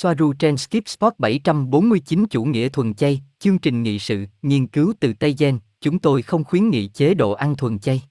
Soaru 0.00 0.32
trên 0.32 0.56
Skip 0.56 0.88
Spot 0.88 1.14
749 1.18 2.26
chủ 2.30 2.44
nghĩa 2.44 2.68
thuần 2.68 2.94
chay, 2.94 3.22
chương 3.38 3.58
trình 3.58 3.82
nghị 3.82 3.98
sự, 3.98 4.26
nghiên 4.42 4.66
cứu 4.66 4.92
từ 5.00 5.12
Tây 5.12 5.34
Gen, 5.38 5.58
chúng 5.80 5.98
tôi 5.98 6.22
không 6.22 6.44
khuyến 6.44 6.70
nghị 6.70 6.88
chế 6.88 7.14
độ 7.14 7.32
ăn 7.32 7.56
thuần 7.56 7.78
chay. 7.78 8.02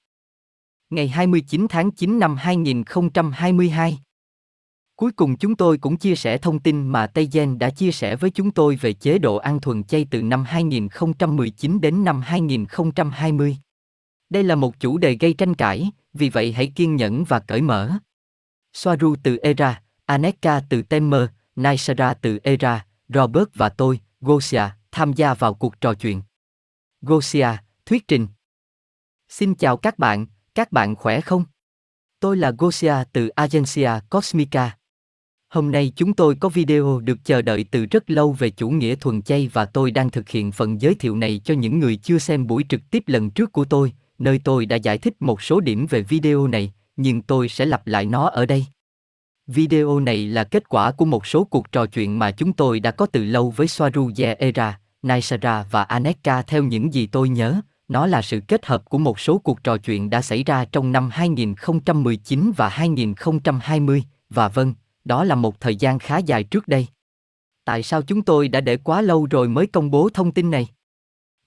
Ngày 0.90 1.08
29 1.08 1.68
tháng 1.70 1.92
9 1.92 2.20
năm 2.20 2.36
2022 2.36 4.00
Cuối 4.96 5.12
cùng 5.12 5.38
chúng 5.38 5.56
tôi 5.56 5.78
cũng 5.78 5.98
chia 5.98 6.16
sẻ 6.16 6.38
thông 6.38 6.60
tin 6.60 6.88
mà 6.88 7.08
Tây 7.08 7.30
Gen 7.32 7.60
đã 7.60 7.70
chia 7.70 7.92
sẻ 7.92 8.16
với 8.16 8.30
chúng 8.30 8.52
tôi 8.52 8.76
về 8.76 8.94
chế 8.94 9.18
độ 9.18 9.36
ăn 9.36 9.60
thuần 9.60 9.84
chay 9.84 10.06
từ 10.12 10.22
năm 10.22 10.44
2019 10.44 11.82
đến 11.82 12.04
năm 12.04 12.22
2020. 12.22 13.58
Đây 14.30 14.44
là 14.44 14.56
một 14.56 14.80
chủ 14.80 14.98
đề 14.98 15.18
gây 15.20 15.34
tranh 15.34 15.54
cãi, 15.54 15.92
vì 16.14 16.30
vậy 16.30 16.54
hãy 16.54 16.72
kiên 16.76 16.96
nhẫn 16.96 17.24
và 17.24 17.40
cởi 17.40 17.62
mở. 17.62 17.92
Soaru 18.74 19.16
từ 19.24 19.38
Era, 19.38 19.82
Aneka 20.06 20.62
từ 20.70 20.82
Temer, 20.82 21.30
Naisara 21.58 22.14
từ 22.14 22.40
Era, 22.44 22.86
Robert 23.10 23.48
và 23.54 23.70
tôi, 23.70 24.00
Gosia, 24.22 24.64
tham 24.92 25.14
gia 25.14 25.34
vào 25.34 25.54
cuộc 25.54 25.82
trò 25.82 25.94
chuyện. 25.94 26.22
Gosia, 27.02 27.48
thuyết 27.86 28.08
trình. 28.08 28.28
Xin 29.30 29.56
chào 29.56 29.78
các 29.78 30.00
bạn, 30.00 30.26
các 30.56 30.72
bạn 30.72 30.96
khỏe 30.96 31.22
không? 31.22 31.44
Tôi 32.20 32.38
là 32.38 32.52
Gosia 32.58 32.96
từ 33.14 33.28
Agencia 33.28 33.92
Cosmica. 34.10 34.78
Hôm 35.50 35.72
nay 35.72 35.94
chúng 35.96 36.14
tôi 36.14 36.36
có 36.40 36.50
video 36.50 37.00
được 37.00 37.18
chờ 37.24 37.42
đợi 37.42 37.66
từ 37.72 37.86
rất 37.86 38.10
lâu 38.10 38.32
về 38.32 38.50
chủ 38.50 38.70
nghĩa 38.70 38.96
thuần 38.96 39.22
chay 39.22 39.50
và 39.54 39.66
tôi 39.66 39.92
đang 39.92 40.10
thực 40.10 40.30
hiện 40.30 40.52
phần 40.52 40.82
giới 40.82 40.96
thiệu 40.96 41.16
này 41.16 41.42
cho 41.46 41.54
những 41.54 41.80
người 41.80 41.96
chưa 41.96 42.18
xem 42.18 42.48
buổi 42.48 42.66
trực 42.70 42.82
tiếp 42.92 43.04
lần 43.08 43.30
trước 43.30 43.52
của 43.52 43.66
tôi, 43.66 43.94
nơi 44.20 44.42
tôi 44.44 44.66
đã 44.66 44.76
giải 44.76 44.98
thích 44.98 45.14
một 45.20 45.42
số 45.42 45.60
điểm 45.60 45.88
về 45.90 46.02
video 46.02 46.48
này, 46.48 46.74
nhưng 46.96 47.22
tôi 47.22 47.50
sẽ 47.50 47.66
lặp 47.66 47.88
lại 47.88 48.06
nó 48.06 48.30
ở 48.30 48.46
đây. 48.46 48.66
Video 49.48 50.00
này 50.00 50.28
là 50.28 50.44
kết 50.44 50.70
quả 50.70 50.92
của 50.92 51.06
một 51.06 51.28
số 51.28 51.44
cuộc 51.44 51.72
trò 51.72 51.86
chuyện 51.86 52.20
mà 52.20 52.32
chúng 52.32 52.54
tôi 52.54 52.80
đã 52.80 52.92
có 52.92 53.06
từ 53.06 53.24
lâu 53.24 53.54
với 53.56 53.68
Soaru 53.68 54.12
Era, 54.38 54.80
Naisara 55.02 55.66
và 55.72 55.84
Aneka 55.84 56.42
theo 56.42 56.64
những 56.64 56.94
gì 56.94 57.08
tôi 57.08 57.30
nhớ, 57.30 57.62
nó 57.88 58.08
là 58.08 58.22
sự 58.22 58.40
kết 58.48 58.66
hợp 58.66 58.86
của 58.86 58.98
một 58.98 59.20
số 59.20 59.38
cuộc 59.38 59.64
trò 59.64 59.78
chuyện 59.78 60.10
đã 60.10 60.22
xảy 60.22 60.44
ra 60.44 60.66
trong 60.66 60.92
năm 60.92 61.10
2019 61.12 62.52
và 62.58 62.70
2020, 62.70 64.04
và 64.30 64.48
vâng, 64.48 64.74
đó 65.06 65.24
là 65.24 65.36
một 65.36 65.60
thời 65.60 65.76
gian 65.76 66.00
khá 66.00 66.18
dài 66.18 66.44
trước 66.44 66.68
đây. 66.68 66.88
Tại 67.66 67.84
sao 67.84 68.02
chúng 68.02 68.22
tôi 68.22 68.48
đã 68.48 68.62
để 68.62 68.78
quá 68.78 69.02
lâu 69.02 69.28
rồi 69.32 69.50
mới 69.50 69.68
công 69.68 69.92
bố 69.92 70.10
thông 70.10 70.32
tin 70.32 70.52
này? 70.52 70.68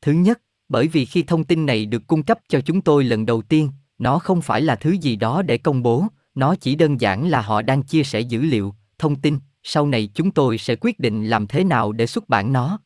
Thứ 0.02 0.12
nhất, 0.12 0.40
bởi 0.68 0.88
vì 0.88 1.04
khi 1.04 1.22
thông 1.22 1.44
tin 1.44 1.66
này 1.66 1.86
được 1.86 2.06
cung 2.06 2.22
cấp 2.22 2.38
cho 2.48 2.60
chúng 2.60 2.80
tôi 2.80 3.04
lần 3.04 3.26
đầu 3.26 3.42
tiên, 3.42 3.70
nó 3.98 4.18
không 4.18 4.42
phải 4.42 4.60
là 4.60 4.76
thứ 4.76 4.90
gì 4.90 5.16
đó 5.16 5.42
để 5.42 5.58
công 5.58 5.82
bố, 5.82 6.06
nó 6.34 6.54
chỉ 6.54 6.74
đơn 6.74 7.00
giản 7.00 7.28
là 7.28 7.40
họ 7.40 7.62
đang 7.62 7.82
chia 7.82 8.02
sẻ 8.02 8.20
dữ 8.20 8.42
liệu, 8.42 8.74
thông 8.98 9.16
tin, 9.16 9.38
sau 9.62 9.86
này 9.86 10.10
chúng 10.14 10.30
tôi 10.30 10.58
sẽ 10.58 10.76
quyết 10.76 10.98
định 10.98 11.26
làm 11.26 11.46
thế 11.46 11.64
nào 11.64 11.92
để 11.92 12.06
xuất 12.06 12.28
bản 12.28 12.52
nó. 12.52 12.78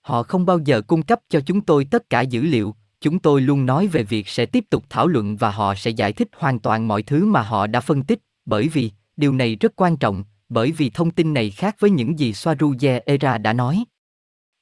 Họ 0.00 0.22
không 0.22 0.46
bao 0.46 0.58
giờ 0.58 0.82
cung 0.82 1.02
cấp 1.02 1.20
cho 1.28 1.40
chúng 1.40 1.60
tôi 1.60 1.84
tất 1.84 2.10
cả 2.10 2.20
dữ 2.20 2.42
liệu, 2.42 2.74
chúng 3.00 3.18
tôi 3.18 3.40
luôn 3.40 3.66
nói 3.66 3.86
về 3.86 4.02
việc 4.02 4.28
sẽ 4.28 4.46
tiếp 4.46 4.64
tục 4.70 4.84
thảo 4.88 5.06
luận 5.06 5.36
và 5.36 5.50
họ 5.50 5.74
sẽ 5.74 5.90
giải 5.90 6.12
thích 6.12 6.28
hoàn 6.36 6.58
toàn 6.58 6.88
mọi 6.88 7.02
thứ 7.02 7.26
mà 7.26 7.42
họ 7.42 7.66
đã 7.66 7.80
phân 7.80 8.02
tích, 8.02 8.20
bởi 8.44 8.68
vì 8.68 8.90
điều 9.16 9.32
này 9.32 9.56
rất 9.56 9.72
quan 9.76 9.96
trọng, 9.96 10.24
bởi 10.48 10.72
vì 10.72 10.90
thông 10.90 11.10
tin 11.10 11.34
này 11.34 11.50
khác 11.50 11.76
với 11.78 11.90
những 11.90 12.18
gì 12.18 12.32
Swaruye 12.32 13.00
Era 13.06 13.38
đã 13.38 13.52
nói. 13.52 13.84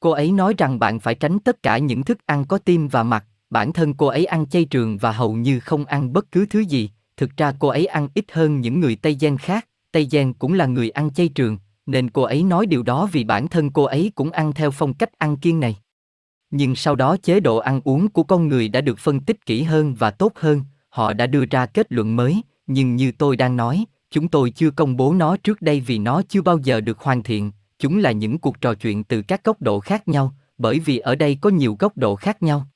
Cô 0.01 0.11
ấy 0.11 0.33
nói 0.33 0.55
rằng 0.59 0.79
bạn 0.79 1.01
phải 1.01 1.15
tránh 1.15 1.39
tất 1.39 1.63
cả 1.63 1.79
những 1.79 2.03
thức 2.03 2.19
ăn 2.27 2.45
có 2.45 2.59
tim 2.59 2.89
và 2.89 3.03
mặt, 3.03 3.25
bản 3.51 3.73
thân 3.73 3.95
cô 3.95 4.07
ấy 4.07 4.25
ăn 4.25 4.47
chay 4.47 4.65
trường 4.65 4.99
và 4.99 5.13
hầu 5.13 5.35
như 5.35 5.61
không 5.61 5.85
ăn 5.85 6.13
bất 6.13 6.33
cứ 6.33 6.47
thứ 6.51 6.61
gì, 6.61 6.91
thực 7.21 7.37
ra 7.37 7.53
cô 7.59 7.69
ấy 7.69 7.87
ăn 7.87 8.09
ít 8.15 8.25
hơn 8.33 8.61
những 8.61 8.81
người 8.81 8.97
Tây 8.97 9.17
Giang 9.21 9.37
khác, 9.37 9.69
Tây 9.93 10.09
Giang 10.11 10.35
cũng 10.35 10.53
là 10.53 10.67
người 10.67 10.91
ăn 10.91 11.11
chay 11.11 11.29
trường, 11.29 11.59
nên 11.87 12.11
cô 12.11 12.23
ấy 12.23 12.43
nói 12.43 12.67
điều 12.67 12.83
đó 12.83 13.09
vì 13.13 13.25
bản 13.25 13.49
thân 13.49 13.71
cô 13.71 13.85
ấy 13.85 14.13
cũng 14.15 14.31
ăn 14.31 14.53
theo 14.53 14.71
phong 14.71 14.95
cách 14.95 15.19
ăn 15.19 15.37
kiêng 15.37 15.61
này. 15.61 15.77
Nhưng 16.51 16.77
sau 16.77 16.95
đó 16.95 17.17
chế 17.23 17.41
độ 17.41 17.57
ăn 17.57 17.81
uống 17.85 18.09
của 18.09 18.23
con 18.23 18.49
người 18.49 18.69
đã 18.69 18.81
được 18.81 18.99
phân 18.99 19.21
tích 19.21 19.47
kỹ 19.47 19.63
hơn 19.63 19.95
và 19.95 20.11
tốt 20.11 20.33
hơn, 20.35 20.63
họ 20.89 21.13
đã 21.13 21.27
đưa 21.27 21.45
ra 21.51 21.67
kết 21.67 21.93
luận 21.93 22.17
mới, 22.17 22.43
nhưng 22.67 22.97
như 22.97 23.13
tôi 23.13 23.37
đang 23.37 23.57
nói, 23.57 23.85
chúng 24.11 24.29
tôi 24.29 24.51
chưa 24.51 24.71
công 24.71 24.97
bố 24.97 25.15
nó 25.15 25.37
trước 25.37 25.63
đây 25.63 25.81
vì 25.81 25.99
nó 25.99 26.23
chưa 26.29 26.43
bao 26.43 26.59
giờ 26.59 26.81
được 26.81 26.99
hoàn 26.99 27.23
thiện, 27.23 27.53
chúng 27.79 27.99
là 27.99 28.13
những 28.13 28.39
cuộc 28.39 28.61
trò 28.61 28.75
chuyện 28.75 29.05
từ 29.05 29.23
các 29.23 29.45
góc 29.45 29.63
độ 29.63 29.81
khác 29.81 30.09
nhau, 30.09 30.35
bởi 30.59 30.79
vì 30.79 30.99
ở 30.99 31.15
đây 31.15 31.39
có 31.41 31.51
nhiều 31.51 31.77
góc 31.79 31.97
độ 31.97 32.17
khác 32.17 32.43
nhau. 32.43 32.67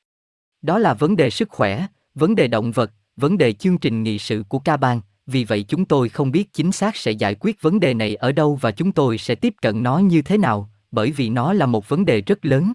Đó 0.63 0.79
là 0.79 0.95
vấn 0.95 1.17
đề 1.17 1.31
sức 1.31 1.49
khỏe, 1.49 1.87
vấn 2.15 2.35
đề 2.35 2.49
động 2.49 2.73
vật, 2.73 2.93
vấn 3.17 3.39
đề 3.39 3.53
chương 3.53 3.79
trình 3.79 4.03
nghị 4.03 4.19
sự 4.19 4.45
của 4.49 4.59
ca 4.59 4.77
bang, 4.77 5.01
vì 5.27 5.45
vậy 5.45 5.65
chúng 5.69 5.85
tôi 5.85 6.09
không 6.09 6.31
biết 6.31 6.53
chính 6.53 6.73
xác 6.73 6.97
sẽ 6.97 7.11
giải 7.11 7.35
quyết 7.41 7.63
vấn 7.63 7.81
đề 7.81 7.95
này 7.95 8.15
ở 8.15 8.33
đâu 8.33 8.59
và 8.61 8.71
chúng 8.71 8.93
tôi 8.93 9.19
sẽ 9.19 9.35
tiếp 9.35 9.55
cận 9.63 9.83
nó 9.83 9.99
như 9.99 10.23
thế 10.23 10.39
nào, 10.39 10.71
bởi 10.91 11.11
vì 11.11 11.29
nó 11.29 11.53
là 11.53 11.67
một 11.67 11.89
vấn 11.89 12.05
đề 12.05 12.21
rất 12.21 12.45
lớn. 12.45 12.73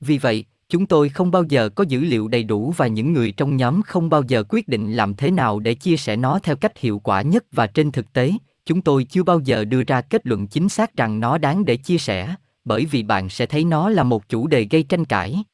Vì 0.00 0.18
vậy, 0.18 0.44
chúng 0.68 0.86
tôi 0.86 1.08
không 1.08 1.30
bao 1.30 1.44
giờ 1.48 1.68
có 1.68 1.84
dữ 1.88 2.00
liệu 2.00 2.28
đầy 2.28 2.44
đủ 2.44 2.74
và 2.76 2.86
những 2.86 3.12
người 3.12 3.32
trong 3.32 3.56
nhóm 3.56 3.82
không 3.82 4.10
bao 4.10 4.22
giờ 4.28 4.44
quyết 4.48 4.68
định 4.68 4.92
làm 4.92 5.14
thế 5.14 5.30
nào 5.30 5.60
để 5.60 5.74
chia 5.74 5.96
sẻ 5.96 6.16
nó 6.16 6.38
theo 6.42 6.56
cách 6.56 6.78
hiệu 6.78 6.98
quả 6.98 7.22
nhất 7.22 7.44
và 7.52 7.66
trên 7.66 7.90
thực 7.90 8.12
tế, 8.12 8.32
chúng 8.66 8.82
tôi 8.82 9.04
chưa 9.04 9.22
bao 9.22 9.40
giờ 9.40 9.64
đưa 9.64 9.82
ra 9.82 10.00
kết 10.00 10.26
luận 10.26 10.46
chính 10.46 10.68
xác 10.68 10.96
rằng 10.96 11.20
nó 11.20 11.38
đáng 11.38 11.64
để 11.64 11.76
chia 11.76 11.98
sẻ, 11.98 12.34
bởi 12.64 12.84
vì 12.84 13.02
bạn 13.02 13.28
sẽ 13.28 13.46
thấy 13.46 13.64
nó 13.64 13.88
là 13.88 14.02
một 14.02 14.28
chủ 14.28 14.46
đề 14.46 14.66
gây 14.70 14.82
tranh 14.82 15.04
cãi. 15.04 15.44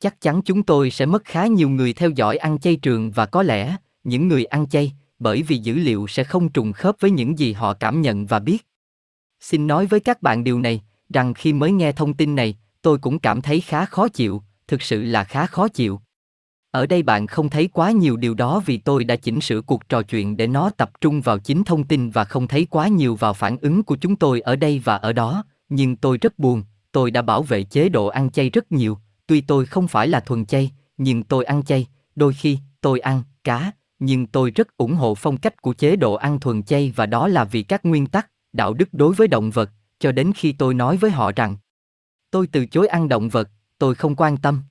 Chắc 0.00 0.20
chắn 0.20 0.42
chúng 0.42 0.62
tôi 0.62 0.90
sẽ 0.90 1.06
mất 1.06 1.24
khá 1.24 1.46
nhiều 1.46 1.68
người 1.68 1.92
theo 1.92 2.10
dõi 2.10 2.36
ăn 2.36 2.58
chay 2.58 2.76
trường 2.76 3.10
và 3.10 3.26
có 3.26 3.42
lẽ, 3.42 3.76
những 4.04 4.28
người 4.28 4.44
ăn 4.44 4.68
chay, 4.68 4.92
bởi 5.18 5.42
vì 5.42 5.58
dữ 5.58 5.74
liệu 5.74 6.06
sẽ 6.06 6.24
không 6.24 6.48
trùng 6.48 6.72
khớp 6.72 6.96
với 7.00 7.10
những 7.10 7.38
gì 7.38 7.52
họ 7.52 7.74
cảm 7.74 8.02
nhận 8.02 8.26
và 8.26 8.38
biết. 8.38 8.66
Xin 9.40 9.66
nói 9.66 9.86
với 9.86 10.00
các 10.00 10.22
bạn 10.22 10.44
điều 10.44 10.60
này, 10.60 10.82
rằng 11.14 11.34
khi 11.34 11.52
mới 11.52 11.72
nghe 11.72 11.92
thông 11.92 12.14
tin 12.14 12.34
này, 12.34 12.56
tôi 12.82 12.98
cũng 12.98 13.18
cảm 13.18 13.42
thấy 13.42 13.60
khá 13.60 13.84
khó 13.84 14.08
chịu, 14.08 14.42
thực 14.68 14.82
sự 14.82 15.02
là 15.02 15.24
khá 15.24 15.46
khó 15.46 15.68
chịu. 15.68 16.00
Ở 16.70 16.86
đây 16.86 17.02
bạn 17.02 17.26
không 17.26 17.48
thấy 17.48 17.68
quá 17.68 17.90
nhiều 17.90 18.16
điều 18.16 18.34
đó 18.34 18.62
vì 18.66 18.78
tôi 18.78 19.04
đã 19.04 19.16
chỉnh 19.16 19.40
sửa 19.40 19.60
cuộc 19.60 19.88
trò 19.88 20.02
chuyện 20.02 20.36
để 20.36 20.46
nó 20.46 20.70
tập 20.70 20.90
trung 21.00 21.20
vào 21.20 21.38
chính 21.38 21.64
thông 21.64 21.84
tin 21.84 22.10
và 22.10 22.24
không 22.24 22.48
thấy 22.48 22.66
quá 22.70 22.88
nhiều 22.88 23.14
vào 23.14 23.34
phản 23.34 23.56
ứng 23.60 23.82
của 23.82 23.96
chúng 23.96 24.16
tôi 24.16 24.40
ở 24.40 24.56
đây 24.56 24.80
và 24.84 24.96
ở 24.96 25.12
đó, 25.12 25.44
nhưng 25.68 25.96
tôi 25.96 26.18
rất 26.18 26.38
buồn, 26.38 26.62
tôi 26.92 27.10
đã 27.10 27.22
bảo 27.22 27.42
vệ 27.42 27.62
chế 27.62 27.88
độ 27.88 28.06
ăn 28.06 28.30
chay 28.30 28.50
rất 28.50 28.72
nhiều, 28.72 28.98
tuy 29.26 29.40
tôi 29.40 29.66
không 29.66 29.88
phải 29.88 30.08
là 30.08 30.20
thuần 30.20 30.46
chay, 30.46 30.70
nhưng 30.96 31.22
tôi 31.22 31.44
ăn 31.44 31.62
chay, 31.62 31.86
đôi 32.16 32.32
khi 32.32 32.58
tôi 32.80 33.00
ăn 33.00 33.22
cá, 33.44 33.72
nhưng 33.98 34.26
tôi 34.26 34.50
rất 34.50 34.76
ủng 34.76 34.94
hộ 34.94 35.14
phong 35.14 35.36
cách 35.36 35.62
của 35.62 35.74
chế 35.74 35.96
độ 35.96 36.14
ăn 36.14 36.40
thuần 36.40 36.62
chay 36.62 36.92
và 36.96 37.06
đó 37.06 37.28
là 37.28 37.44
vì 37.44 37.62
các 37.62 37.84
nguyên 37.84 38.06
tắc, 38.06 38.30
đạo 38.52 38.74
đức 38.74 38.88
đối 38.92 39.14
với 39.14 39.28
động 39.28 39.50
vật, 39.50 39.70
cho 39.98 40.12
đến 40.12 40.32
khi 40.36 40.52
tôi 40.52 40.74
nói 40.74 40.96
với 40.96 41.10
họ 41.10 41.32
rằng 41.36 41.56
tôi 42.30 42.46
từ 42.46 42.66
chối 42.66 42.88
ăn 42.88 43.08
động 43.08 43.28
vật, 43.28 43.50
tôi 43.78 43.94
không 43.94 44.16
quan 44.16 44.36
tâm. 44.36 44.62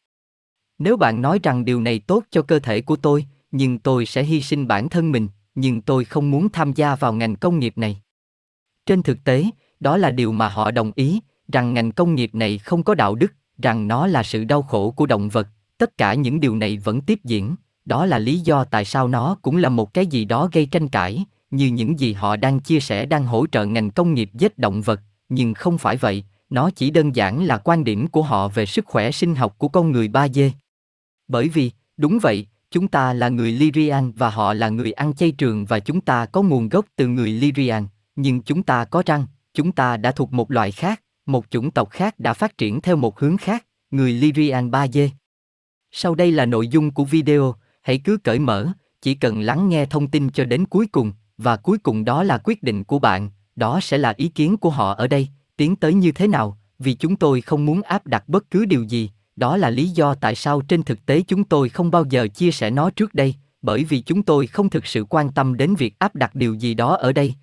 Nếu 0.80 0.98
bạn 0.98 1.22
nói 1.22 1.40
rằng 1.44 1.66
điều 1.66 1.82
này 1.82 2.00
tốt 2.00 2.24
cho 2.30 2.42
cơ 2.42 2.60
thể 2.60 2.82
của 2.82 2.96
tôi, 2.96 3.26
nhưng 3.52 3.80
tôi 3.80 4.06
sẽ 4.06 4.24
hy 4.24 4.42
sinh 4.42 4.68
bản 4.68 4.90
thân 4.90 5.12
mình, 5.12 5.28
nhưng 5.56 5.82
tôi 5.82 6.06
không 6.06 6.32
muốn 6.32 6.50
tham 6.50 6.74
gia 6.74 6.96
vào 6.96 7.14
ngành 7.14 7.36
công 7.36 7.60
nghiệp 7.60 7.78
này. 7.78 8.02
Trên 8.86 9.04
thực 9.04 9.24
tế, 9.24 9.46
đó 9.80 9.98
là 9.98 10.12
điều 10.12 10.32
mà 10.32 10.50
họ 10.50 10.72
đồng 10.72 10.92
ý, 10.96 11.22
rằng 11.52 11.74
ngành 11.74 11.92
công 11.92 12.16
nghiệp 12.16 12.36
này 12.36 12.58
không 12.58 12.84
có 12.84 12.96
đạo 12.96 13.16
đức, 13.16 13.34
rằng 13.58 13.88
nó 13.88 14.08
là 14.08 14.24
sự 14.24 14.44
đau 14.44 14.62
khổ 14.62 14.92
của 14.92 15.06
động 15.06 15.30
vật, 15.30 15.48
tất 15.78 15.98
cả 15.98 16.14
những 16.14 16.40
điều 16.40 16.56
này 16.56 16.78
vẫn 16.78 17.02
tiếp 17.02 17.20
diễn, 17.24 17.56
đó 17.86 18.06
là 18.06 18.20
lý 18.20 18.40
do 18.40 18.64
tại 18.64 18.86
sao 18.86 19.08
nó 19.08 19.38
cũng 19.42 19.58
là 19.58 19.70
một 19.70 19.94
cái 19.94 20.08
gì 20.08 20.26
đó 20.26 20.50
gây 20.52 20.66
tranh 20.66 20.88
cãi, 20.88 21.26
như 21.52 21.68
những 21.68 22.00
gì 22.00 22.14
họ 22.14 22.36
đang 22.36 22.60
chia 22.60 22.80
sẻ 22.80 23.06
đang 23.06 23.26
hỗ 23.26 23.48
trợ 23.48 23.66
ngành 23.66 23.92
công 23.92 24.14
nghiệp 24.14 24.30
giết 24.34 24.58
động 24.58 24.82
vật, 24.82 25.02
nhưng 25.30 25.54
không 25.54 25.78
phải 25.78 25.98
vậy, 25.98 26.24
nó 26.50 26.70
chỉ 26.70 26.90
đơn 26.90 27.16
giản 27.16 27.46
là 27.46 27.58
quan 27.58 27.84
điểm 27.84 28.08
của 28.08 28.22
họ 28.22 28.48
về 28.48 28.66
sức 28.66 28.86
khỏe 28.86 29.12
sinh 29.12 29.36
học 29.36 29.56
của 29.58 29.68
con 29.68 29.92
người 29.92 30.08
ba 30.08 30.28
dê. 30.28 30.52
Bởi 31.28 31.50
vì, 31.50 31.72
đúng 31.98 32.20
vậy, 32.22 32.48
chúng 32.72 32.88
ta 32.88 33.14
là 33.14 33.30
người 33.30 33.52
Lyrian 33.52 34.12
và 34.12 34.30
họ 34.30 34.54
là 34.54 34.70
người 34.70 34.92
ăn 34.92 35.14
chay 35.14 35.32
trường 35.32 35.66
và 35.66 35.80
chúng 35.80 36.02
ta 36.02 36.26
có 36.26 36.42
nguồn 36.42 36.70
gốc 36.70 36.86
từ 36.96 37.08
người 37.08 37.30
Lyrian, 37.30 37.88
nhưng 38.16 38.42
chúng 38.42 38.64
ta 38.64 38.86
có 38.86 39.04
răng, 39.06 39.26
chúng 39.54 39.72
ta 39.72 39.98
đã 39.98 40.12
thuộc 40.12 40.34
một 40.34 40.52
loại 40.52 40.72
khác, 40.72 41.02
một 41.26 41.46
chủng 41.50 41.72
tộc 41.72 41.90
khác 41.90 42.20
đã 42.20 42.34
phát 42.34 42.58
triển 42.58 42.82
theo 42.82 42.96
một 42.96 43.20
hướng 43.20 43.38
khác, 43.38 43.66
người 43.92 44.14
Lyrian 44.14 44.72
ba 44.72 44.88
dê. 44.88 45.10
Sau 45.92 46.16
đây 46.16 46.32
là 46.32 46.46
nội 46.46 46.68
dung 46.68 46.92
của 46.92 47.06
video, 47.06 47.56
hãy 47.82 47.98
cứ 47.98 48.18
cởi 48.18 48.40
mở, 48.40 48.68
chỉ 49.02 49.14
cần 49.14 49.42
lắng 49.42 49.70
nghe 49.70 49.86
thông 49.86 50.08
tin 50.08 50.30
cho 50.30 50.46
đến 50.46 50.66
cuối 50.66 50.88
cùng, 50.88 51.12
và 51.38 51.58
cuối 51.58 51.78
cùng 51.78 52.06
đó 52.06 52.24
là 52.24 52.38
quyết 52.44 52.64
định 52.64 52.84
của 52.84 53.00
bạn, 53.00 53.30
đó 53.56 53.80
sẽ 53.82 53.98
là 53.98 54.14
ý 54.18 54.28
kiến 54.28 54.58
của 54.58 54.70
họ 54.70 54.94
ở 54.94 55.08
đây, 55.08 55.28
tiến 55.58 55.76
tới 55.76 55.94
như 55.94 56.12
thế 56.12 56.28
nào, 56.28 56.58
vì 56.80 56.94
chúng 56.94 57.16
tôi 57.16 57.42
không 57.42 57.66
muốn 57.66 57.82
áp 57.82 58.08
đặt 58.08 58.30
bất 58.30 58.52
cứ 58.52 58.66
điều 58.66 58.84
gì, 58.84 59.10
đó 59.36 59.58
là 59.58 59.70
lý 59.70 59.88
do 59.88 60.16
tại 60.16 60.36
sao 60.36 60.62
trên 60.62 60.84
thực 60.84 61.06
tế 61.06 61.22
chúng 61.22 61.44
tôi 61.44 61.70
không 61.70 61.92
bao 61.92 62.06
giờ 62.10 62.28
chia 62.28 62.52
sẻ 62.52 62.70
nó 62.70 62.90
trước 62.90 63.14
đây, 63.14 63.36
bởi 63.62 63.84
vì 63.84 64.02
chúng 64.02 64.24
tôi 64.24 64.48
không 64.48 64.70
thực 64.70 64.86
sự 64.86 65.06
quan 65.10 65.32
tâm 65.32 65.58
đến 65.58 65.76
việc 65.76 66.00
áp 66.00 66.16
đặt 66.16 66.36
điều 66.36 66.54
gì 66.54 66.74
đó 66.74 66.96
ở 66.96 67.14
đây. 67.14 67.34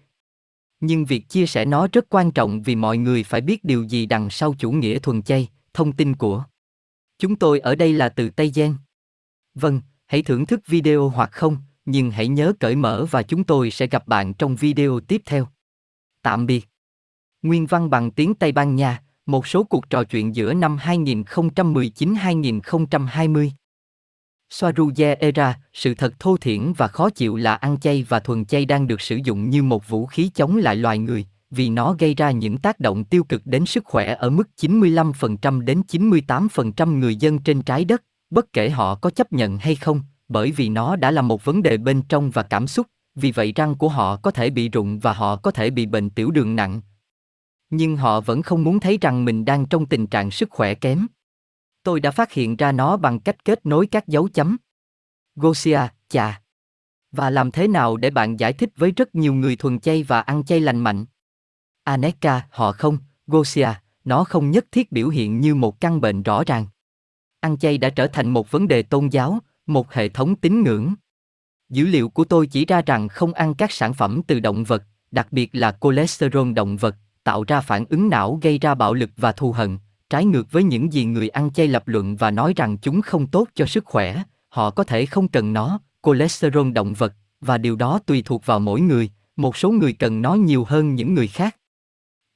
Nhưng 0.85 1.05
việc 1.05 1.29
chia 1.29 1.47
sẻ 1.47 1.65
nó 1.65 1.89
rất 1.93 2.07
quan 2.09 2.31
trọng 2.31 2.63
vì 2.63 2.77
mọi 2.77 2.99
người 2.99 3.23
phải 3.23 3.41
biết 3.41 3.65
điều 3.65 3.83
gì 3.83 4.07
đằng 4.07 4.31
sau 4.31 4.55
chủ 4.59 4.73
nghĩa 4.73 4.99
thuần 4.99 5.23
chay, 5.23 5.49
thông 5.75 5.93
tin 5.93 6.17
của. 6.17 6.45
Chúng 7.19 7.37
tôi 7.37 7.61
ở 7.61 7.75
đây 7.75 7.93
là 7.93 8.09
từ 8.09 8.31
Tây 8.31 8.51
Giang. 8.51 8.75
Vâng, 9.55 9.81
hãy 10.07 10.23
thưởng 10.23 10.47
thức 10.47 10.61
video 10.67 11.09
hoặc 11.09 11.33
không, 11.33 11.57
nhưng 11.85 12.11
hãy 12.11 12.29
nhớ 12.29 12.53
cởi 12.61 12.77
mở 12.77 13.07
và 13.11 13.23
chúng 13.23 13.45
tôi 13.45 13.71
sẽ 13.71 13.87
gặp 13.87 14.09
bạn 14.09 14.35
trong 14.35 14.57
video 14.57 15.01
tiếp 15.01 15.23
theo. 15.25 15.49
Tạm 16.23 16.47
biệt. 16.47 16.69
Nguyên 17.43 17.67
văn 17.67 17.91
bằng 17.91 18.11
tiếng 18.11 18.35
Tây 18.35 18.53
Ban 18.53 18.77
Nha, 18.77 19.03
một 19.27 19.47
số 19.47 19.65
cuộc 19.65 19.91
trò 19.91 20.05
chuyện 20.05 20.35
giữa 20.35 20.55
năm 20.55 20.77
2019-2020. 20.77 23.51
Soaruye 24.53 25.15
era, 25.15 25.59
sự 25.73 25.95
thật 25.95 26.15
thô 26.19 26.37
thiển 26.37 26.73
và 26.73 26.89
khó 26.89 27.11
chịu 27.11 27.37
là 27.37 27.55
ăn 27.55 27.81
chay 27.81 28.07
và 28.09 28.21
thuần 28.21 28.45
chay 28.45 28.65
đang 28.65 28.87
được 28.87 29.01
sử 29.01 29.19
dụng 29.25 29.51
như 29.51 29.63
một 29.63 29.89
vũ 29.89 30.07
khí 30.07 30.31
chống 30.35 30.57
lại 30.57 30.77
loài 30.77 30.99
người, 30.99 31.27
vì 31.51 31.69
nó 31.69 31.97
gây 31.99 32.15
ra 32.15 32.31
những 32.31 32.59
tác 32.59 32.81
động 32.81 33.05
tiêu 33.05 33.25
cực 33.25 33.47
đến 33.47 33.67
sức 33.67 33.85
khỏe 33.85 34.15
ở 34.15 34.31
mức 34.31 34.49
95% 34.61 35.61
đến 35.61 35.83
98% 35.93 36.99
người 36.99 37.17
dân 37.17 37.39
trên 37.39 37.63
trái 37.63 37.85
đất, 37.85 38.03
bất 38.31 38.53
kể 38.53 38.71
họ 38.71 38.95
có 38.95 39.11
chấp 39.11 39.33
nhận 39.33 39.59
hay 39.59 39.75
không, 39.75 40.01
bởi 40.29 40.51
vì 40.53 40.69
nó 40.69 40.97
đã 40.97 41.11
là 41.11 41.23
một 41.23 41.45
vấn 41.45 41.63
đề 41.63 41.77
bên 41.77 42.03
trong 42.03 42.31
và 42.31 42.43
cảm 42.43 42.67
xúc, 42.67 42.87
vì 43.15 43.33
vậy 43.33 43.53
răng 43.57 43.75
của 43.75 43.89
họ 43.89 44.17
có 44.17 44.31
thể 44.31 44.51
bị 44.51 44.69
rụng 44.69 44.99
và 44.99 45.13
họ 45.13 45.37
có 45.37 45.51
thể 45.51 45.71
bị 45.71 45.87
bệnh 45.87 46.11
tiểu 46.11 46.31
đường 46.31 46.57
nặng. 46.57 46.81
Nhưng 47.71 47.97
họ 47.97 48.21
vẫn 48.21 48.43
không 48.43 48.65
muốn 48.65 48.81
thấy 48.81 48.99
rằng 49.01 49.25
mình 49.25 49.45
đang 49.45 49.67
trong 49.67 49.87
tình 49.87 50.07
trạng 50.07 50.31
sức 50.31 50.51
khỏe 50.51 50.75
kém. 50.75 51.07
Tôi 51.83 52.01
đã 52.01 52.11
phát 52.11 52.33
hiện 52.33 52.57
ra 52.57 52.73
nó 52.73 52.97
bằng 52.97 53.21
cách 53.21 53.45
kết 53.45 53.67
nối 53.67 53.87
các 53.87 54.09
dấu 54.09 54.29
chấm. 54.29 54.57
Gosia, 55.37 55.81
chà. 56.09 56.43
Và 57.13 57.31
làm 57.31 57.51
thế 57.51 57.69
nào 57.69 57.97
để 57.97 58.11
bạn 58.11 58.37
giải 58.37 58.53
thích 58.53 58.71
với 58.77 58.91
rất 58.91 59.15
nhiều 59.15 59.35
người 59.35 59.57
thuần 59.57 59.81
chay 59.81 60.03
và 60.03 60.21
ăn 60.21 60.45
chay 60.45 60.61
lành 60.61 60.81
mạnh? 60.81 61.05
Aneka, 61.85 62.43
họ 62.51 62.73
không, 62.73 62.99
Gosia, 63.27 63.69
nó 64.05 64.25
không 64.25 64.51
nhất 64.51 64.67
thiết 64.73 64.93
biểu 64.93 65.09
hiện 65.09 65.41
như 65.41 65.55
một 65.55 65.81
căn 65.81 66.01
bệnh 66.01 66.23
rõ 66.23 66.45
ràng. 66.47 66.67
Ăn 67.41 67.59
chay 67.59 67.79
đã 67.79 67.91
trở 67.91 68.07
thành 68.07 68.31
một 68.31 68.51
vấn 68.51 68.69
đề 68.69 68.83
tôn 68.83 69.09
giáo, 69.09 69.39
một 69.67 69.93
hệ 69.93 70.09
thống 70.09 70.37
tín 70.37 70.63
ngưỡng. 70.63 70.95
Dữ 71.69 71.87
liệu 71.87 72.09
của 72.09 72.25
tôi 72.25 72.47
chỉ 72.47 72.67
ra 72.67 72.83
rằng 72.87 73.09
không 73.09 73.33
ăn 73.33 73.55
các 73.55 73.73
sản 73.73 73.95
phẩm 73.95 74.21
từ 74.27 74.41
động 74.41 74.65
vật, 74.65 74.83
đặc 75.11 75.29
biệt 75.31 75.51
là 75.53 75.77
cholesterol 75.81 76.53
động 76.53 76.77
vật, 76.77 76.97
tạo 77.25 77.45
ra 77.45 77.61
phản 77.61 77.85
ứng 77.89 78.09
não 78.09 78.39
gây 78.43 78.59
ra 78.59 78.75
bạo 78.75 78.95
lực 78.95 79.11
và 79.17 79.33
thù 79.33 79.53
hận, 79.53 79.79
trái 80.13 80.25
ngược 80.25 80.53
với 80.53 80.65
những 80.65 80.93
gì 80.93 81.05
người 81.05 81.29
ăn 81.29 81.51
chay 81.51 81.69
lập 81.69 81.89
luận 81.89 82.17
và 82.17 82.31
nói 82.31 82.53
rằng 82.57 82.79
chúng 82.79 83.03
không 83.03 83.27
tốt 83.27 83.49
cho 83.55 83.67
sức 83.67 83.85
khỏe, 83.85 84.23
họ 84.49 84.71
có 84.71 84.85
thể 84.85 85.07
không 85.07 85.29
cần 85.29 85.53
nó, 85.53 85.81
cholesterol 86.03 86.73
động 86.73 86.95
vật, 86.95 87.15
và 87.41 87.59
điều 87.59 87.77
đó 87.77 88.01
tùy 88.07 88.23
thuộc 88.23 88.47
vào 88.47 88.61
mỗi 88.61 88.81
người, 88.81 89.11
một 89.37 89.57
số 89.57 89.71
người 89.71 89.93
cần 89.93 90.23
nó 90.23 90.35
nhiều 90.35 90.65
hơn 90.65 90.95
những 90.95 91.15
người 91.15 91.29
khác. 91.29 91.57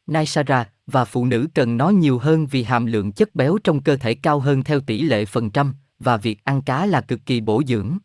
Naisara, 0.06 0.70
và 0.86 1.04
phụ 1.04 1.26
nữ 1.26 1.48
cần 1.54 1.76
nó 1.76 1.88
nhiều 1.88 2.18
hơn 2.18 2.46
vì 2.46 2.62
hàm 2.62 2.86
lượng 2.86 3.12
chất 3.12 3.34
béo 3.34 3.58
trong 3.64 3.82
cơ 3.82 3.96
thể 3.96 4.14
cao 4.14 4.40
hơn 4.40 4.64
theo 4.64 4.80
tỷ 4.80 5.02
lệ 5.02 5.24
phần 5.24 5.50
trăm, 5.50 5.74
và 5.98 6.16
việc 6.16 6.44
ăn 6.44 6.62
cá 6.62 6.86
là 6.86 7.00
cực 7.00 7.20
kỳ 7.26 7.40
bổ 7.40 7.62
dưỡng. 7.66 7.98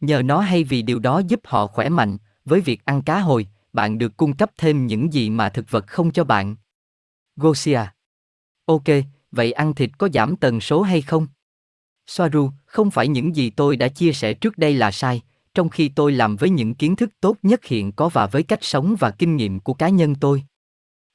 Nhờ 0.00 0.22
nó 0.22 0.40
hay 0.40 0.64
vì 0.64 0.82
điều 0.82 0.98
đó 0.98 1.18
giúp 1.18 1.40
họ 1.44 1.66
khỏe 1.66 1.88
mạnh, 1.88 2.16
với 2.44 2.60
việc 2.60 2.84
ăn 2.84 3.02
cá 3.02 3.20
hồi, 3.20 3.46
bạn 3.72 3.98
được 3.98 4.16
cung 4.16 4.36
cấp 4.36 4.50
thêm 4.58 4.86
những 4.86 5.12
gì 5.12 5.30
mà 5.30 5.48
thực 5.48 5.70
vật 5.70 5.86
không 5.86 6.10
cho 6.10 6.24
bạn. 6.24 6.56
Gosia 7.36 7.80
Ok, 8.72 9.04
vậy 9.32 9.52
ăn 9.52 9.74
thịt 9.74 9.90
có 9.98 10.08
giảm 10.14 10.36
tần 10.36 10.60
số 10.60 10.82
hay 10.82 11.02
không? 11.02 11.26
Soaru, 12.06 12.50
không 12.64 12.90
phải 12.90 13.08
những 13.08 13.36
gì 13.36 13.50
tôi 13.50 13.76
đã 13.76 13.88
chia 13.88 14.12
sẻ 14.12 14.34
trước 14.34 14.58
đây 14.58 14.74
là 14.74 14.90
sai, 14.90 15.22
trong 15.54 15.68
khi 15.68 15.88
tôi 15.88 16.12
làm 16.12 16.36
với 16.36 16.50
những 16.50 16.74
kiến 16.74 16.96
thức 16.96 17.10
tốt 17.20 17.36
nhất 17.42 17.64
hiện 17.64 17.92
có 17.92 18.08
và 18.08 18.26
với 18.26 18.42
cách 18.42 18.64
sống 18.64 18.94
và 18.98 19.10
kinh 19.10 19.36
nghiệm 19.36 19.60
của 19.60 19.74
cá 19.74 19.88
nhân 19.88 20.14
tôi. 20.14 20.42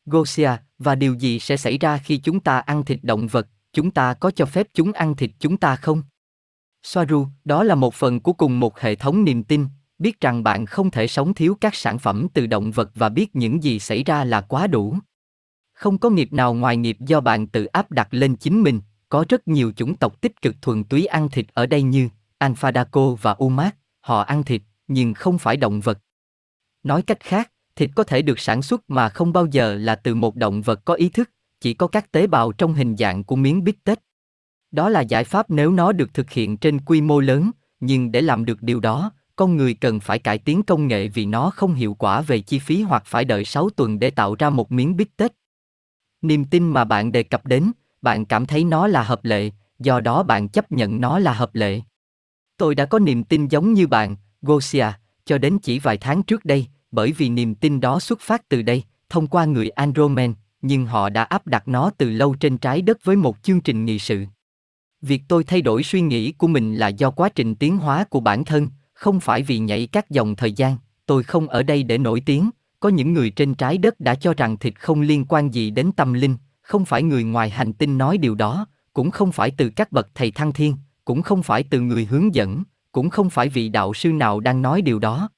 Gosia, 0.06 0.52
và 0.80 0.96
điều 0.96 1.14
gì 1.14 1.40
sẽ 1.40 1.58
xảy 1.58 1.78
ra 1.78 1.98
khi 1.98 2.18
chúng 2.18 2.40
ta 2.40 2.60
ăn 2.60 2.86
thịt 2.86 3.00
động 3.04 3.28
vật, 3.28 3.48
chúng 3.74 3.92
ta 3.92 4.14
có 4.14 4.32
cho 4.32 4.46
phép 4.46 4.68
chúng 4.74 4.92
ăn 4.92 5.16
thịt 5.16 5.32
chúng 5.40 5.58
ta 5.58 5.76
không? 5.76 6.02
Soaru, 6.84 7.28
đó 7.46 7.64
là 7.64 7.76
một 7.76 7.94
phần 7.94 8.20
của 8.20 8.34
cùng 8.34 8.60
một 8.60 8.80
hệ 8.80 8.96
thống 8.96 9.24
niềm 9.24 9.44
tin, 9.44 9.66
biết 10.00 10.22
rằng 10.22 10.44
bạn 10.44 10.66
không 10.66 10.92
thể 10.92 11.08
sống 11.08 11.34
thiếu 11.34 11.58
các 11.62 11.76
sản 11.76 12.00
phẩm 12.00 12.28
từ 12.34 12.48
động 12.48 12.72
vật 12.72 12.92
và 12.96 13.10
biết 13.10 13.36
những 13.36 13.64
gì 13.64 13.80
xảy 13.80 14.04
ra 14.04 14.24
là 14.24 14.42
quá 14.42 14.68
đủ. 14.68 14.98
Không 15.78 15.98
có 15.98 16.10
nghiệp 16.10 16.34
nào 16.34 16.54
ngoài 16.54 16.78
nghiệp 16.78 16.98
do 17.00 17.22
bạn 17.22 17.48
tự 17.48 17.66
áp 17.66 17.92
đặt 17.92 18.08
lên 18.12 18.36
chính 18.36 18.64
mình, 18.64 18.82
có 19.10 19.26
rất 19.30 19.48
nhiều 19.48 19.72
chủng 19.76 19.96
tộc 19.96 20.22
tích 20.22 20.42
cực 20.42 20.56
thuần 20.62 20.84
túy 20.84 21.06
ăn 21.06 21.30
thịt 21.30 21.46
ở 21.54 21.66
đây 21.66 21.82
như 21.82 22.10
Alphadaco 22.38 23.10
và 23.22 23.32
Umat, 23.32 23.76
họ 24.02 24.22
ăn 24.22 24.44
thịt, 24.44 24.62
nhưng 24.88 25.14
không 25.14 25.38
phải 25.38 25.58
động 25.58 25.80
vật. 25.80 26.00
Nói 26.84 27.02
cách 27.02 27.20
khác, 27.20 27.52
thịt 27.76 27.90
có 27.96 28.04
thể 28.04 28.22
được 28.22 28.40
sản 28.40 28.62
xuất 28.62 28.90
mà 28.90 29.10
không 29.10 29.34
bao 29.34 29.46
giờ 29.46 29.76
là 29.76 29.96
từ 29.96 30.16
một 30.16 30.36
động 30.36 30.62
vật 30.62 30.86
có 30.86 30.94
ý 30.94 31.10
thức, 31.10 31.30
chỉ 31.62 31.74
có 31.74 31.88
các 31.88 32.12
tế 32.12 32.28
bào 32.28 32.52
trong 32.52 32.74
hình 32.74 32.96
dạng 32.98 33.24
của 33.24 33.36
miếng 33.36 33.64
bít 33.64 33.76
tết. 33.84 34.00
Đó 34.72 34.90
là 34.90 35.02
giải 35.02 35.24
pháp 35.24 35.50
nếu 35.50 35.72
nó 35.72 35.92
được 35.92 36.14
thực 36.14 36.30
hiện 36.30 36.58
trên 36.58 36.80
quy 36.80 37.02
mô 37.02 37.20
lớn, 37.20 37.52
nhưng 37.80 38.12
để 38.12 38.22
làm 38.22 38.46
được 38.46 38.62
điều 38.62 38.80
đó, 38.80 39.12
con 39.36 39.58
người 39.58 39.74
cần 39.74 40.00
phải 40.00 40.20
cải 40.20 40.38
tiến 40.38 40.64
công 40.64 40.88
nghệ 40.88 41.08
vì 41.08 41.26
nó 41.26 41.50
không 41.50 41.74
hiệu 41.74 41.94
quả 41.94 42.22
về 42.22 42.40
chi 42.40 42.60
phí 42.60 42.82
hoặc 42.82 43.04
phải 43.06 43.26
đợi 43.26 43.46
6 43.46 43.70
tuần 43.70 44.00
để 44.00 44.10
tạo 44.10 44.36
ra 44.40 44.50
một 44.50 44.72
miếng 44.72 44.96
bít 44.96 45.08
tết. 45.18 45.34
Niềm 46.22 46.46
tin 46.46 46.68
mà 46.68 46.84
bạn 46.84 47.12
đề 47.12 47.24
cập 47.24 47.46
đến, 47.46 47.72
bạn 48.02 48.26
cảm 48.26 48.46
thấy 48.46 48.64
nó 48.64 48.88
là 48.88 49.04
hợp 49.04 49.26
lệ, 49.26 49.50
do 49.80 50.00
đó 50.00 50.24
bạn 50.24 50.50
chấp 50.50 50.72
nhận 50.72 51.02
nó 51.02 51.20
là 51.20 51.34
hợp 51.34 51.56
lệ. 51.56 51.82
Tôi 52.58 52.76
đã 52.76 52.86
có 52.86 53.00
niềm 53.00 53.24
tin 53.24 53.48
giống 53.48 53.74
như 53.74 53.88
bạn, 53.88 54.16
Gosia, 54.42 54.88
cho 55.26 55.38
đến 55.38 55.60
chỉ 55.60 55.80
vài 55.80 55.98
tháng 55.98 56.24
trước 56.24 56.46
đây, 56.46 56.68
bởi 56.92 57.12
vì 57.12 57.30
niềm 57.30 57.56
tin 57.56 57.80
đó 57.80 58.00
xuất 58.00 58.20
phát 58.22 58.50
từ 58.50 58.62
đây, 58.62 58.84
thông 59.10 59.28
qua 59.28 59.46
người 59.46 59.70
Andromen, 59.70 60.34
nhưng 60.62 60.86
họ 60.86 61.10
đã 61.10 61.24
áp 61.24 61.48
đặt 61.48 61.68
nó 61.68 61.92
từ 61.98 62.10
lâu 62.10 62.36
trên 62.36 62.58
trái 62.58 62.82
đất 62.82 62.98
với 63.04 63.16
một 63.16 63.38
chương 63.44 63.62
trình 63.62 63.86
nghị 63.86 64.00
sự. 64.00 64.26
Việc 65.02 65.22
tôi 65.28 65.44
thay 65.44 65.62
đổi 65.62 65.84
suy 65.84 66.02
nghĩ 66.02 66.32
của 66.32 66.48
mình 66.48 66.76
là 66.76 66.88
do 66.88 67.12
quá 67.12 67.30
trình 67.30 67.56
tiến 67.56 67.78
hóa 67.78 68.04
của 68.04 68.20
bản 68.20 68.46
thân, 68.46 68.68
không 68.94 69.20
phải 69.20 69.44
vì 69.44 69.60
nhảy 69.60 69.88
các 69.88 70.10
dòng 70.10 70.36
thời 70.36 70.52
gian, 70.52 70.78
tôi 71.06 71.24
không 71.24 71.48
ở 71.48 71.64
đây 71.64 71.84
để 71.84 71.98
nổi 71.98 72.22
tiếng, 72.26 72.50
có 72.80 72.90
những 72.90 73.14
người 73.14 73.30
trên 73.30 73.54
trái 73.56 73.78
đất 73.78 74.00
đã 74.00 74.16
cho 74.16 74.34
rằng 74.34 74.58
thịt 74.58 74.80
không 74.80 75.02
liên 75.02 75.26
quan 75.26 75.54
gì 75.54 75.70
đến 75.70 75.92
tâm 75.96 76.14
linh, 76.14 76.36
không 76.62 76.86
phải 76.86 77.04
người 77.04 77.24
ngoài 77.24 77.50
hành 77.50 77.74
tinh 77.74 77.98
nói 77.98 78.18
điều 78.18 78.36
đó, 78.36 78.68
cũng 78.94 79.12
không 79.12 79.32
phải 79.32 79.52
từ 79.52 79.70
các 79.70 79.92
bậc 79.92 80.08
thầy 80.16 80.32
thăng 80.32 80.54
thiên, 80.54 80.76
cũng 81.06 81.22
không 81.22 81.44
phải 81.44 81.64
từ 81.64 81.82
người 81.82 82.06
hướng 82.06 82.36
dẫn, 82.36 82.64
cũng 82.92 83.10
không 83.10 83.30
phải 83.30 83.50
vị 83.50 83.70
đạo 83.70 83.94
sư 83.94 84.12
nào 84.12 84.40
đang 84.40 84.62
nói 84.62 84.82
điều 84.82 85.00
đó. 85.00 85.30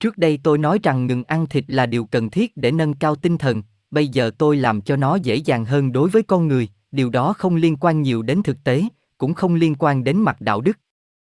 Trước 0.00 0.18
đây 0.18 0.38
tôi 0.42 0.58
nói 0.58 0.78
rằng 0.82 1.06
ngừng 1.06 1.24
ăn 1.24 1.46
thịt 1.46 1.64
là 1.68 1.86
điều 1.86 2.04
cần 2.04 2.30
thiết 2.30 2.56
để 2.56 2.72
nâng 2.72 2.94
cao 2.94 3.16
tinh 3.16 3.38
thần, 3.38 3.62
bây 3.90 4.08
giờ 4.08 4.30
tôi 4.38 4.56
làm 4.56 4.80
cho 4.80 4.96
nó 4.96 5.16
dễ 5.16 5.36
dàng 5.36 5.64
hơn 5.64 5.92
đối 5.92 6.10
với 6.10 6.22
con 6.22 6.48
người, 6.48 6.68
điều 6.92 7.10
đó 7.10 7.32
không 7.32 7.56
liên 7.56 7.76
quan 7.76 8.02
nhiều 8.02 8.22
đến 8.22 8.42
thực 8.42 8.64
tế, 8.64 8.84
cũng 9.18 9.34
không 9.34 9.54
liên 9.54 9.74
quan 9.78 10.04
đến 10.04 10.16
mặt 10.16 10.40
đạo 10.40 10.60
đức. 10.60 10.78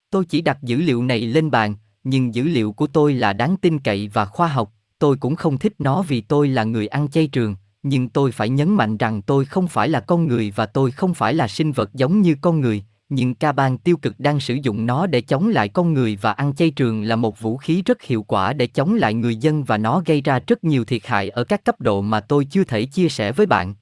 Tôi 0.09 0.25
chỉ 0.25 0.41
đặt 0.41 0.63
dữ 0.63 0.77
liệu 0.77 1.03
này 1.03 1.21
lên 1.21 1.51
bàn, 1.51 1.75
nhưng 2.03 2.35
dữ 2.35 2.43
liệu 2.43 2.71
của 2.71 2.87
tôi 2.87 3.13
là 3.13 3.33
đáng 3.33 3.57
tin 3.57 3.79
cậy 3.79 4.07
và 4.13 4.25
khoa 4.25 4.47
học, 4.47 4.73
tôi 5.01 5.17
cũng 5.17 5.35
không 5.35 5.57
thích 5.57 5.73
nó 5.79 6.01
vì 6.01 6.21
tôi 6.21 6.47
là 6.47 6.63
người 6.63 6.87
ăn 6.87 7.07
chay 7.07 7.27
trường, 7.27 7.55
nhưng 7.83 8.09
tôi 8.09 8.31
phải 8.31 8.49
nhấn 8.49 8.69
mạnh 8.69 8.97
rằng 8.97 9.21
tôi 9.21 9.45
không 9.45 9.67
phải 9.67 9.89
là 9.89 9.99
con 9.99 10.27
người 10.27 10.53
và 10.55 10.65
tôi 10.65 10.91
không 10.91 11.13
phải 11.13 11.33
là 11.33 11.47
sinh 11.47 11.71
vật 11.71 11.93
giống 11.93 12.21
như 12.21 12.35
con 12.41 12.61
người, 12.61 12.83
nhưng 13.09 13.35
ca 13.35 13.51
bang 13.51 13.77
tiêu 13.77 13.97
cực 13.97 14.19
đang 14.19 14.39
sử 14.39 14.53
dụng 14.63 14.85
nó 14.85 15.07
để 15.07 15.21
chống 15.21 15.47
lại 15.47 15.69
con 15.69 15.93
người 15.93 16.17
và 16.21 16.31
ăn 16.31 16.55
chay 16.55 16.71
trường 16.71 17.03
là 17.03 17.15
một 17.15 17.39
vũ 17.39 17.57
khí 17.57 17.81
rất 17.85 18.01
hiệu 18.01 18.23
quả 18.23 18.53
để 18.53 18.67
chống 18.67 18.93
lại 18.93 19.13
người 19.13 19.35
dân 19.35 19.63
và 19.63 19.77
nó 19.77 20.01
gây 20.05 20.21
ra 20.21 20.39
rất 20.47 20.63
nhiều 20.63 20.85
thiệt 20.85 21.05
hại 21.05 21.29
ở 21.29 21.43
các 21.43 21.65
cấp 21.65 21.81
độ 21.81 22.01
mà 22.01 22.19
tôi 22.19 22.45
chưa 22.45 22.63
thể 22.63 22.85
chia 22.85 23.09
sẻ 23.09 23.31
với 23.31 23.45
bạn. 23.45 23.75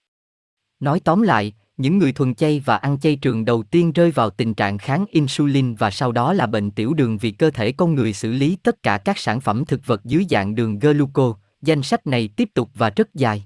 Nói 0.80 1.00
tóm 1.00 1.22
lại, 1.22 1.54
những 1.80 1.98
người 1.98 2.12
thuần 2.12 2.36
chay 2.36 2.62
và 2.66 2.78
ăn 2.78 3.00
chay 3.00 3.16
trường 3.16 3.46
đầu 3.46 3.64
tiên 3.64 3.92
rơi 3.92 4.12
vào 4.12 4.30
tình 4.30 4.54
trạng 4.54 4.78
kháng 4.78 5.06
insulin 5.10 5.76
và 5.76 5.92
sau 5.92 6.12
đó 6.12 6.34
là 6.34 6.48
bệnh 6.48 6.72
tiểu 6.72 6.94
đường 6.94 7.18
vì 7.18 7.32
cơ 7.32 7.52
thể 7.52 7.72
con 7.72 7.96
người 7.96 8.14
xử 8.14 8.32
lý 8.32 8.58
tất 8.64 8.84
cả 8.84 8.98
các 8.98 9.18
sản 9.18 9.42
phẩm 9.42 9.66
thực 9.66 9.86
vật 9.86 10.06
dưới 10.06 10.26
dạng 10.30 10.56
đường 10.56 10.80
gluco. 10.80 11.36
Danh 11.62 11.84
sách 11.84 12.08
này 12.08 12.28
tiếp 12.28 12.50
tục 12.54 12.70
và 12.76 12.90
rất 12.90 13.14
dài. 13.14 13.44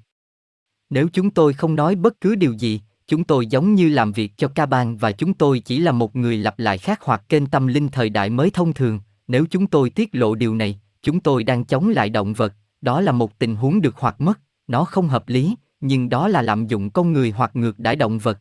Nếu 0.90 1.08
chúng 1.14 1.30
tôi 1.30 1.54
không 1.54 1.76
nói 1.76 1.96
bất 1.96 2.22
cứ 2.22 2.36
điều 2.36 2.54
gì, 2.54 2.82
chúng 3.08 3.24
tôi 3.24 3.46
giống 3.46 3.76
như 3.76 3.90
làm 3.90 4.12
việc 4.12 4.32
cho 4.38 4.48
ca 4.48 4.66
bang 4.66 4.98
và 4.98 5.12
chúng 5.12 5.34
tôi 5.34 5.60
chỉ 5.60 5.80
là 5.80 5.92
một 5.92 6.16
người 6.16 6.38
lặp 6.38 6.60
lại 6.60 6.78
khác 6.78 7.00
hoặc 7.02 7.24
kênh 7.30 7.46
tâm 7.46 7.68
linh 7.68 7.88
thời 7.88 8.10
đại 8.10 8.30
mới 8.30 8.50
thông 8.50 8.74
thường. 8.74 9.00
Nếu 9.28 9.46
chúng 9.50 9.68
tôi 9.68 9.90
tiết 9.90 10.10
lộ 10.12 10.36
điều 10.36 10.56
này, 10.56 10.80
chúng 11.02 11.20
tôi 11.20 11.44
đang 11.44 11.66
chống 11.66 11.90
lại 11.90 12.10
động 12.10 12.34
vật, 12.34 12.54
đó 12.82 13.02
là 13.02 13.12
một 13.12 13.40
tình 13.40 13.56
huống 13.56 13.82
được 13.82 13.96
hoặc 13.98 14.22
mất, 14.22 14.40
nó 14.68 14.86
không 14.86 15.08
hợp 15.08 15.30
lý, 15.30 15.56
nhưng 15.86 16.10
đó 16.10 16.28
là 16.28 16.42
lạm 16.42 16.68
dụng 16.68 16.90
con 16.90 17.14
người 17.14 17.32
hoặc 17.32 17.56
ngược 17.56 17.80
đãi 17.80 17.96
động 17.96 18.20
vật. 18.20 18.40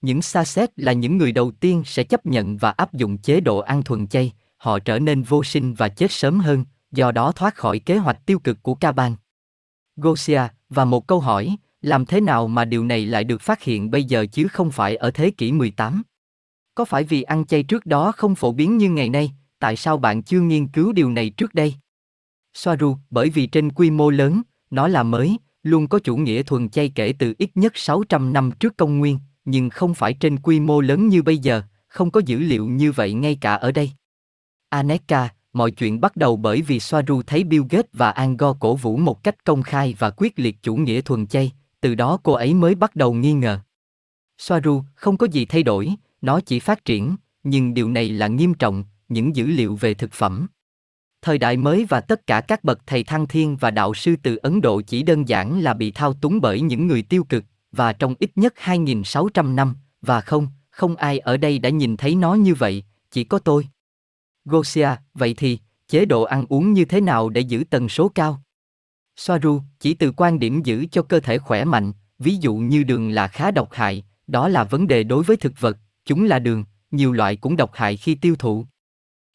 Những 0.00 0.22
xa 0.22 0.44
xét 0.44 0.70
là 0.76 0.92
những 0.92 1.16
người 1.16 1.32
đầu 1.32 1.50
tiên 1.50 1.82
sẽ 1.86 2.04
chấp 2.04 2.26
nhận 2.26 2.56
và 2.56 2.70
áp 2.70 2.92
dụng 2.92 3.18
chế 3.18 3.40
độ 3.40 3.58
ăn 3.58 3.82
thuần 3.82 4.06
chay, 4.06 4.32
họ 4.56 4.78
trở 4.78 4.98
nên 4.98 5.22
vô 5.22 5.44
sinh 5.44 5.74
và 5.74 5.88
chết 5.88 6.12
sớm 6.12 6.40
hơn, 6.40 6.64
do 6.92 7.12
đó 7.12 7.32
thoát 7.32 7.54
khỏi 7.54 7.78
kế 7.78 7.96
hoạch 7.96 8.26
tiêu 8.26 8.38
cực 8.38 8.62
của 8.62 8.74
ca 8.74 8.92
bang. 8.92 9.16
Gosia, 9.96 10.42
và 10.68 10.84
một 10.84 11.06
câu 11.06 11.20
hỏi, 11.20 11.56
làm 11.82 12.06
thế 12.06 12.20
nào 12.20 12.48
mà 12.48 12.64
điều 12.64 12.84
này 12.84 13.06
lại 13.06 13.24
được 13.24 13.40
phát 13.40 13.62
hiện 13.62 13.90
bây 13.90 14.04
giờ 14.04 14.26
chứ 14.32 14.48
không 14.48 14.70
phải 14.70 14.96
ở 14.96 15.10
thế 15.10 15.30
kỷ 15.30 15.52
18? 15.52 16.02
Có 16.74 16.84
phải 16.84 17.04
vì 17.04 17.22
ăn 17.22 17.46
chay 17.46 17.62
trước 17.62 17.86
đó 17.86 18.12
không 18.12 18.34
phổ 18.34 18.52
biến 18.52 18.78
như 18.78 18.90
ngày 18.90 19.08
nay, 19.08 19.32
tại 19.58 19.76
sao 19.76 19.96
bạn 19.96 20.22
chưa 20.22 20.40
nghiên 20.40 20.68
cứu 20.68 20.92
điều 20.92 21.10
này 21.10 21.30
trước 21.30 21.54
đây? 21.54 21.74
Soaru, 22.54 22.96
bởi 23.10 23.30
vì 23.30 23.46
trên 23.46 23.72
quy 23.72 23.90
mô 23.90 24.10
lớn, 24.10 24.42
nó 24.70 24.88
là 24.88 25.02
mới, 25.02 25.38
luôn 25.64 25.88
có 25.88 25.98
chủ 25.98 26.16
nghĩa 26.16 26.42
thuần 26.42 26.68
chay 26.68 26.92
kể 26.94 27.14
từ 27.18 27.34
ít 27.38 27.50
nhất 27.54 27.72
600 27.76 28.32
năm 28.32 28.50
trước 28.60 28.76
công 28.76 28.98
nguyên, 28.98 29.18
nhưng 29.44 29.70
không 29.70 29.94
phải 29.94 30.14
trên 30.14 30.38
quy 30.38 30.60
mô 30.60 30.80
lớn 30.80 31.08
như 31.08 31.22
bây 31.22 31.38
giờ, 31.38 31.62
không 31.88 32.10
có 32.10 32.20
dữ 32.26 32.38
liệu 32.38 32.66
như 32.66 32.92
vậy 32.92 33.12
ngay 33.12 33.38
cả 33.40 33.54
ở 33.54 33.72
đây. 33.72 33.90
Aneka, 34.68 35.28
mọi 35.52 35.70
chuyện 35.70 36.00
bắt 36.00 36.16
đầu 36.16 36.36
bởi 36.36 36.62
vì 36.62 36.80
Soaru 36.80 37.22
thấy 37.22 37.44
Bill 37.44 37.64
Gates 37.70 37.90
và 37.92 38.10
Angor 38.10 38.56
cổ 38.60 38.76
vũ 38.76 38.96
một 38.96 39.22
cách 39.22 39.44
công 39.44 39.62
khai 39.62 39.94
và 39.98 40.10
quyết 40.10 40.38
liệt 40.38 40.62
chủ 40.62 40.76
nghĩa 40.76 41.00
thuần 41.00 41.26
chay, 41.26 41.52
từ 41.80 41.94
đó 41.94 42.18
cô 42.22 42.32
ấy 42.32 42.54
mới 42.54 42.74
bắt 42.74 42.96
đầu 42.96 43.14
nghi 43.14 43.32
ngờ. 43.32 43.58
Soaru, 44.38 44.82
không 44.94 45.16
có 45.16 45.26
gì 45.26 45.44
thay 45.44 45.62
đổi, 45.62 45.94
nó 46.22 46.40
chỉ 46.40 46.60
phát 46.60 46.84
triển, 46.84 47.16
nhưng 47.42 47.74
điều 47.74 47.90
này 47.90 48.08
là 48.08 48.26
nghiêm 48.26 48.54
trọng, 48.54 48.84
những 49.08 49.36
dữ 49.36 49.46
liệu 49.46 49.76
về 49.76 49.94
thực 49.94 50.12
phẩm. 50.12 50.46
Thời 51.24 51.38
đại 51.38 51.56
mới 51.56 51.84
và 51.84 52.00
tất 52.00 52.26
cả 52.26 52.40
các 52.40 52.64
bậc 52.64 52.86
thầy 52.86 53.04
thăng 53.04 53.26
thiên 53.26 53.56
và 53.56 53.70
đạo 53.70 53.94
sư 53.94 54.14
từ 54.22 54.36
Ấn 54.36 54.60
Độ 54.60 54.80
chỉ 54.80 55.02
đơn 55.02 55.28
giản 55.28 55.60
là 55.60 55.74
bị 55.74 55.90
thao 55.90 56.14
túng 56.14 56.40
bởi 56.40 56.60
những 56.60 56.86
người 56.86 57.02
tiêu 57.02 57.24
cực, 57.24 57.44
và 57.72 57.92
trong 57.92 58.14
ít 58.18 58.30
nhất 58.34 58.54
2.600 58.64 59.54
năm, 59.54 59.74
và 60.02 60.20
không, 60.20 60.48
không 60.70 60.96
ai 60.96 61.18
ở 61.18 61.36
đây 61.36 61.58
đã 61.58 61.70
nhìn 61.70 61.96
thấy 61.96 62.14
nó 62.14 62.34
như 62.34 62.54
vậy, 62.54 62.84
chỉ 63.10 63.24
có 63.24 63.38
tôi. 63.38 63.68
Gosia, 64.44 64.88
vậy 65.14 65.34
thì, 65.36 65.58
chế 65.88 66.04
độ 66.04 66.22
ăn 66.22 66.44
uống 66.48 66.72
như 66.72 66.84
thế 66.84 67.00
nào 67.00 67.28
để 67.28 67.40
giữ 67.40 67.64
tần 67.70 67.88
số 67.88 68.08
cao? 68.08 68.42
Soaru, 69.16 69.60
chỉ 69.80 69.94
từ 69.94 70.12
quan 70.16 70.38
điểm 70.38 70.62
giữ 70.62 70.86
cho 70.90 71.02
cơ 71.02 71.20
thể 71.20 71.38
khỏe 71.38 71.64
mạnh, 71.64 71.92
ví 72.18 72.36
dụ 72.36 72.54
như 72.54 72.82
đường 72.82 73.10
là 73.10 73.28
khá 73.28 73.50
độc 73.50 73.68
hại, 73.72 74.04
đó 74.26 74.48
là 74.48 74.64
vấn 74.64 74.86
đề 74.86 75.02
đối 75.02 75.24
với 75.24 75.36
thực 75.36 75.60
vật, 75.60 75.76
chúng 76.04 76.24
là 76.24 76.38
đường, 76.38 76.64
nhiều 76.90 77.12
loại 77.12 77.36
cũng 77.36 77.56
độc 77.56 77.70
hại 77.74 77.96
khi 77.96 78.14
tiêu 78.14 78.36
thụ. 78.38 78.66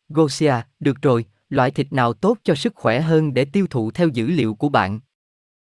Gosia, 0.09 0.53
được 0.79 1.01
rồi, 1.01 1.25
loại 1.49 1.71
thịt 1.71 1.93
nào 1.93 2.13
tốt 2.13 2.37
cho 2.43 2.55
sức 2.55 2.75
khỏe 2.75 3.01
hơn 3.01 3.33
để 3.33 3.45
tiêu 3.45 3.67
thụ 3.69 3.91
theo 3.91 4.07
dữ 4.07 4.27
liệu 4.27 4.55
của 4.55 4.69
bạn? 4.69 4.99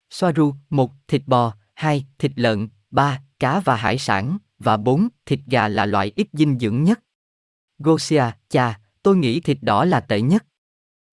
Soaru, 0.10 0.54
1. 0.70 0.92
Thịt 1.08 1.22
bò, 1.26 1.54
2. 1.74 2.06
Thịt 2.20 2.32
lợn, 2.36 2.68
3. 2.92 3.22
Cá 3.40 3.60
và 3.60 3.76
hải 3.76 3.98
sản, 3.98 4.38
và 4.60 4.78
4. 4.78 5.08
Thịt 5.26 5.40
gà 5.48 5.68
là 5.68 5.86
loại 5.86 6.12
ít 6.16 6.28
dinh 6.34 6.60
dưỡng 6.60 6.84
nhất. 6.84 7.00
Gosia, 7.80 8.24
chà, 8.50 8.80
tôi 9.04 9.18
nghĩ 9.18 9.40
thịt 9.40 9.58
đỏ 9.62 9.86
là 9.86 10.00
tệ 10.00 10.22
nhất. 10.22 10.46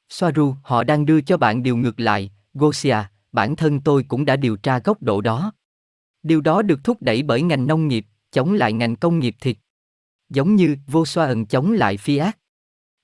Soaru, 0.09 0.55
họ 0.63 0.85
đang 0.85 1.07
đưa 1.07 1.21
cho 1.21 1.37
bạn 1.37 1.63
điều 1.63 1.77
ngược 1.77 2.01
lại, 2.01 2.31
Gosia, 2.55 2.97
bản 3.33 3.57
thân 3.57 3.81
tôi 3.81 4.05
cũng 4.09 4.25
đã 4.25 4.37
điều 4.37 4.57
tra 4.57 4.79
góc 4.79 5.03
độ 5.03 5.21
đó. 5.21 5.53
Điều 6.23 6.41
đó 6.41 6.63
được 6.63 6.81
thúc 6.85 7.03
đẩy 7.03 7.23
bởi 7.23 7.43
ngành 7.43 7.67
nông 7.67 7.89
nghiệp, 7.89 8.07
chống 8.31 8.53
lại 8.53 8.73
ngành 8.73 8.97
công 8.97 9.19
nghiệp 9.19 9.37
thịt. 9.41 9.57
Giống 10.29 10.57
như 10.57 10.77
vô 10.87 11.07
xoa 11.07 11.27
ẩn 11.27 11.47
chống 11.47 11.73
lại 11.73 11.97
Fiat. 11.97 12.33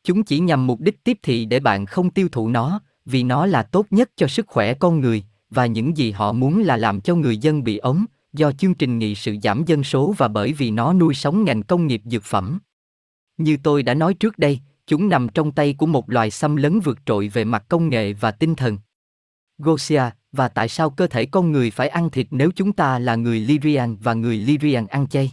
Chúng 0.04 0.24
chỉ 0.24 0.38
nhằm 0.38 0.66
mục 0.66 0.80
đích 0.80 1.04
tiếp 1.04 1.18
thị 1.22 1.44
để 1.44 1.60
bạn 1.60 1.86
không 1.86 2.10
tiêu 2.10 2.28
thụ 2.32 2.48
nó, 2.48 2.80
vì 3.04 3.22
nó 3.22 3.46
là 3.46 3.62
tốt 3.62 3.86
nhất 3.90 4.10
cho 4.16 4.26
sức 4.26 4.46
khỏe 4.46 4.74
con 4.74 5.00
người, 5.00 5.24
và 5.50 5.66
những 5.66 5.96
gì 5.96 6.10
họ 6.10 6.32
muốn 6.32 6.62
là 6.62 6.76
làm 6.76 7.00
cho 7.00 7.14
người 7.14 7.36
dân 7.36 7.64
bị 7.64 7.78
ống, 7.78 8.04
do 8.32 8.52
chương 8.52 8.74
trình 8.74 8.98
nghị 8.98 9.14
sự 9.14 9.36
giảm 9.42 9.64
dân 9.66 9.84
số 9.84 10.14
và 10.18 10.28
bởi 10.28 10.52
vì 10.52 10.70
nó 10.70 10.92
nuôi 10.92 11.14
sống 11.14 11.44
ngành 11.44 11.62
công 11.62 11.86
nghiệp 11.86 12.02
dược 12.04 12.22
phẩm. 12.22 12.58
Như 13.36 13.56
tôi 13.62 13.82
đã 13.82 13.94
nói 13.94 14.14
trước 14.14 14.38
đây, 14.38 14.60
chúng 14.86 15.08
nằm 15.08 15.28
trong 15.28 15.52
tay 15.52 15.74
của 15.74 15.86
một 15.86 16.10
loài 16.10 16.30
xâm 16.30 16.56
lấn 16.56 16.80
vượt 16.80 16.98
trội 17.06 17.28
về 17.28 17.44
mặt 17.44 17.64
công 17.68 17.88
nghệ 17.88 18.12
và 18.12 18.30
tinh 18.30 18.54
thần. 18.54 18.78
Gosia, 19.58 20.02
và 20.32 20.48
tại 20.48 20.68
sao 20.68 20.90
cơ 20.90 21.06
thể 21.06 21.26
con 21.26 21.52
người 21.52 21.70
phải 21.70 21.88
ăn 21.88 22.10
thịt 22.10 22.26
nếu 22.30 22.50
chúng 22.56 22.72
ta 22.72 22.98
là 22.98 23.16
người 23.16 23.40
Lyrian 23.40 23.96
và 23.96 24.14
người 24.14 24.36
Lyrian 24.36 24.86
ăn 24.86 25.06
chay? 25.06 25.32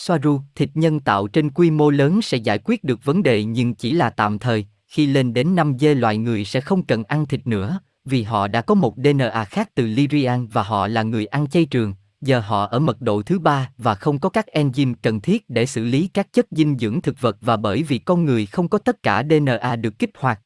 Soaru, 0.00 0.40
thịt 0.54 0.70
nhân 0.74 1.00
tạo 1.00 1.26
trên 1.26 1.50
quy 1.50 1.70
mô 1.70 1.90
lớn 1.90 2.22
sẽ 2.22 2.36
giải 2.36 2.58
quyết 2.64 2.84
được 2.84 3.04
vấn 3.04 3.22
đề 3.22 3.44
nhưng 3.44 3.74
chỉ 3.74 3.92
là 3.92 4.10
tạm 4.10 4.38
thời, 4.38 4.66
khi 4.86 5.06
lên 5.06 5.34
đến 5.34 5.54
5 5.54 5.76
dê 5.80 5.94
loài 5.94 6.18
người 6.18 6.44
sẽ 6.44 6.60
không 6.60 6.86
cần 6.86 7.04
ăn 7.04 7.26
thịt 7.26 7.46
nữa, 7.46 7.80
vì 8.04 8.22
họ 8.22 8.48
đã 8.48 8.60
có 8.60 8.74
một 8.74 8.94
DNA 8.96 9.44
khác 9.44 9.70
từ 9.74 9.86
Lyrian 9.86 10.46
và 10.46 10.62
họ 10.62 10.86
là 10.86 11.02
người 11.02 11.26
ăn 11.26 11.46
chay 11.46 11.64
trường, 11.64 11.94
giờ 12.20 12.40
họ 12.40 12.66
ở 12.66 12.78
mật 12.78 13.00
độ 13.00 13.22
thứ 13.22 13.38
ba 13.38 13.70
và 13.78 13.94
không 13.94 14.18
có 14.18 14.28
các 14.28 14.46
enzyme 14.54 14.94
cần 15.02 15.20
thiết 15.20 15.50
để 15.50 15.66
xử 15.66 15.84
lý 15.84 16.08
các 16.08 16.32
chất 16.32 16.46
dinh 16.50 16.78
dưỡng 16.78 17.00
thực 17.00 17.20
vật 17.20 17.36
và 17.40 17.56
bởi 17.56 17.82
vì 17.82 17.98
con 17.98 18.24
người 18.24 18.46
không 18.46 18.68
có 18.68 18.78
tất 18.78 19.02
cả 19.02 19.22
DNA 19.30 19.76
được 19.76 19.98
kích 19.98 20.10
hoạt. 20.18 20.40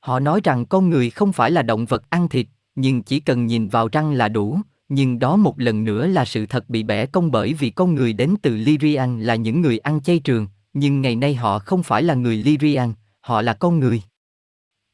Họ 0.00 0.20
nói 0.20 0.40
rằng 0.44 0.66
con 0.66 0.90
người 0.90 1.10
không 1.10 1.32
phải 1.32 1.50
là 1.50 1.62
động 1.62 1.86
vật 1.86 2.10
ăn 2.10 2.28
thịt, 2.28 2.46
nhưng 2.74 3.02
chỉ 3.02 3.20
cần 3.20 3.46
nhìn 3.46 3.68
vào 3.68 3.88
răng 3.92 4.12
là 4.12 4.28
đủ, 4.28 4.58
nhưng 4.92 5.18
đó 5.18 5.36
một 5.36 5.60
lần 5.60 5.84
nữa 5.84 6.06
là 6.06 6.24
sự 6.24 6.46
thật 6.46 6.70
bị 6.70 6.82
bẻ 6.82 7.06
cong 7.06 7.30
bởi 7.30 7.54
vì 7.54 7.70
con 7.70 7.94
người 7.94 8.12
đến 8.12 8.34
từ 8.42 8.56
Lyrian 8.56 9.20
là 9.20 9.34
những 9.34 9.60
người 9.60 9.78
ăn 9.78 10.00
chay 10.00 10.18
trường, 10.18 10.46
nhưng 10.72 11.00
ngày 11.00 11.16
nay 11.16 11.34
họ 11.34 11.58
không 11.58 11.82
phải 11.82 12.02
là 12.02 12.14
người 12.14 12.36
Lyrian, 12.36 12.92
họ 13.20 13.42
là 13.42 13.54
con 13.54 13.78
người. 13.78 14.02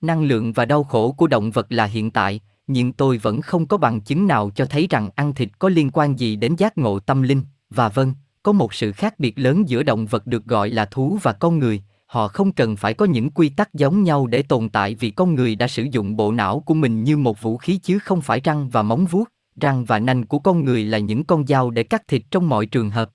Năng 0.01 0.23
lượng 0.23 0.53
và 0.53 0.65
đau 0.65 0.85
khổ 0.85 1.13
của 1.13 1.27
động 1.27 1.51
vật 1.51 1.67
là 1.71 1.85
hiện 1.85 2.11
tại, 2.11 2.41
nhưng 2.67 2.93
tôi 2.93 3.19
vẫn 3.19 3.43
không 3.43 3.67
có 3.67 3.77
bằng 3.77 4.01
chứng 4.01 4.27
nào 4.27 4.51
cho 4.55 4.67
thấy 4.67 4.87
rằng 4.91 5.11
ăn 5.15 5.35
thịt 5.35 5.49
có 5.59 5.69
liên 5.69 5.91
quan 5.93 6.19
gì 6.19 6.37
đến 6.37 6.55
giác 6.57 6.79
ngộ 6.79 6.99
tâm 6.99 7.23
linh, 7.23 7.43
và 7.71 7.89
vâng, 7.89 8.15
có 8.43 8.53
một 8.53 8.75
sự 8.75 8.93
khác 8.93 9.19
biệt 9.19 9.39
lớn 9.39 9.69
giữa 9.69 9.83
động 9.83 10.07
vật 10.07 10.27
được 10.27 10.45
gọi 10.45 10.71
là 10.71 10.85
thú 10.85 11.19
và 11.23 11.33
con 11.33 11.59
người, 11.59 11.83
họ 12.07 12.29
không 12.29 12.53
cần 12.53 12.77
phải 12.77 12.95
có 12.95 13.07
những 13.07 13.31
quy 13.31 13.49
tắc 13.49 13.75
giống 13.75 14.03
nhau 14.03 14.27
để 14.27 14.43
tồn 14.43 14.69
tại 14.69 14.95
vì 14.95 15.11
con 15.11 15.35
người 15.35 15.55
đã 15.55 15.69
sử 15.69 15.87
dụng 15.91 16.17
bộ 16.17 16.33
não 16.33 16.61
của 16.61 16.75
mình 16.75 17.05
như 17.05 17.17
một 17.17 17.43
vũ 17.43 17.57
khí 17.57 17.79
chứ 17.83 17.99
không 17.99 18.21
phải 18.21 18.41
răng 18.41 18.69
và 18.69 18.83
móng 18.83 19.07
vuốt 19.07 19.29
răng 19.61 19.85
và 19.85 19.99
nanh 19.99 20.27
của 20.27 20.39
con 20.39 20.65
người 20.65 20.85
là 20.85 20.99
những 20.99 21.25
con 21.25 21.47
dao 21.47 21.71
để 21.71 21.83
cắt 21.83 22.09
thịt 22.09 22.23
trong 22.31 22.49
mọi 22.49 22.67
trường 22.67 22.91
hợp 22.91 23.11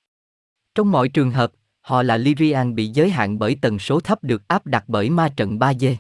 trong 0.75 0.91
mọi 0.91 1.10
trường 1.10 1.31
hợp 1.31 1.51
họ 1.81 2.03
là 2.03 2.17
lyrian 2.17 2.75
bị 2.75 2.88
giới 2.88 3.10
hạn 3.10 3.39
bởi 3.39 3.57
tần 3.62 3.79
số 3.79 4.00
thấp 4.00 4.24
được 4.24 4.48
áp 4.48 4.67
đặt 4.67 4.83
bởi 4.88 5.10
ma 5.10 5.29
trận 5.36 5.60
3D. 5.60 5.95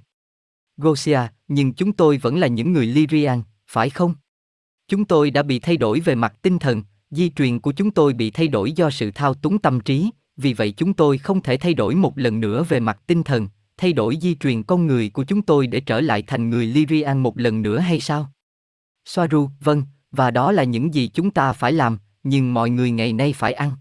Gosia, 0.77 1.19
nhưng 1.47 1.73
chúng 1.73 1.93
tôi 1.93 2.17
vẫn 2.17 2.39
là 2.39 2.47
những 2.47 2.73
người 2.73 2.85
Lyrian, 2.85 3.41
phải 3.67 3.89
không? 3.89 4.13
Chúng 4.87 5.05
tôi 5.05 5.31
đã 5.31 5.43
bị 5.43 5.59
thay 5.59 5.77
đổi 5.77 5.99
về 5.99 6.15
mặt 6.15 6.33
tinh 6.41 6.59
thần, 6.59 6.83
di 7.11 7.29
truyền 7.29 7.59
của 7.59 7.71
chúng 7.71 7.91
tôi 7.91 8.13
bị 8.13 8.31
thay 8.31 8.47
đổi 8.47 8.71
do 8.71 8.89
sự 8.89 9.11
thao 9.11 9.33
túng 9.33 9.59
tâm 9.59 9.79
trí, 9.79 10.09
vì 10.37 10.53
vậy 10.53 10.71
chúng 10.71 10.93
tôi 10.93 11.17
không 11.17 11.41
thể 11.41 11.57
thay 11.57 11.73
đổi 11.73 11.95
một 11.95 12.17
lần 12.17 12.39
nữa 12.39 12.65
về 12.69 12.79
mặt 12.79 12.99
tinh 13.07 13.23
thần, 13.23 13.47
thay 13.77 13.93
đổi 13.93 14.17
di 14.21 14.35
truyền 14.35 14.63
con 14.63 14.87
người 14.87 15.09
của 15.09 15.23
chúng 15.23 15.41
tôi 15.41 15.67
để 15.67 15.79
trở 15.79 16.01
lại 16.01 16.23
thành 16.27 16.49
người 16.49 16.65
Lyrian 16.65 17.19
một 17.19 17.37
lần 17.37 17.61
nữa 17.61 17.79
hay 17.79 17.99
sao? 17.99 18.31
Soaru, 19.05 19.49
vâng, 19.59 19.83
và 20.11 20.31
đó 20.31 20.51
là 20.51 20.63
những 20.63 20.93
gì 20.93 21.07
chúng 21.07 21.31
ta 21.31 21.53
phải 21.53 21.71
làm, 21.71 21.97
nhưng 22.23 22.53
mọi 22.53 22.69
người 22.69 22.91
ngày 22.91 23.13
nay 23.13 23.33
phải 23.33 23.53
ăn. 23.53 23.71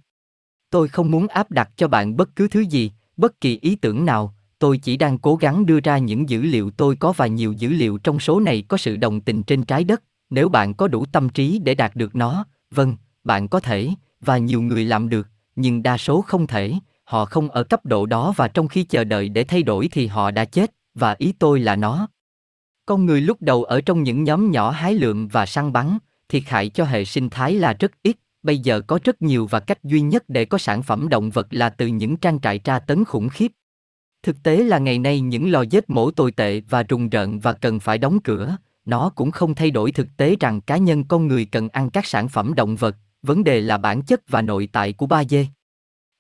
Tôi 0.70 0.88
không 0.88 1.10
muốn 1.10 1.28
áp 1.28 1.50
đặt 1.50 1.70
cho 1.76 1.88
bạn 1.88 2.16
bất 2.16 2.36
cứ 2.36 2.48
thứ 2.48 2.60
gì, 2.60 2.92
bất 3.16 3.40
kỳ 3.40 3.58
ý 3.62 3.76
tưởng 3.76 4.06
nào, 4.06 4.34
tôi 4.58 4.78
chỉ 4.78 4.96
đang 4.96 5.18
cố 5.18 5.36
gắng 5.36 5.66
đưa 5.66 5.80
ra 5.80 5.98
những 5.98 6.28
dữ 6.28 6.42
liệu 6.42 6.70
tôi 6.70 6.96
có 6.96 7.12
và 7.12 7.26
nhiều 7.26 7.52
dữ 7.52 7.68
liệu 7.68 7.98
trong 7.98 8.20
số 8.20 8.40
này 8.40 8.64
có 8.68 8.76
sự 8.76 8.96
đồng 8.96 9.20
tình 9.20 9.42
trên 9.42 9.62
trái 9.62 9.84
đất, 9.84 10.02
nếu 10.30 10.48
bạn 10.48 10.74
có 10.74 10.88
đủ 10.88 11.04
tâm 11.12 11.28
trí 11.28 11.58
để 11.58 11.74
đạt 11.74 11.96
được 11.96 12.16
nó, 12.16 12.44
vâng, 12.70 12.96
bạn 13.24 13.48
có 13.48 13.60
thể, 13.60 13.88
và 14.20 14.38
nhiều 14.38 14.62
người 14.62 14.84
làm 14.84 15.08
được, 15.08 15.28
nhưng 15.56 15.82
đa 15.82 15.96
số 15.96 16.22
không 16.22 16.46
thể, 16.46 16.74
họ 17.04 17.24
không 17.24 17.50
ở 17.50 17.64
cấp 17.64 17.86
độ 17.86 18.06
đó 18.06 18.32
và 18.36 18.48
trong 18.48 18.68
khi 18.68 18.84
chờ 18.84 19.04
đợi 19.04 19.28
để 19.28 19.44
thay 19.44 19.62
đổi 19.62 19.88
thì 19.92 20.06
họ 20.06 20.30
đã 20.30 20.44
chết, 20.44 20.70
và 20.94 21.14
ý 21.18 21.32
tôi 21.38 21.60
là 21.60 21.76
nó. 21.76 22.08
Con 22.86 23.06
người 23.06 23.20
lúc 23.20 23.42
đầu 23.42 23.64
ở 23.64 23.80
trong 23.80 24.02
những 24.02 24.24
nhóm 24.24 24.50
nhỏ 24.50 24.70
hái 24.70 24.94
lượm 24.94 25.28
và 25.28 25.46
săn 25.46 25.72
bắn, 25.72 25.98
thiệt 26.30 26.42
hại 26.46 26.68
cho 26.68 26.84
hệ 26.84 27.04
sinh 27.04 27.30
thái 27.30 27.54
là 27.54 27.72
rất 27.72 27.92
ít, 28.02 28.16
bây 28.42 28.58
giờ 28.58 28.80
có 28.80 28.98
rất 29.04 29.22
nhiều 29.22 29.46
và 29.46 29.60
cách 29.60 29.84
duy 29.84 30.00
nhất 30.00 30.24
để 30.28 30.44
có 30.44 30.58
sản 30.58 30.82
phẩm 30.82 31.08
động 31.08 31.30
vật 31.30 31.46
là 31.50 31.70
từ 31.70 31.86
những 31.86 32.16
trang 32.16 32.40
trại 32.40 32.58
tra 32.58 32.78
tấn 32.78 33.04
khủng 33.04 33.28
khiếp. 33.28 33.52
Thực 34.22 34.42
tế 34.42 34.56
là 34.56 34.78
ngày 34.78 34.98
nay 34.98 35.20
những 35.20 35.50
lò 35.50 35.62
giết 35.62 35.90
mổ 35.90 36.10
tồi 36.10 36.32
tệ 36.32 36.60
và 36.60 36.82
rùng 36.82 37.08
rợn 37.08 37.38
và 37.38 37.52
cần 37.52 37.80
phải 37.80 37.98
đóng 37.98 38.20
cửa, 38.20 38.56
nó 38.84 39.10
cũng 39.14 39.30
không 39.30 39.54
thay 39.54 39.70
đổi 39.70 39.92
thực 39.92 40.16
tế 40.16 40.36
rằng 40.40 40.60
cá 40.60 40.76
nhân 40.76 41.04
con 41.04 41.26
người 41.26 41.44
cần 41.44 41.68
ăn 41.68 41.90
các 41.90 42.06
sản 42.06 42.28
phẩm 42.28 42.54
động 42.54 42.76
vật, 42.76 42.96
vấn 43.22 43.44
đề 43.44 43.60
là 43.60 43.78
bản 43.78 44.02
chất 44.02 44.20
và 44.28 44.42
nội 44.42 44.68
tại 44.72 44.92
của 44.92 45.06
ba 45.06 45.24
dê. 45.24 45.46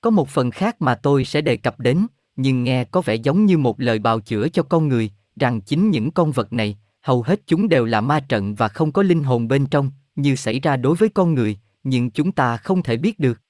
Có 0.00 0.10
một 0.10 0.28
phần 0.28 0.50
khác 0.50 0.82
mà 0.82 0.94
tôi 0.94 1.24
sẽ 1.24 1.40
đề 1.40 1.56
cập 1.56 1.80
đến, 1.80 2.06
nhưng 2.36 2.64
nghe 2.64 2.84
có 2.84 3.00
vẻ 3.00 3.14
giống 3.14 3.46
như 3.46 3.58
một 3.58 3.80
lời 3.80 3.98
bào 3.98 4.20
chữa 4.20 4.48
cho 4.48 4.62
con 4.62 4.88
người, 4.88 5.10
rằng 5.36 5.60
chính 5.60 5.90
những 5.90 6.10
con 6.10 6.32
vật 6.32 6.52
này, 6.52 6.78
hầu 7.00 7.22
hết 7.22 7.40
chúng 7.46 7.68
đều 7.68 7.84
là 7.84 8.00
ma 8.00 8.20
trận 8.20 8.54
và 8.54 8.68
không 8.68 8.92
có 8.92 9.02
linh 9.02 9.24
hồn 9.24 9.48
bên 9.48 9.66
trong, 9.66 9.90
như 10.22 10.36
xảy 10.36 10.60
ra 10.60 10.76
đối 10.76 10.96
với 10.96 11.08
con 11.08 11.34
người, 11.34 11.58
nhưng 11.82 12.10
chúng 12.10 12.32
ta 12.32 12.56
không 12.56 12.82
thể 12.82 12.96
biết 12.96 13.18
được. 13.18 13.40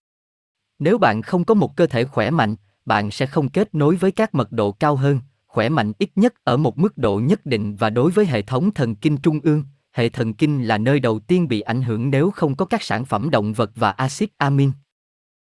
Nếu 0.79 0.99
bạn 0.99 1.23
không 1.23 1.45
có 1.45 1.55
một 1.55 1.77
cơ 1.77 1.87
thể 1.87 2.05
khỏe 2.05 2.31
mạnh, 2.31 2.57
bạn 2.85 3.11
sẽ 3.11 3.27
không 3.27 3.49
kết 3.49 3.75
nối 3.75 3.97
với 3.97 4.13
các 4.13 4.35
mật 4.35 4.53
độ 4.53 4.73
cao 4.73 4.97
hơn, 4.97 5.21
khỏe 5.47 5.69
mạnh 5.69 5.93
ít 5.99 6.11
nhất 6.17 6.35
ở 6.45 6.57
một 6.57 6.79
mức 6.79 6.99
độ 6.99 7.21
nhất 7.21 7.47
định 7.47 7.77
và 7.77 7.91
đối 7.91 8.11
với 8.11 8.27
hệ 8.27 8.43
thống 8.43 8.71
thần 8.71 8.95
kinh 8.95 9.17
trung 9.17 9.41
ương, 9.43 9.65
hệ 9.93 10.09
thần 10.09 10.35
kinh 10.35 10.63
là 10.65 10.79
nơi 10.79 11.01
đầu 11.01 11.19
tiên 11.19 11.49
bị 11.49 11.61
ảnh 11.61 11.83
hưởng 11.83 12.11
nếu 12.11 12.31
không 12.31 12.57
có 12.57 12.65
các 12.65 12.83
sản 12.83 13.05
phẩm 13.05 13.31
động 13.31 13.53
vật 13.53 13.71
và 13.75 13.91
axit 13.91 14.31
amin. 14.37 14.73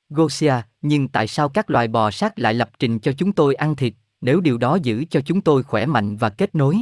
Gosia, 0.09 0.53
nhưng 0.81 1.07
tại 1.07 1.27
sao 1.27 1.49
các 1.49 1.69
loài 1.69 1.87
bò 1.87 2.11
sát 2.11 2.39
lại 2.39 2.53
lập 2.53 2.69
trình 2.79 2.99
cho 2.99 3.11
chúng 3.11 3.31
tôi 3.31 3.55
ăn 3.55 3.75
thịt, 3.75 3.93
nếu 4.21 4.41
điều 4.41 4.57
đó 4.57 4.77
giữ 4.83 5.05
cho 5.09 5.21
chúng 5.21 5.41
tôi 5.41 5.63
khỏe 5.63 5.85
mạnh 5.85 6.17
và 6.17 6.29
kết 6.29 6.55
nối? 6.55 6.81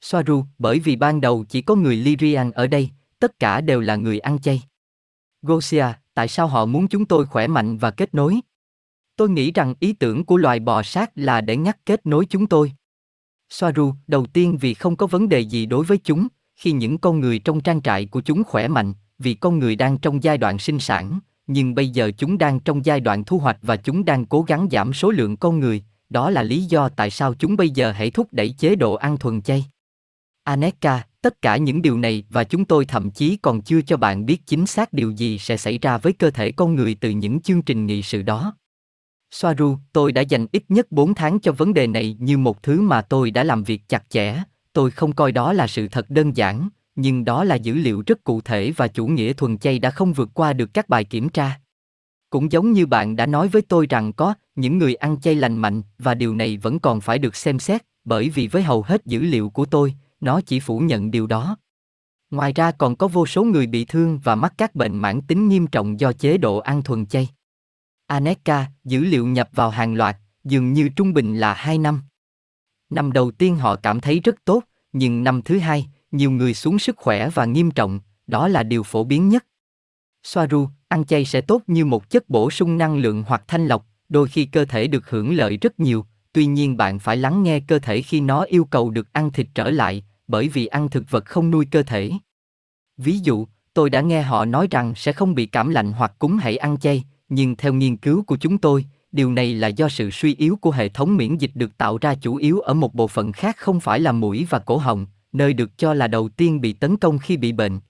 Soaru, 0.00 0.44
bởi 0.58 0.78
vì 0.78 0.96
ban 0.96 1.20
đầu 1.20 1.44
chỉ 1.48 1.62
có 1.62 1.74
người 1.74 1.96
Lyrian 1.96 2.50
ở 2.50 2.66
đây, 2.66 2.90
tất 3.24 3.38
cả 3.38 3.60
đều 3.60 3.80
là 3.80 3.96
người 3.96 4.18
ăn 4.18 4.38
chay. 4.38 4.62
Gosia, 5.42 5.86
tại 6.14 6.28
sao 6.28 6.46
họ 6.46 6.66
muốn 6.66 6.88
chúng 6.88 7.04
tôi 7.04 7.26
khỏe 7.26 7.46
mạnh 7.46 7.78
và 7.78 7.90
kết 7.90 8.14
nối? 8.14 8.40
Tôi 9.16 9.30
nghĩ 9.30 9.52
rằng 9.52 9.74
ý 9.80 9.92
tưởng 9.92 10.24
của 10.24 10.36
loài 10.36 10.60
bò 10.60 10.82
sát 10.82 11.10
là 11.14 11.40
để 11.40 11.56
ngắt 11.56 11.86
kết 11.86 12.06
nối 12.06 12.26
chúng 12.26 12.46
tôi. 12.46 12.72
Soaru, 13.48 13.94
đầu 14.06 14.26
tiên 14.26 14.58
vì 14.60 14.74
không 14.74 14.96
có 14.96 15.06
vấn 15.06 15.28
đề 15.28 15.40
gì 15.40 15.66
đối 15.66 15.84
với 15.84 15.98
chúng, 15.98 16.28
khi 16.54 16.72
những 16.72 16.98
con 16.98 17.20
người 17.20 17.38
trong 17.38 17.60
trang 17.60 17.82
trại 17.82 18.06
của 18.06 18.20
chúng 18.20 18.44
khỏe 18.44 18.68
mạnh, 18.68 18.92
vì 19.18 19.34
con 19.34 19.58
người 19.58 19.76
đang 19.76 19.98
trong 19.98 20.22
giai 20.22 20.38
đoạn 20.38 20.58
sinh 20.58 20.80
sản, 20.80 21.20
nhưng 21.46 21.74
bây 21.74 21.88
giờ 21.88 22.10
chúng 22.18 22.38
đang 22.38 22.60
trong 22.60 22.84
giai 22.84 23.00
đoạn 23.00 23.24
thu 23.24 23.38
hoạch 23.38 23.58
và 23.62 23.76
chúng 23.76 24.04
đang 24.04 24.26
cố 24.26 24.42
gắng 24.42 24.68
giảm 24.70 24.92
số 24.92 25.10
lượng 25.10 25.36
con 25.36 25.60
người, 25.60 25.84
đó 26.10 26.30
là 26.30 26.42
lý 26.42 26.62
do 26.62 26.88
tại 26.88 27.10
sao 27.10 27.34
chúng 27.34 27.56
bây 27.56 27.70
giờ 27.70 27.92
hãy 27.92 28.10
thúc 28.10 28.28
đẩy 28.32 28.50
chế 28.58 28.74
độ 28.74 28.94
ăn 28.94 29.18
thuần 29.18 29.42
chay. 29.42 29.66
Aneka, 30.44 31.06
tất 31.22 31.42
cả 31.42 31.56
những 31.56 31.82
điều 31.82 31.98
này 31.98 32.24
và 32.30 32.44
chúng 32.44 32.64
tôi 32.64 32.84
thậm 32.84 33.10
chí 33.10 33.36
còn 33.36 33.62
chưa 33.62 33.80
cho 33.82 33.96
bạn 33.96 34.26
biết 34.26 34.46
chính 34.46 34.66
xác 34.66 34.92
điều 34.92 35.10
gì 35.10 35.38
sẽ 35.38 35.56
xảy 35.56 35.78
ra 35.78 35.98
với 35.98 36.12
cơ 36.12 36.30
thể 36.30 36.52
con 36.52 36.74
người 36.74 36.96
từ 37.00 37.10
những 37.10 37.40
chương 37.40 37.62
trình 37.62 37.86
nghị 37.86 38.02
sự 38.02 38.22
đó. 38.22 38.56
Soaru, 39.30 39.76
tôi 39.92 40.12
đã 40.12 40.20
dành 40.22 40.46
ít 40.52 40.64
nhất 40.68 40.92
4 40.92 41.14
tháng 41.14 41.40
cho 41.40 41.52
vấn 41.52 41.74
đề 41.74 41.86
này 41.86 42.16
như 42.20 42.38
một 42.38 42.62
thứ 42.62 42.80
mà 42.80 43.02
tôi 43.02 43.30
đã 43.30 43.44
làm 43.44 43.64
việc 43.64 43.88
chặt 43.88 44.10
chẽ, 44.10 44.42
tôi 44.72 44.90
không 44.90 45.12
coi 45.12 45.32
đó 45.32 45.52
là 45.52 45.66
sự 45.66 45.88
thật 45.88 46.10
đơn 46.10 46.36
giản, 46.36 46.68
nhưng 46.96 47.24
đó 47.24 47.44
là 47.44 47.54
dữ 47.54 47.74
liệu 47.74 48.02
rất 48.06 48.24
cụ 48.24 48.40
thể 48.40 48.70
và 48.76 48.88
chủ 48.88 49.06
nghĩa 49.06 49.32
thuần 49.32 49.58
chay 49.58 49.78
đã 49.78 49.90
không 49.90 50.12
vượt 50.12 50.28
qua 50.34 50.52
được 50.52 50.74
các 50.74 50.88
bài 50.88 51.04
kiểm 51.04 51.28
tra. 51.28 51.60
Cũng 52.30 52.52
giống 52.52 52.72
như 52.72 52.86
bạn 52.86 53.16
đã 53.16 53.26
nói 53.26 53.48
với 53.48 53.62
tôi 53.62 53.86
rằng 53.90 54.12
có 54.12 54.34
những 54.54 54.78
người 54.78 54.94
ăn 54.94 55.20
chay 55.20 55.34
lành 55.34 55.56
mạnh 55.56 55.82
và 55.98 56.14
điều 56.14 56.34
này 56.34 56.56
vẫn 56.56 56.78
còn 56.78 57.00
phải 57.00 57.18
được 57.18 57.36
xem 57.36 57.58
xét, 57.58 57.82
bởi 58.04 58.28
vì 58.28 58.46
với 58.46 58.62
hầu 58.62 58.82
hết 58.82 59.06
dữ 59.06 59.20
liệu 59.20 59.50
của 59.50 59.64
tôi, 59.64 59.94
nó 60.24 60.40
chỉ 60.40 60.60
phủ 60.60 60.78
nhận 60.78 61.10
điều 61.10 61.26
đó. 61.26 61.56
Ngoài 62.30 62.52
ra 62.52 62.70
còn 62.70 62.96
có 62.96 63.08
vô 63.08 63.26
số 63.26 63.44
người 63.44 63.66
bị 63.66 63.84
thương 63.84 64.18
và 64.24 64.34
mắc 64.34 64.54
các 64.58 64.74
bệnh 64.74 64.96
mãn 64.96 65.22
tính 65.22 65.48
nghiêm 65.48 65.66
trọng 65.66 66.00
do 66.00 66.12
chế 66.12 66.38
độ 66.38 66.58
ăn 66.58 66.82
thuần 66.82 67.06
chay. 67.06 67.28
Aneka, 68.06 68.66
dữ 68.84 69.04
liệu 69.04 69.26
nhập 69.26 69.48
vào 69.52 69.70
hàng 69.70 69.94
loạt, 69.94 70.16
dường 70.44 70.72
như 70.72 70.88
trung 70.96 71.12
bình 71.12 71.36
là 71.36 71.54
2 71.54 71.78
năm. 71.78 72.02
Năm 72.90 73.12
đầu 73.12 73.30
tiên 73.30 73.56
họ 73.56 73.76
cảm 73.76 74.00
thấy 74.00 74.20
rất 74.20 74.34
tốt, 74.44 74.64
nhưng 74.92 75.24
năm 75.24 75.42
thứ 75.42 75.58
hai, 75.58 75.86
nhiều 76.10 76.30
người 76.30 76.54
xuống 76.54 76.78
sức 76.78 76.96
khỏe 76.96 77.30
và 77.30 77.44
nghiêm 77.44 77.70
trọng, 77.70 78.00
đó 78.26 78.48
là 78.48 78.62
điều 78.62 78.82
phổ 78.82 79.04
biến 79.04 79.28
nhất. 79.28 79.46
Soaru, 80.22 80.68
ăn 80.88 81.04
chay 81.04 81.24
sẽ 81.24 81.40
tốt 81.40 81.62
như 81.66 81.84
một 81.84 82.10
chất 82.10 82.28
bổ 82.28 82.50
sung 82.50 82.78
năng 82.78 82.96
lượng 82.96 83.24
hoặc 83.26 83.44
thanh 83.48 83.66
lọc, 83.66 83.86
đôi 84.08 84.28
khi 84.28 84.44
cơ 84.44 84.64
thể 84.64 84.86
được 84.86 85.10
hưởng 85.10 85.34
lợi 85.34 85.56
rất 85.56 85.80
nhiều, 85.80 86.06
tuy 86.32 86.46
nhiên 86.46 86.76
bạn 86.76 86.98
phải 86.98 87.16
lắng 87.16 87.42
nghe 87.42 87.60
cơ 87.60 87.78
thể 87.78 88.02
khi 88.02 88.20
nó 88.20 88.42
yêu 88.42 88.64
cầu 88.64 88.90
được 88.90 89.12
ăn 89.12 89.32
thịt 89.32 89.46
trở 89.54 89.70
lại, 89.70 90.04
bởi 90.28 90.48
vì 90.48 90.66
ăn 90.66 90.88
thực 90.88 91.10
vật 91.10 91.24
không 91.24 91.50
nuôi 91.50 91.66
cơ 91.70 91.82
thể. 91.82 92.10
Ví 92.96 93.18
dụ, 93.18 93.46
tôi 93.74 93.90
đã 93.90 94.00
nghe 94.00 94.22
họ 94.22 94.44
nói 94.44 94.68
rằng 94.70 94.94
sẽ 94.94 95.12
không 95.12 95.34
bị 95.34 95.46
cảm 95.46 95.70
lạnh 95.70 95.92
hoặc 95.92 96.12
cúng 96.18 96.36
hãy 96.36 96.56
ăn 96.56 96.78
chay, 96.78 97.04
nhưng 97.28 97.56
theo 97.56 97.72
nghiên 97.72 97.96
cứu 97.96 98.22
của 98.22 98.36
chúng 98.36 98.58
tôi, 98.58 98.84
điều 99.12 99.32
này 99.32 99.54
là 99.54 99.68
do 99.68 99.88
sự 99.88 100.10
suy 100.10 100.34
yếu 100.34 100.56
của 100.56 100.70
hệ 100.70 100.88
thống 100.88 101.16
miễn 101.16 101.36
dịch 101.36 101.50
được 101.54 101.76
tạo 101.78 101.98
ra 101.98 102.14
chủ 102.14 102.36
yếu 102.36 102.60
ở 102.60 102.74
một 102.74 102.94
bộ 102.94 103.08
phận 103.08 103.32
khác 103.32 103.56
không 103.56 103.80
phải 103.80 104.00
là 104.00 104.12
mũi 104.12 104.46
và 104.50 104.58
cổ 104.58 104.76
họng, 104.76 105.06
nơi 105.32 105.52
được 105.54 105.78
cho 105.78 105.94
là 105.94 106.08
đầu 106.08 106.28
tiên 106.28 106.60
bị 106.60 106.72
tấn 106.72 106.96
công 106.96 107.18
khi 107.18 107.36
bị 107.36 107.52
bệnh. 107.52 107.80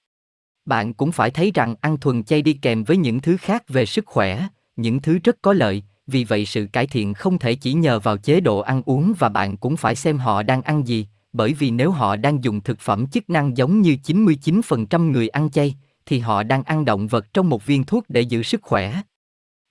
Bạn 0.65 0.95
cũng 0.95 1.13
phải 1.13 1.31
thấy 1.31 1.51
rằng 1.55 1.75
ăn 1.81 1.97
thuần 1.97 2.25
chay 2.25 2.43
đi 2.43 2.53
kèm 2.53 2.85
với 2.85 2.97
những 2.97 3.21
thứ 3.21 3.37
khác 3.37 3.69
về 3.69 3.87
sức 3.87 4.07
khỏe, 4.07 4.49
những 4.77 5.03
thứ 5.03 5.19
rất 5.25 5.37
có 5.43 5.53
lợi, 5.53 5.83
vì 6.07 6.25
vậy 6.25 6.47
sự 6.47 6.67
cải 6.73 6.87
thiện 6.87 7.15
không 7.15 7.39
thể 7.39 7.55
chỉ 7.55 7.73
nhờ 7.73 8.01
vào 8.01 8.17
chế 8.17 8.41
độ 8.41 8.59
ăn 8.59 8.83
uống 8.87 9.15
và 9.19 9.29
bạn 9.29 9.57
cũng 9.57 9.77
phải 9.77 9.95
xem 9.95 10.19
họ 10.19 10.43
đang 10.43 10.63
ăn 10.63 10.87
gì, 10.87 11.07
bởi 11.35 11.53
vì 11.55 11.71
nếu 11.71 11.91
họ 11.91 12.17
đang 12.17 12.45
dùng 12.45 12.61
thực 12.61 12.81
phẩm 12.81 13.07
chức 13.07 13.31
năng 13.31 13.57
giống 13.57 13.81
như 13.81 13.97
99% 14.05 15.11
người 15.11 15.29
ăn 15.29 15.51
chay, 15.51 15.75
thì 16.07 16.19
họ 16.19 16.43
đang 16.43 16.63
ăn 16.63 16.85
động 16.85 17.07
vật 17.07 17.33
trong 17.35 17.49
một 17.49 17.67
viên 17.67 17.85
thuốc 17.85 18.05
để 18.09 18.21
giữ 18.21 18.43
sức 18.43 18.63
khỏe. 18.63 19.01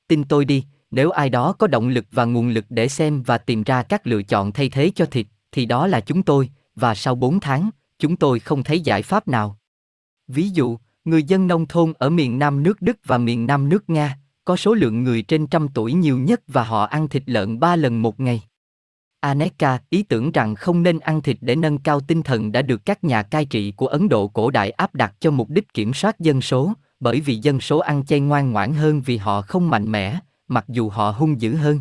Tin 0.08 0.24
tôi 0.24 0.46
đi, 0.46 0.64
nếu 0.92 1.12
ai 1.12 1.30
đó 1.30 1.54
có 1.54 1.68
động 1.68 1.88
lực 1.88 2.06
và 2.12 2.26
nguồn 2.26 2.50
lực 2.50 2.66
để 2.70 2.88
xem 2.88 3.24
và 3.24 3.38
tìm 3.38 3.64
ra 3.64 3.84
các 3.84 4.08
lựa 4.08 4.24
chọn 4.24 4.52
thay 4.52 4.70
thế 4.70 4.92
cho 4.96 5.06
thịt, 5.06 5.28
thì 5.52 5.66
đó 5.66 5.88
là 5.88 6.00
chúng 6.00 6.24
tôi, 6.24 6.50
và 6.76 6.96
sau 6.96 7.16
4 7.16 7.40
tháng, 7.40 7.70
chúng 8.00 8.16
tôi 8.16 8.40
không 8.40 8.64
thấy 8.64 8.80
giải 8.80 9.02
pháp 9.02 9.28
nào. 9.28 9.58
Ví 10.28 10.50
dụ, 10.50 10.78
người 11.06 11.24
dân 11.24 11.48
nông 11.48 11.66
thôn 11.66 11.94
ở 11.98 12.10
miền 12.10 12.40
Nam 12.40 12.64
nước 12.64 12.82
Đức 12.82 12.98
và 13.06 13.18
miền 13.18 13.46
Nam 13.46 13.70
nước 13.70 13.90
Nga, 13.90 14.18
có 14.46 14.56
số 14.56 14.74
lượng 14.74 15.04
người 15.04 15.22
trên 15.22 15.48
trăm 15.48 15.68
tuổi 15.74 15.94
nhiều 15.94 16.20
nhất 16.20 16.42
và 16.48 16.64
họ 16.64 16.84
ăn 16.84 17.08
thịt 17.08 17.24
lợn 17.26 17.60
3 17.60 17.76
lần 17.76 18.02
một 18.02 18.20
ngày. 18.20 18.42
Aneka 19.24 19.80
ý 19.90 20.04
tưởng 20.04 20.32
rằng 20.32 20.56
không 20.56 20.84
nên 20.84 21.00
ăn 21.00 21.22
thịt 21.22 21.38
để 21.42 21.56
nâng 21.56 21.78
cao 21.78 22.00
tinh 22.00 22.24
thần 22.24 22.52
đã 22.52 22.62
được 22.62 22.86
các 22.86 23.04
nhà 23.04 23.24
cai 23.24 23.46
trị 23.46 23.72
của 23.72 23.88
Ấn 23.88 24.10
Độ 24.10 24.28
cổ 24.28 24.52
đại 24.52 24.72
áp 24.72 24.96
đặt 24.96 25.14
cho 25.20 25.32
mục 25.32 25.50
đích 25.50 25.74
kiểm 25.74 25.94
soát 25.94 26.20
dân 26.20 26.42
số, 26.42 26.74
bởi 27.00 27.22
vì 27.22 27.36
dân 27.36 27.60
số 27.60 27.80
ăn 27.80 28.06
chay 28.06 28.20
ngoan 28.20 28.52
ngoãn 28.52 28.74
hơn 28.74 29.02
vì 29.02 29.18
họ 29.18 29.42
không 29.42 29.70
mạnh 29.70 29.92
mẽ, 29.92 30.20
mặc 30.48 30.66
dù 30.68 30.90
họ 30.90 31.12
hung 31.12 31.42
dữ 31.42 31.56
hơn. 31.56 31.80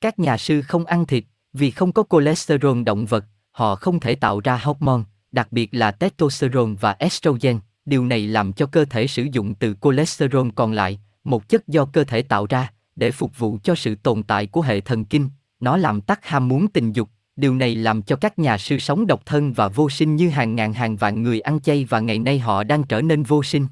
Các 0.00 0.18
nhà 0.18 0.36
sư 0.36 0.62
không 0.62 0.84
ăn 0.86 1.06
thịt, 1.06 1.24
vì 1.52 1.70
không 1.70 1.92
có 1.92 2.04
cholesterol 2.10 2.82
động 2.82 3.06
vật, 3.06 3.24
họ 3.50 3.74
không 3.74 4.00
thể 4.00 4.14
tạo 4.14 4.40
ra 4.40 4.60
hormone, 4.62 5.02
đặc 5.32 5.48
biệt 5.50 5.68
là 5.72 5.90
testosterone 5.90 6.74
và 6.80 6.96
estrogen. 6.98 7.58
Điều 7.84 8.04
này 8.04 8.26
làm 8.26 8.52
cho 8.52 8.66
cơ 8.66 8.84
thể 8.84 9.06
sử 9.06 9.26
dụng 9.32 9.54
từ 9.54 9.74
cholesterol 9.82 10.48
còn 10.54 10.72
lại, 10.72 11.00
một 11.24 11.48
chất 11.48 11.68
do 11.68 11.84
cơ 11.84 12.04
thể 12.04 12.22
tạo 12.22 12.46
ra, 12.46 12.72
để 12.96 13.10
phục 13.10 13.38
vụ 13.38 13.58
cho 13.62 13.74
sự 13.74 13.94
tồn 13.94 14.22
tại 14.22 14.46
của 14.46 14.62
hệ 14.62 14.80
thần 14.80 15.04
kinh. 15.04 15.28
Nó 15.60 15.76
làm 15.76 16.00
tắt 16.00 16.26
ham 16.26 16.48
muốn 16.48 16.68
tình 16.68 16.92
dục. 16.92 17.08
Điều 17.36 17.54
này 17.54 17.74
làm 17.74 18.02
cho 18.02 18.16
các 18.16 18.38
nhà 18.38 18.58
sư 18.58 18.78
sống 18.78 19.06
độc 19.06 19.26
thân 19.26 19.52
và 19.52 19.68
vô 19.68 19.90
sinh 19.90 20.16
như 20.16 20.28
hàng 20.28 20.56
ngàn 20.56 20.72
hàng 20.72 20.96
vạn 20.96 21.22
người 21.22 21.40
ăn 21.40 21.60
chay 21.60 21.84
và 21.84 22.00
ngày 22.00 22.18
nay 22.18 22.38
họ 22.38 22.64
đang 22.64 22.84
trở 22.84 23.02
nên 23.02 23.22
vô 23.22 23.42
sinh. 23.42 23.66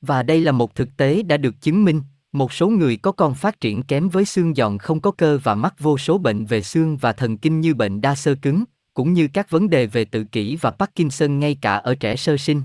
Và 0.00 0.22
đây 0.22 0.40
là 0.40 0.52
một 0.52 0.74
thực 0.74 0.96
tế 0.96 1.22
đã 1.22 1.36
được 1.36 1.54
chứng 1.60 1.84
minh, 1.84 2.02
một 2.32 2.52
số 2.52 2.68
người 2.68 2.96
có 2.96 3.12
con 3.12 3.34
phát 3.34 3.60
triển 3.60 3.82
kém 3.82 4.08
với 4.08 4.24
xương 4.24 4.54
giòn 4.54 4.78
không 4.78 5.00
có 5.00 5.10
cơ 5.10 5.38
và 5.42 5.54
mắc 5.54 5.74
vô 5.78 5.98
số 5.98 6.18
bệnh 6.18 6.44
về 6.44 6.62
xương 6.62 6.96
và 6.96 7.12
thần 7.12 7.38
kinh 7.38 7.60
như 7.60 7.74
bệnh 7.74 8.00
đa 8.00 8.14
sơ 8.14 8.34
cứng, 8.34 8.64
cũng 8.94 9.12
như 9.12 9.28
các 9.28 9.50
vấn 9.50 9.70
đề 9.70 9.86
về 9.86 10.04
tự 10.04 10.24
kỷ 10.24 10.56
và 10.56 10.70
Parkinson 10.70 11.38
ngay 11.38 11.56
cả 11.60 11.76
ở 11.76 11.94
trẻ 11.94 12.16
sơ 12.16 12.36
sinh. 12.36 12.62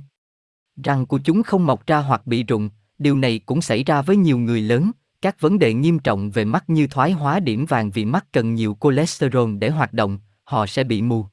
Răng 0.84 1.06
của 1.06 1.20
chúng 1.24 1.44
không 1.44 1.66
mọc 1.66 1.88
ra 1.88 1.98
hoặc 2.00 2.28
bị 2.28 2.44
rụng, 2.44 2.70
điều 2.98 3.18
này 3.18 3.40
cũng 3.46 3.62
xảy 3.62 3.84
ra 3.84 4.02
với 4.02 4.16
nhiều 4.16 4.38
người 4.38 4.62
lớn, 4.62 4.92
các 5.24 5.42
vấn 5.42 5.60
đề 5.60 5.74
nghiêm 5.74 6.00
trọng 6.00 6.32
về 6.32 6.46
mắt 6.46 6.70
như 6.70 6.88
thoái 6.88 7.12
hóa 7.12 7.40
điểm 7.40 7.66
vàng 7.66 7.92
vì 7.92 8.06
mắt 8.06 8.26
cần 8.32 8.56
nhiều 8.56 8.78
cholesterol 8.82 9.56
để 9.60 9.70
hoạt 9.70 9.94
động, 9.94 10.20
họ 10.44 10.68
sẽ 10.68 10.84
bị 10.84 11.02
mù. 11.02 11.26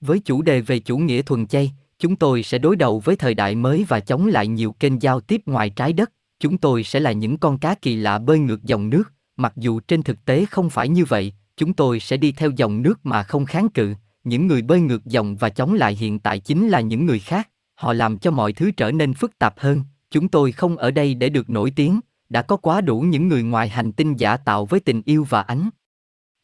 Với 0.00 0.18
chủ 0.18 0.42
đề 0.42 0.60
về 0.60 0.78
chủ 0.78 0.98
nghĩa 0.98 1.22
thuần 1.22 1.46
chay, 1.46 1.72
chúng 1.98 2.16
tôi 2.16 2.42
sẽ 2.42 2.58
đối 2.58 2.76
đầu 2.76 3.00
với 3.00 3.16
thời 3.16 3.34
đại 3.34 3.54
mới 3.54 3.84
và 3.88 4.00
chống 4.00 4.26
lại 4.26 4.46
nhiều 4.46 4.72
kênh 4.72 5.02
giao 5.02 5.20
tiếp 5.20 5.42
ngoài 5.46 5.70
trái 5.70 5.92
đất. 5.92 6.12
Chúng 6.40 6.58
tôi 6.58 6.84
sẽ 6.84 7.00
là 7.00 7.12
những 7.12 7.38
con 7.38 7.58
cá 7.58 7.74
kỳ 7.74 7.96
lạ 7.96 8.18
bơi 8.18 8.38
ngược 8.38 8.62
dòng 8.64 8.90
nước, 8.90 9.12
mặc 9.36 9.52
dù 9.56 9.80
trên 9.80 10.02
thực 10.02 10.24
tế 10.24 10.44
không 10.44 10.70
phải 10.70 10.88
như 10.88 11.04
vậy, 11.04 11.32
chúng 11.56 11.72
tôi 11.72 12.00
sẽ 12.00 12.16
đi 12.16 12.32
theo 12.32 12.50
dòng 12.56 12.82
nước 12.82 13.06
mà 13.06 13.22
không 13.22 13.44
kháng 13.46 13.68
cự. 13.68 13.94
Những 14.24 14.46
người 14.46 14.62
bơi 14.62 14.80
ngược 14.80 15.04
dòng 15.04 15.36
và 15.36 15.48
chống 15.48 15.74
lại 15.74 15.94
hiện 15.94 16.18
tại 16.18 16.38
chính 16.38 16.68
là 16.68 16.80
những 16.80 17.06
người 17.06 17.18
khác, 17.18 17.48
họ 17.74 17.92
làm 17.92 18.18
cho 18.18 18.30
mọi 18.30 18.52
thứ 18.52 18.70
trở 18.70 18.92
nên 18.92 19.14
phức 19.14 19.38
tạp 19.38 19.58
hơn. 19.58 19.82
Chúng 20.10 20.28
tôi 20.28 20.52
không 20.52 20.76
ở 20.76 20.90
đây 20.90 21.14
để 21.14 21.28
được 21.28 21.50
nổi 21.50 21.72
tiếng, 21.76 22.00
đã 22.30 22.42
có 22.42 22.56
quá 22.56 22.80
đủ 22.80 23.00
những 23.00 23.28
người 23.28 23.42
ngoài 23.42 23.68
hành 23.68 23.92
tinh 23.92 24.16
giả 24.16 24.36
tạo 24.36 24.66
với 24.66 24.80
tình 24.80 25.02
yêu 25.04 25.26
và 25.28 25.40
ánh 25.40 25.70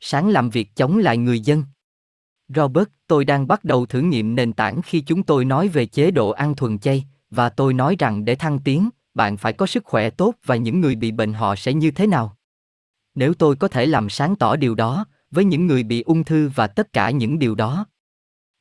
sáng 0.01 0.29
làm 0.29 0.51
việc 0.51 0.77
chống 0.77 0.99
lại 0.99 1.17
người 1.17 1.41
dân. 1.41 1.65
Robert, 2.49 2.89
tôi 3.07 3.25
đang 3.25 3.47
bắt 3.47 3.65
đầu 3.65 3.87
thử 3.87 4.01
nghiệm 4.01 4.35
nền 4.35 4.53
tảng 4.53 4.83
khi 4.83 5.01
chúng 5.01 5.23
tôi 5.23 5.45
nói 5.45 5.69
về 5.69 5.87
chế 5.87 6.11
độ 6.11 6.31
ăn 6.31 6.55
thuần 6.55 6.79
chay, 6.79 7.05
và 7.31 7.49
tôi 7.49 7.75
nói 7.75 7.97
rằng 7.99 8.25
để 8.25 8.35
thăng 8.35 8.59
tiến, 8.59 8.89
bạn 9.15 9.37
phải 9.37 9.53
có 9.53 9.67
sức 9.67 9.85
khỏe 9.85 10.11
tốt 10.11 10.35
và 10.45 10.57
những 10.57 10.81
người 10.81 10.95
bị 10.95 11.13
bệnh 11.13 11.33
họ 11.33 11.57
sẽ 11.57 11.75
như 11.75 11.91
thế 11.91 12.07
nào. 12.07 12.37
Nếu 13.15 13.35
tôi 13.35 13.57
có 13.57 13.69
thể 13.69 13.87
làm 13.87 14.09
sáng 14.09 14.37
tỏ 14.37 14.57
điều 14.57 14.75
đó, 14.75 15.07
với 15.31 15.45
những 15.45 15.67
người 15.67 15.83
bị 15.83 16.03
ung 16.03 16.25
thư 16.25 16.51
và 16.55 16.67
tất 16.67 16.93
cả 16.93 17.11
những 17.11 17.39
điều 17.39 17.55
đó. 17.55 17.87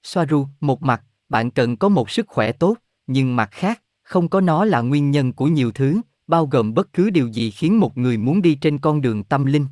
Soaru, 0.04 0.48
một 0.60 0.84
mặt, 0.84 1.04
bạn 1.30 1.52
cần 1.52 1.78
có 1.78 1.90
một 1.90 2.10
sức 2.10 2.28
khỏe 2.28 2.52
tốt, 2.52 2.78
nhưng 3.08 3.36
mặt 3.36 3.50
khác, 3.52 3.82
không 4.04 4.30
có 4.30 4.42
nó 4.42 4.66
là 4.66 4.82
nguyên 4.82 5.12
nhân 5.12 5.34
của 5.34 5.48
nhiều 5.48 5.72
thứ, 5.72 6.02
bao 6.28 6.46
gồm 6.46 6.74
bất 6.74 6.94
cứ 6.94 7.10
điều 7.10 7.28
gì 7.28 7.52
khiến 7.52 7.80
một 7.80 7.98
người 7.98 8.18
muốn 8.18 8.42
đi 8.42 8.56
trên 8.56 8.78
con 8.78 9.02
đường 9.02 9.24
tâm 9.24 9.46
linh. 9.46 9.66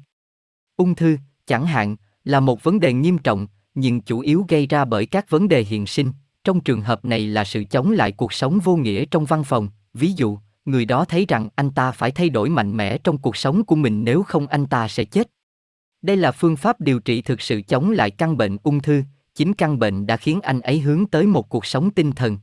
Ung 0.75 0.95
thư, 0.95 1.17
chẳng 1.45 1.65
hạn, 1.65 1.95
là 2.23 2.39
một 2.39 2.63
vấn 2.63 2.79
đề 2.79 2.93
nghiêm 2.93 3.17
trọng, 3.17 3.47
nhưng 3.75 4.01
chủ 4.01 4.19
yếu 4.19 4.45
gây 4.49 4.67
ra 4.67 4.85
bởi 4.85 5.05
các 5.05 5.29
vấn 5.29 5.47
đề 5.47 5.63
hiện 5.63 5.87
sinh. 5.87 6.11
Trong 6.43 6.61
trường 6.61 6.81
hợp 6.81 7.05
này 7.05 7.27
là 7.27 7.43
sự 7.43 7.63
chống 7.63 7.91
lại 7.91 8.11
cuộc 8.11 8.33
sống 8.33 8.59
vô 8.59 8.75
nghĩa 8.75 9.05
trong 9.05 9.25
văn 9.25 9.43
phòng, 9.43 9.69
ví 9.93 10.11
dụ, 10.11 10.37
người 10.65 10.85
đó 10.85 11.05
thấy 11.05 11.25
rằng 11.27 11.49
anh 11.55 11.71
ta 11.71 11.91
phải 11.91 12.11
thay 12.11 12.29
đổi 12.29 12.49
mạnh 12.49 12.77
mẽ 12.77 12.97
trong 12.97 13.17
cuộc 13.17 13.37
sống 13.37 13.65
của 13.65 13.75
mình 13.75 14.03
nếu 14.03 14.23
không 14.23 14.47
anh 14.47 14.65
ta 14.65 14.87
sẽ 14.87 15.05
chết. 15.05 15.27
Đây 16.01 16.17
là 16.17 16.31
phương 16.31 16.55
pháp 16.55 16.81
điều 16.81 16.99
trị 16.99 17.21
thực 17.21 17.41
sự 17.41 17.61
chống 17.61 17.91
lại 17.91 18.11
căn 18.11 18.37
bệnh 18.37 18.57
ung 18.63 18.79
thư, 18.79 19.03
chính 19.35 19.53
căn 19.53 19.79
bệnh 19.79 20.05
đã 20.05 20.17
khiến 20.17 20.41
anh 20.41 20.61
ấy 20.61 20.79
hướng 20.79 21.05
tới 21.05 21.27
một 21.27 21.49
cuộc 21.49 21.65
sống 21.65 21.91
tinh 21.91 22.11
thần. 22.11 22.37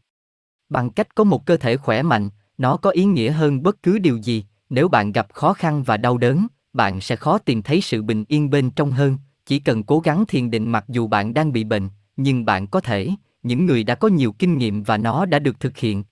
Bằng 0.68 0.90
cách 0.90 1.14
có 1.14 1.24
một 1.24 1.46
cơ 1.46 1.56
thể 1.56 1.76
khỏe 1.76 2.02
mạnh, 2.02 2.30
nó 2.60 2.76
có 2.76 2.90
ý 2.90 3.04
nghĩa 3.04 3.30
hơn 3.30 3.62
bất 3.62 3.82
cứ 3.82 3.98
điều 3.98 4.16
gì, 4.16 4.44
nếu 4.70 4.88
bạn 4.88 5.12
gặp 5.12 5.26
khó 5.32 5.52
khăn 5.52 5.82
và 5.82 5.96
đau 5.96 6.18
đớn, 6.18 6.46
bạn 6.72 7.00
sẽ 7.00 7.16
khó 7.16 7.38
tìm 7.38 7.62
thấy 7.62 7.80
sự 7.80 8.02
bình 8.02 8.24
yên 8.28 8.50
bên 8.50 8.70
trong 8.70 8.90
hơn, 8.90 9.18
chỉ 9.46 9.58
cần 9.58 9.82
cố 9.82 10.00
gắng 10.00 10.24
thiền 10.28 10.50
định 10.50 10.72
mặc 10.72 10.84
dù 10.88 11.06
bạn 11.06 11.34
đang 11.34 11.52
bị 11.52 11.64
bệnh, 11.64 11.88
nhưng 12.16 12.44
bạn 12.44 12.66
có 12.66 12.80
thể, 12.80 13.08
những 13.42 13.66
người 13.66 13.84
đã 13.84 13.94
có 13.94 14.08
nhiều 14.08 14.32
kinh 14.32 14.58
nghiệm 14.58 14.82
và 14.82 14.96
nó 14.96 15.26
đã 15.26 15.38
được 15.38 15.60
thực 15.60 15.76
hiện. 15.76 16.04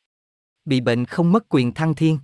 Bị 0.65 0.81
bệnh 0.81 1.05
không 1.05 1.33
mất 1.33 1.45
quyền 1.49 1.75
thăng 1.75 1.95
thiên. 1.95 2.19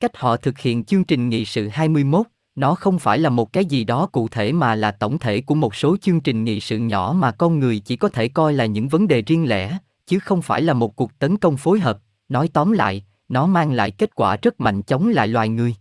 Cách 0.00 0.16
họ 0.16 0.36
thực 0.36 0.58
hiện 0.58 0.84
chương 0.84 1.04
trình 1.04 1.28
nghị 1.28 1.44
sự 1.44 1.68
21, 1.68 2.26
nó 2.54 2.74
không 2.74 2.98
phải 2.98 3.18
là 3.18 3.30
một 3.30 3.52
cái 3.52 3.64
gì 3.64 3.84
đó 3.84 4.06
cụ 4.06 4.28
thể 4.28 4.52
mà 4.52 4.74
là 4.74 4.90
tổng 4.90 5.18
thể 5.18 5.40
của 5.40 5.54
một 5.54 5.74
số 5.74 5.96
chương 5.96 6.20
trình 6.20 6.44
nghị 6.44 6.60
sự 6.60 6.78
nhỏ 6.78 7.14
mà 7.18 7.30
con 7.30 7.58
người 7.58 7.78
chỉ 7.78 7.96
có 7.96 8.08
thể 8.08 8.28
coi 8.28 8.52
là 8.52 8.66
những 8.66 8.88
vấn 8.88 9.08
đề 9.08 9.22
riêng 9.22 9.48
lẻ, 9.48 9.78
chứ 10.06 10.18
không 10.18 10.42
phải 10.42 10.62
là 10.62 10.72
một 10.72 10.96
cuộc 10.96 11.18
tấn 11.18 11.36
công 11.36 11.56
phối 11.56 11.80
hợp. 11.80 11.98
Nói 12.28 12.48
tóm 12.52 12.72
lại, 12.72 13.04
nó 13.28 13.46
mang 13.46 13.72
lại 13.72 13.90
kết 13.90 14.14
quả 14.14 14.36
rất 14.42 14.60
mạnh 14.60 14.82
chống 14.82 15.08
lại 15.08 15.28
loài 15.28 15.48
người. 15.48 15.74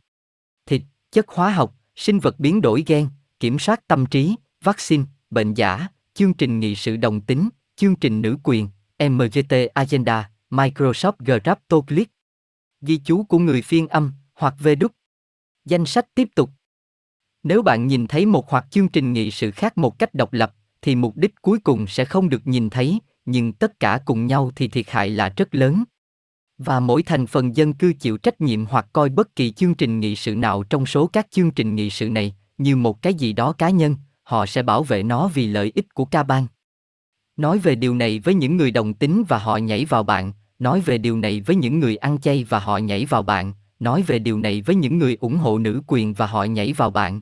Thịt, 0.65 0.81
chất 1.11 1.27
hóa 1.27 1.51
học, 1.51 1.75
sinh 1.95 2.19
vật 2.19 2.39
biến 2.39 2.61
đổi 2.61 2.83
gen, 2.87 3.09
kiểm 3.39 3.59
soát 3.59 3.87
tâm 3.87 4.05
trí, 4.05 4.35
vaccine, 4.63 5.03
bệnh 5.29 5.53
giả, 5.53 5.87
chương 6.13 6.33
trình 6.33 6.59
nghị 6.59 6.75
sự 6.75 6.97
đồng 6.97 7.21
tính, 7.21 7.49
chương 7.75 7.95
trình 7.95 8.21
nữ 8.21 8.37
quyền, 8.43 8.69
MGT 9.09 9.53
Agenda, 9.73 10.31
Microsoft 10.49 11.13
Grapto 11.19 11.81
Click. 11.81 12.11
Ghi 12.81 12.97
chú 12.97 13.23
của 13.23 13.39
người 13.39 13.61
phiên 13.61 13.87
âm, 13.87 14.13
hoặc 14.33 14.55
về 14.59 14.75
đúc. 14.75 14.91
Danh 15.65 15.85
sách 15.85 16.15
tiếp 16.15 16.27
tục. 16.35 16.49
Nếu 17.43 17.61
bạn 17.61 17.87
nhìn 17.87 18.07
thấy 18.07 18.25
một 18.25 18.49
hoặc 18.49 18.65
chương 18.71 18.89
trình 18.89 19.13
nghị 19.13 19.31
sự 19.31 19.51
khác 19.51 19.77
một 19.77 19.99
cách 19.99 20.13
độc 20.13 20.33
lập, 20.33 20.55
thì 20.81 20.95
mục 20.95 21.17
đích 21.17 21.41
cuối 21.41 21.59
cùng 21.59 21.87
sẽ 21.87 22.05
không 22.05 22.29
được 22.29 22.47
nhìn 22.47 22.69
thấy, 22.69 22.99
nhưng 23.25 23.53
tất 23.53 23.79
cả 23.79 23.99
cùng 24.05 24.25
nhau 24.25 24.51
thì 24.55 24.67
thiệt 24.67 24.89
hại 24.89 25.09
là 25.09 25.29
rất 25.37 25.55
lớn. 25.55 25.83
Và 26.57 26.79
mỗi 26.79 27.03
thành 27.03 27.27
phần 27.27 27.55
dân 27.55 27.73
cư 27.73 27.93
chịu 27.93 28.17
trách 28.17 28.41
nhiệm 28.41 28.65
hoặc 28.65 28.87
coi 28.93 29.09
bất 29.09 29.35
kỳ 29.35 29.51
chương 29.51 29.75
trình 29.75 29.99
nghị 29.99 30.15
sự 30.15 30.35
nào 30.35 30.63
trong 30.63 30.85
số 30.85 31.07
các 31.07 31.27
chương 31.31 31.51
trình 31.51 31.75
nghị 31.75 31.89
sự 31.89 32.09
này 32.09 32.35
như 32.57 32.75
một 32.75 33.01
cái 33.01 33.13
gì 33.13 33.33
đó 33.33 33.51
cá 33.51 33.69
nhân, 33.69 33.95
họ 34.23 34.45
sẽ 34.45 34.63
bảo 34.63 34.83
vệ 34.83 35.03
nó 35.03 35.27
vì 35.27 35.47
lợi 35.47 35.71
ích 35.75 35.93
của 35.93 36.05
ca 36.05 36.23
bang. 36.23 36.47
Nói 37.37 37.59
về 37.59 37.75
điều 37.75 37.95
này 37.95 38.19
với 38.19 38.33
những 38.33 38.57
người 38.57 38.71
đồng 38.71 38.93
tính 38.93 39.23
và 39.27 39.37
họ 39.37 39.57
nhảy 39.57 39.85
vào 39.85 40.03
bạn, 40.03 40.33
nói 40.59 40.81
về 40.81 40.97
điều 40.97 41.17
này 41.17 41.41
với 41.41 41.55
những 41.55 41.79
người 41.79 41.95
ăn 41.95 42.17
chay 42.21 42.43
và 42.43 42.59
họ 42.59 42.77
nhảy 42.77 43.05
vào 43.05 43.23
bạn, 43.23 43.53
nói 43.79 44.01
về 44.01 44.19
điều 44.19 44.39
này 44.39 44.61
với 44.61 44.75
những 44.75 44.97
người 44.97 45.17
ủng 45.19 45.37
hộ 45.37 45.57
nữ 45.57 45.81
quyền 45.87 46.13
và 46.13 46.27
họ 46.27 46.43
nhảy 46.43 46.73
vào 46.73 46.89
bạn. 46.89 47.21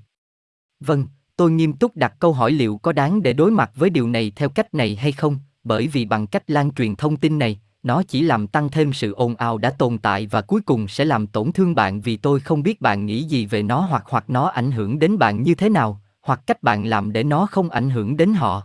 Vâng, 0.80 1.06
tôi 1.36 1.52
nghiêm 1.52 1.74
túc 1.74 1.96
đặt 1.96 2.14
câu 2.20 2.34
hỏi 2.34 2.52
liệu 2.52 2.78
có 2.78 2.92
đáng 2.92 3.24
để 3.24 3.34
đối 3.34 3.52
mặt 3.52 3.72
với 3.76 3.90
điều 3.90 4.08
này 4.08 4.32
theo 4.36 4.50
cách 4.50 4.74
này 4.74 4.96
hay 4.96 5.12
không, 5.12 5.40
bởi 5.64 5.88
vì 5.88 6.06
bằng 6.06 6.28
cách 6.28 6.50
lan 6.50 6.72
truyền 6.74 6.96
thông 6.96 7.18
tin 7.18 7.40
này, 7.40 7.60
nó 7.86 8.04
chỉ 8.04 8.22
làm 8.22 8.48
tăng 8.48 8.70
thêm 8.70 8.94
sự 8.94 9.14
ồn 9.14 9.36
ào 9.36 9.58
đã 9.58 9.70
tồn 9.70 9.98
tại 9.98 10.28
và 10.28 10.42
cuối 10.42 10.62
cùng 10.62 10.88
sẽ 10.88 11.06
làm 11.06 11.28
tổn 11.28 11.52
thương 11.52 11.76
bạn 11.76 12.02
vì 12.02 12.18
tôi 12.18 12.40
không 12.40 12.64
biết 12.64 12.82
bạn 12.82 13.06
nghĩ 13.06 13.24
gì 13.24 13.46
về 13.46 13.64
nó 13.64 13.80
hoặc 13.80 14.04
hoặc 14.08 14.30
nó 14.30 14.48
ảnh 14.48 14.72
hưởng 14.72 15.00
đến 15.00 15.18
bạn 15.18 15.44
như 15.44 15.56
thế 15.56 15.70
nào, 15.70 16.02
hoặc 16.22 16.42
cách 16.48 16.64
bạn 16.64 16.86
làm 16.86 17.14
để 17.14 17.24
nó 17.24 17.46
không 17.46 17.70
ảnh 17.70 17.90
hưởng 17.90 18.18
đến 18.18 18.34
họ. 18.34 18.64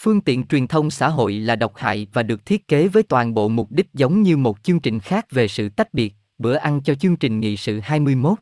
Phương 0.00 0.20
tiện 0.20 0.46
truyền 0.46 0.66
thông 0.66 0.90
xã 0.90 1.08
hội 1.08 1.32
là 1.32 1.56
độc 1.56 1.76
hại 1.76 2.06
và 2.12 2.22
được 2.22 2.46
thiết 2.46 2.68
kế 2.68 2.88
với 2.88 3.02
toàn 3.02 3.34
bộ 3.34 3.48
mục 3.48 3.70
đích 3.70 3.86
giống 3.94 4.22
như 4.22 4.36
một 4.36 4.62
chương 4.62 4.80
trình 4.80 5.00
khác 5.00 5.26
về 5.30 5.48
sự 5.48 5.68
tách 5.68 5.94
biệt, 5.94 6.14
bữa 6.38 6.54
ăn 6.54 6.80
cho 6.82 6.94
chương 6.94 7.16
trình 7.16 7.40
nghị 7.40 7.56
sự 7.56 7.80
21. 7.80 8.38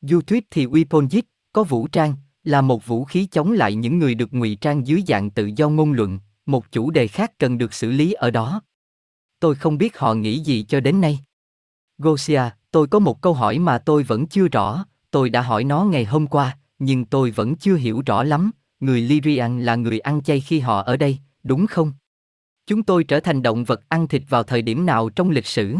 Du 0.00 0.20
thuyết 0.20 0.46
thì 0.50 0.66
Weaponjit, 0.66 1.22
có 1.52 1.64
vũ 1.64 1.86
trang, 1.86 2.14
là 2.44 2.60
một 2.60 2.86
vũ 2.86 3.04
khí 3.04 3.26
chống 3.30 3.52
lại 3.52 3.74
những 3.74 3.98
người 3.98 4.14
được 4.14 4.34
ngụy 4.34 4.54
trang 4.60 4.86
dưới 4.86 5.02
dạng 5.06 5.30
tự 5.30 5.50
do 5.56 5.68
ngôn 5.68 5.92
luận, 5.92 6.18
một 6.46 6.72
chủ 6.72 6.90
đề 6.90 7.06
khác 7.06 7.32
cần 7.38 7.58
được 7.58 7.74
xử 7.74 7.90
lý 7.90 8.12
ở 8.12 8.30
đó. 8.30 8.62
Tôi 9.42 9.54
không 9.54 9.78
biết 9.78 9.98
họ 9.98 10.14
nghĩ 10.14 10.38
gì 10.38 10.62
cho 10.68 10.80
đến 10.80 11.00
nay. 11.00 11.20
Gosia, 11.98 12.42
tôi 12.70 12.86
có 12.86 12.98
một 12.98 13.20
câu 13.20 13.34
hỏi 13.34 13.58
mà 13.58 13.78
tôi 13.78 14.02
vẫn 14.02 14.26
chưa 14.26 14.48
rõ, 14.48 14.84
tôi 15.10 15.30
đã 15.30 15.42
hỏi 15.42 15.64
nó 15.64 15.84
ngày 15.84 16.04
hôm 16.04 16.26
qua, 16.26 16.58
nhưng 16.78 17.04
tôi 17.04 17.30
vẫn 17.30 17.56
chưa 17.56 17.76
hiểu 17.76 18.02
rõ 18.06 18.22
lắm, 18.22 18.50
người 18.80 19.00
Lyrian 19.00 19.64
là 19.64 19.76
người 19.76 19.98
ăn 19.98 20.22
chay 20.22 20.40
khi 20.40 20.60
họ 20.60 20.82
ở 20.82 20.96
đây, 20.96 21.18
đúng 21.42 21.66
không? 21.66 21.92
Chúng 22.66 22.82
tôi 22.82 23.04
trở 23.04 23.20
thành 23.20 23.42
động 23.42 23.64
vật 23.64 23.80
ăn 23.88 24.08
thịt 24.08 24.22
vào 24.28 24.42
thời 24.42 24.62
điểm 24.62 24.86
nào 24.86 25.08
trong 25.08 25.30
lịch 25.30 25.46
sử? 25.46 25.76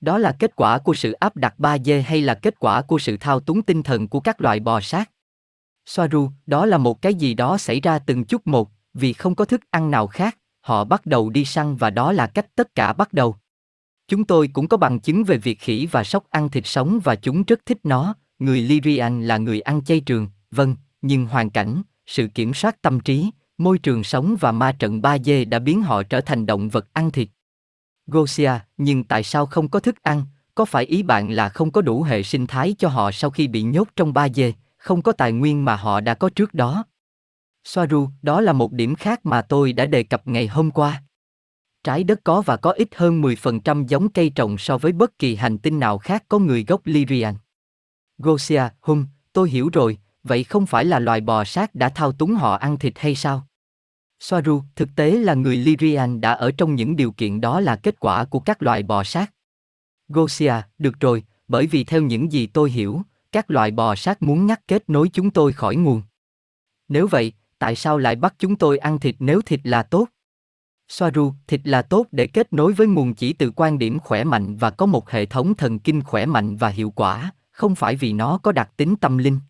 Đó 0.00 0.18
là 0.18 0.36
kết 0.38 0.56
quả 0.56 0.78
của 0.78 0.94
sự 0.94 1.12
áp 1.12 1.36
đặt 1.36 1.58
ba 1.58 1.78
dê 1.78 2.02
hay 2.02 2.20
là 2.20 2.34
kết 2.34 2.54
quả 2.58 2.82
của 2.82 2.98
sự 2.98 3.16
thao 3.16 3.40
túng 3.40 3.62
tinh 3.62 3.82
thần 3.82 4.08
của 4.08 4.20
các 4.20 4.40
loài 4.40 4.60
bò 4.60 4.80
sát? 4.80 5.10
Soaru, 5.86 6.30
đó 6.46 6.66
là 6.66 6.78
một 6.78 7.02
cái 7.02 7.14
gì 7.14 7.34
đó 7.34 7.58
xảy 7.58 7.80
ra 7.80 7.98
từng 7.98 8.24
chút 8.24 8.46
một, 8.46 8.70
vì 8.94 9.12
không 9.12 9.34
có 9.34 9.44
thức 9.44 9.60
ăn 9.70 9.90
nào 9.90 10.06
khác, 10.06 10.38
họ 10.64 10.84
bắt 10.84 11.06
đầu 11.06 11.30
đi 11.30 11.44
săn 11.44 11.76
và 11.76 11.90
đó 11.90 12.12
là 12.12 12.26
cách 12.26 12.46
tất 12.54 12.74
cả 12.74 12.92
bắt 12.92 13.12
đầu. 13.12 13.36
Chúng 14.08 14.24
tôi 14.24 14.48
cũng 14.52 14.68
có 14.68 14.76
bằng 14.76 15.00
chứng 15.00 15.24
về 15.24 15.36
việc 15.36 15.60
khỉ 15.60 15.88
và 15.90 16.04
sóc 16.04 16.24
ăn 16.30 16.48
thịt 16.48 16.66
sống 16.66 17.00
và 17.04 17.14
chúng 17.14 17.42
rất 17.42 17.60
thích 17.66 17.78
nó, 17.84 18.14
người 18.38 18.60
Lyrian 18.60 19.22
là 19.22 19.38
người 19.38 19.60
ăn 19.60 19.84
chay 19.84 20.00
trường, 20.00 20.28
vâng, 20.50 20.76
nhưng 21.02 21.26
hoàn 21.26 21.50
cảnh, 21.50 21.82
sự 22.06 22.28
kiểm 22.28 22.54
soát 22.54 22.82
tâm 22.82 23.00
trí, 23.00 23.30
môi 23.58 23.78
trường 23.78 24.04
sống 24.04 24.36
và 24.40 24.52
ma 24.52 24.72
trận 24.72 25.02
ba 25.02 25.18
dê 25.18 25.44
đã 25.44 25.58
biến 25.58 25.82
họ 25.82 26.02
trở 26.02 26.20
thành 26.20 26.46
động 26.46 26.68
vật 26.68 26.86
ăn 26.92 27.10
thịt. 27.10 27.28
Gosia, 28.06 28.52
nhưng 28.76 29.04
tại 29.04 29.22
sao 29.22 29.46
không 29.46 29.68
có 29.68 29.80
thức 29.80 30.02
ăn? 30.02 30.22
Có 30.54 30.64
phải 30.64 30.84
ý 30.84 31.02
bạn 31.02 31.30
là 31.30 31.48
không 31.48 31.70
có 31.70 31.82
đủ 31.82 32.02
hệ 32.02 32.22
sinh 32.22 32.46
thái 32.46 32.74
cho 32.78 32.88
họ 32.88 33.12
sau 33.12 33.30
khi 33.30 33.48
bị 33.48 33.62
nhốt 33.62 33.88
trong 33.96 34.12
ba 34.12 34.28
dê, 34.28 34.52
không 34.76 35.02
có 35.02 35.12
tài 35.12 35.32
nguyên 35.32 35.64
mà 35.64 35.76
họ 35.76 36.00
đã 36.00 36.14
có 36.14 36.30
trước 36.34 36.54
đó? 36.54 36.84
Soaru, 37.64 38.08
đó 38.22 38.40
là 38.40 38.52
một 38.52 38.72
điểm 38.72 38.94
khác 38.94 39.26
mà 39.26 39.42
tôi 39.42 39.72
đã 39.72 39.86
đề 39.86 40.02
cập 40.02 40.26
ngày 40.26 40.46
hôm 40.46 40.70
qua. 40.70 41.02
Trái 41.84 42.04
đất 42.04 42.20
có 42.24 42.42
và 42.42 42.56
có 42.56 42.70
ít 42.70 42.88
hơn 42.94 43.22
10% 43.22 43.86
giống 43.86 44.12
cây 44.12 44.32
trồng 44.34 44.58
so 44.58 44.78
với 44.78 44.92
bất 44.92 45.18
kỳ 45.18 45.34
hành 45.34 45.58
tinh 45.58 45.80
nào 45.80 45.98
khác 45.98 46.24
có 46.28 46.38
người 46.38 46.64
gốc 46.64 46.80
Lyrian. 46.84 47.34
Gosia, 48.18 48.62
hum, 48.80 49.06
tôi 49.32 49.50
hiểu 49.50 49.70
rồi, 49.72 49.98
vậy 50.22 50.44
không 50.44 50.66
phải 50.66 50.84
là 50.84 50.98
loài 50.98 51.20
bò 51.20 51.44
sát 51.44 51.74
đã 51.74 51.88
thao 51.88 52.12
túng 52.12 52.34
họ 52.34 52.54
ăn 52.54 52.78
thịt 52.78 52.98
hay 52.98 53.14
sao? 53.14 53.46
Soaru, 54.20 54.62
thực 54.76 54.88
tế 54.96 55.10
là 55.10 55.34
người 55.34 55.56
Lyrian 55.56 56.20
đã 56.20 56.32
ở 56.32 56.50
trong 56.50 56.74
những 56.74 56.96
điều 56.96 57.12
kiện 57.12 57.40
đó 57.40 57.60
là 57.60 57.76
kết 57.76 58.00
quả 58.00 58.24
của 58.24 58.40
các 58.40 58.62
loài 58.62 58.82
bò 58.82 59.04
sát. 59.04 59.32
Gosia, 60.08 60.54
được 60.78 61.00
rồi, 61.00 61.24
bởi 61.48 61.66
vì 61.66 61.84
theo 61.84 62.02
những 62.02 62.32
gì 62.32 62.46
tôi 62.46 62.70
hiểu, 62.70 63.02
các 63.32 63.50
loài 63.50 63.70
bò 63.70 63.94
sát 63.94 64.22
muốn 64.22 64.46
ngắt 64.46 64.68
kết 64.68 64.90
nối 64.90 65.08
chúng 65.08 65.30
tôi 65.30 65.52
khỏi 65.52 65.76
nguồn. 65.76 66.02
Nếu 66.88 67.06
vậy, 67.06 67.32
tại 67.64 67.74
sao 67.74 67.98
lại 67.98 68.16
bắt 68.16 68.34
chúng 68.38 68.56
tôi 68.56 68.78
ăn 68.78 69.00
thịt 69.00 69.14
nếu 69.18 69.40
thịt 69.40 69.60
là 69.62 69.82
tốt? 69.82 70.08
Soaru, 70.88 71.32
thịt 71.46 71.60
là 71.64 71.82
tốt 71.82 72.06
để 72.12 72.26
kết 72.26 72.52
nối 72.52 72.72
với 72.72 72.86
nguồn 72.86 73.14
chỉ 73.14 73.32
từ 73.32 73.50
quan 73.50 73.78
điểm 73.78 73.98
khỏe 73.98 74.24
mạnh 74.24 74.56
và 74.56 74.70
có 74.70 74.86
một 74.86 75.10
hệ 75.10 75.26
thống 75.26 75.54
thần 75.54 75.78
kinh 75.78 76.02
khỏe 76.02 76.26
mạnh 76.26 76.56
và 76.56 76.68
hiệu 76.68 76.90
quả, 76.90 77.30
không 77.50 77.74
phải 77.74 77.96
vì 77.96 78.12
nó 78.12 78.38
có 78.38 78.52
đặc 78.52 78.70
tính 78.76 78.96
tâm 78.96 79.18
linh. 79.18 79.40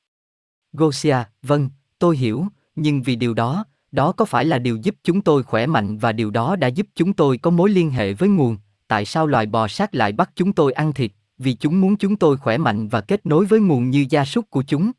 Gosia, 0.72 1.16
vâng, 1.42 1.70
tôi 1.98 2.16
hiểu, 2.16 2.46
nhưng 2.76 3.02
vì 3.02 3.16
điều 3.16 3.34
đó, 3.34 3.64
đó 3.92 4.12
có 4.12 4.24
phải 4.24 4.44
là 4.44 4.58
điều 4.58 4.76
giúp 4.76 4.94
chúng 5.04 5.22
tôi 5.22 5.42
khỏe 5.42 5.66
mạnh 5.66 5.98
và 5.98 6.12
điều 6.12 6.30
đó 6.30 6.56
đã 6.56 6.68
giúp 6.68 6.86
chúng 6.94 7.12
tôi 7.12 7.38
có 7.38 7.50
mối 7.50 7.70
liên 7.70 7.90
hệ 7.90 8.12
với 8.12 8.28
nguồn, 8.28 8.56
tại 8.88 9.04
sao 9.04 9.26
loài 9.26 9.46
bò 9.46 9.68
sát 9.68 9.94
lại 9.94 10.12
bắt 10.12 10.30
chúng 10.34 10.52
tôi 10.52 10.72
ăn 10.72 10.92
thịt, 10.92 11.12
vì 11.38 11.54
chúng 11.54 11.80
muốn 11.80 11.96
chúng 11.96 12.16
tôi 12.16 12.36
khỏe 12.36 12.58
mạnh 12.58 12.88
và 12.88 13.00
kết 13.00 13.26
nối 13.26 13.46
với 13.46 13.60
nguồn 13.60 13.90
như 13.90 14.06
gia 14.10 14.24
súc 14.24 14.50
của 14.50 14.62
chúng. 14.62 14.92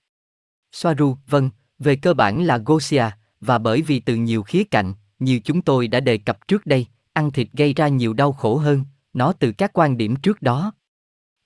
Soaru, 0.72 1.18
vâng, 1.28 1.50
về 1.80 1.96
cơ 1.96 2.14
bản 2.14 2.44
là 2.44 2.58
Gosia, 2.58 3.06
và 3.42 3.58
bởi 3.58 3.82
vì 3.82 4.00
từ 4.00 4.16
nhiều 4.16 4.44
khía 4.44 4.64
cạnh, 4.64 4.94
như 5.20 5.40
chúng 5.40 5.62
tôi 5.62 5.88
đã 5.88 6.00
đề 6.00 6.18
cập 6.18 6.48
trước 6.48 6.66
đây, 6.66 6.86
ăn 7.14 7.32
thịt 7.32 7.48
gây 7.54 7.74
ra 7.74 7.88
nhiều 7.88 8.14
đau 8.14 8.32
khổ 8.32 8.58
hơn, 8.58 8.84
nó 9.14 9.34
từ 9.34 9.52
các 9.52 9.72
quan 9.74 9.98
điểm 9.98 10.16
trước 10.16 10.42
đó. 10.42 10.74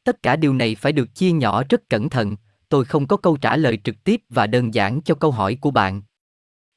Tất 0.03 0.23
cả 0.23 0.35
điều 0.35 0.53
này 0.53 0.75
phải 0.75 0.91
được 0.91 1.15
chia 1.15 1.31
nhỏ 1.31 1.63
rất 1.69 1.89
cẩn 1.89 2.09
thận, 2.09 2.35
tôi 2.69 2.85
không 2.85 3.07
có 3.07 3.17
câu 3.17 3.37
trả 3.37 3.57
lời 3.57 3.79
trực 3.83 4.03
tiếp 4.03 4.21
và 4.29 4.47
đơn 4.47 4.73
giản 4.73 5.01
cho 5.01 5.15
câu 5.15 5.31
hỏi 5.31 5.57
của 5.61 5.71
bạn. 5.71 6.01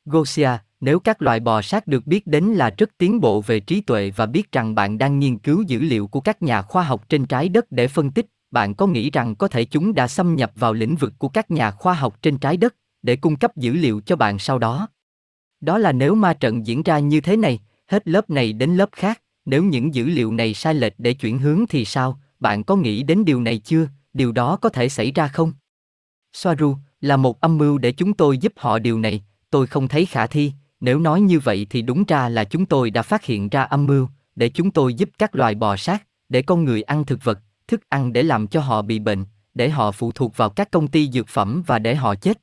Gosia, 0.04 0.50
nếu 0.80 1.00
các 1.00 1.22
loài 1.22 1.40
bò 1.40 1.62
sát 1.62 1.86
được 1.86 2.06
biết 2.06 2.26
đến 2.26 2.44
là 2.44 2.70
rất 2.78 2.90
tiến 2.98 3.20
bộ 3.20 3.40
về 3.40 3.60
trí 3.60 3.80
tuệ 3.80 4.10
và 4.10 4.26
biết 4.26 4.52
rằng 4.52 4.74
bạn 4.74 4.98
đang 4.98 5.18
nghiên 5.18 5.38
cứu 5.38 5.62
dữ 5.62 5.78
liệu 5.78 6.06
của 6.06 6.20
các 6.20 6.42
nhà 6.42 6.62
khoa 6.62 6.82
học 6.82 7.08
trên 7.08 7.26
trái 7.26 7.48
đất 7.48 7.72
để 7.72 7.88
phân 7.88 8.10
tích, 8.10 8.26
bạn 8.50 8.74
có 8.74 8.86
nghĩ 8.86 9.10
rằng 9.10 9.34
có 9.36 9.48
thể 9.48 9.64
chúng 9.64 9.94
đã 9.94 10.08
xâm 10.08 10.36
nhập 10.36 10.52
vào 10.54 10.72
lĩnh 10.72 10.96
vực 10.96 11.12
của 11.18 11.28
các 11.28 11.50
nhà 11.50 11.70
khoa 11.70 11.94
học 11.94 12.22
trên 12.22 12.38
trái 12.38 12.56
đất 12.56 12.74
để 13.02 13.16
cung 13.16 13.36
cấp 13.36 13.56
dữ 13.56 13.72
liệu 13.72 14.00
cho 14.06 14.16
bạn 14.16 14.38
sau 14.38 14.58
đó? 14.58 14.88
Đó 15.60 15.78
là 15.78 15.92
nếu 15.92 16.14
ma 16.14 16.34
trận 16.34 16.66
diễn 16.66 16.82
ra 16.82 16.98
như 16.98 17.20
thế 17.20 17.36
này, 17.36 17.60
hết 17.86 18.08
lớp 18.08 18.30
này 18.30 18.52
đến 18.52 18.76
lớp 18.76 18.88
khác, 18.92 19.22
nếu 19.44 19.64
những 19.64 19.94
dữ 19.94 20.04
liệu 20.04 20.32
này 20.32 20.54
sai 20.54 20.74
lệch 20.74 20.94
để 20.98 21.14
chuyển 21.14 21.38
hướng 21.38 21.64
thì 21.68 21.84
sao? 21.84 22.20
Bạn 22.40 22.64
có 22.64 22.76
nghĩ 22.76 23.02
đến 23.02 23.24
điều 23.24 23.40
này 23.40 23.58
chưa? 23.58 23.88
Điều 24.14 24.32
đó 24.32 24.56
có 24.56 24.68
thể 24.68 24.88
xảy 24.88 25.12
ra 25.12 25.28
không? 25.28 25.52
Soaru, 26.32 26.76
là 27.00 27.16
một 27.16 27.40
âm 27.40 27.58
mưu 27.58 27.78
để 27.78 27.92
chúng 27.92 28.14
tôi 28.14 28.38
giúp 28.38 28.52
họ 28.56 28.78
điều 28.78 28.98
này, 28.98 29.24
tôi 29.50 29.66
không 29.66 29.88
thấy 29.88 30.06
khả 30.06 30.26
thi, 30.26 30.52
nếu 30.80 30.98
nói 30.98 31.20
như 31.20 31.40
vậy 31.40 31.66
thì 31.70 31.82
đúng 31.82 32.04
ra 32.04 32.28
là 32.28 32.44
chúng 32.44 32.66
tôi 32.66 32.90
đã 32.90 33.02
phát 33.02 33.24
hiện 33.24 33.48
ra 33.48 33.62
âm 33.62 33.86
mưu, 33.86 34.08
để 34.36 34.48
chúng 34.48 34.70
tôi 34.70 34.94
giúp 34.94 35.08
các 35.18 35.34
loài 35.34 35.54
bò 35.54 35.76
sát, 35.76 36.06
để 36.28 36.42
con 36.42 36.64
người 36.64 36.82
ăn 36.82 37.04
thực 37.04 37.24
vật, 37.24 37.38
thức 37.68 37.88
ăn 37.88 38.12
để 38.12 38.22
làm 38.22 38.46
cho 38.46 38.60
họ 38.60 38.82
bị 38.82 38.98
bệnh, 38.98 39.24
để 39.54 39.70
họ 39.70 39.92
phụ 39.92 40.12
thuộc 40.12 40.36
vào 40.36 40.50
các 40.50 40.70
công 40.70 40.88
ty 40.88 41.10
dược 41.10 41.28
phẩm 41.28 41.62
và 41.66 41.78
để 41.78 41.94
họ 41.94 42.14
chết. 42.14 42.38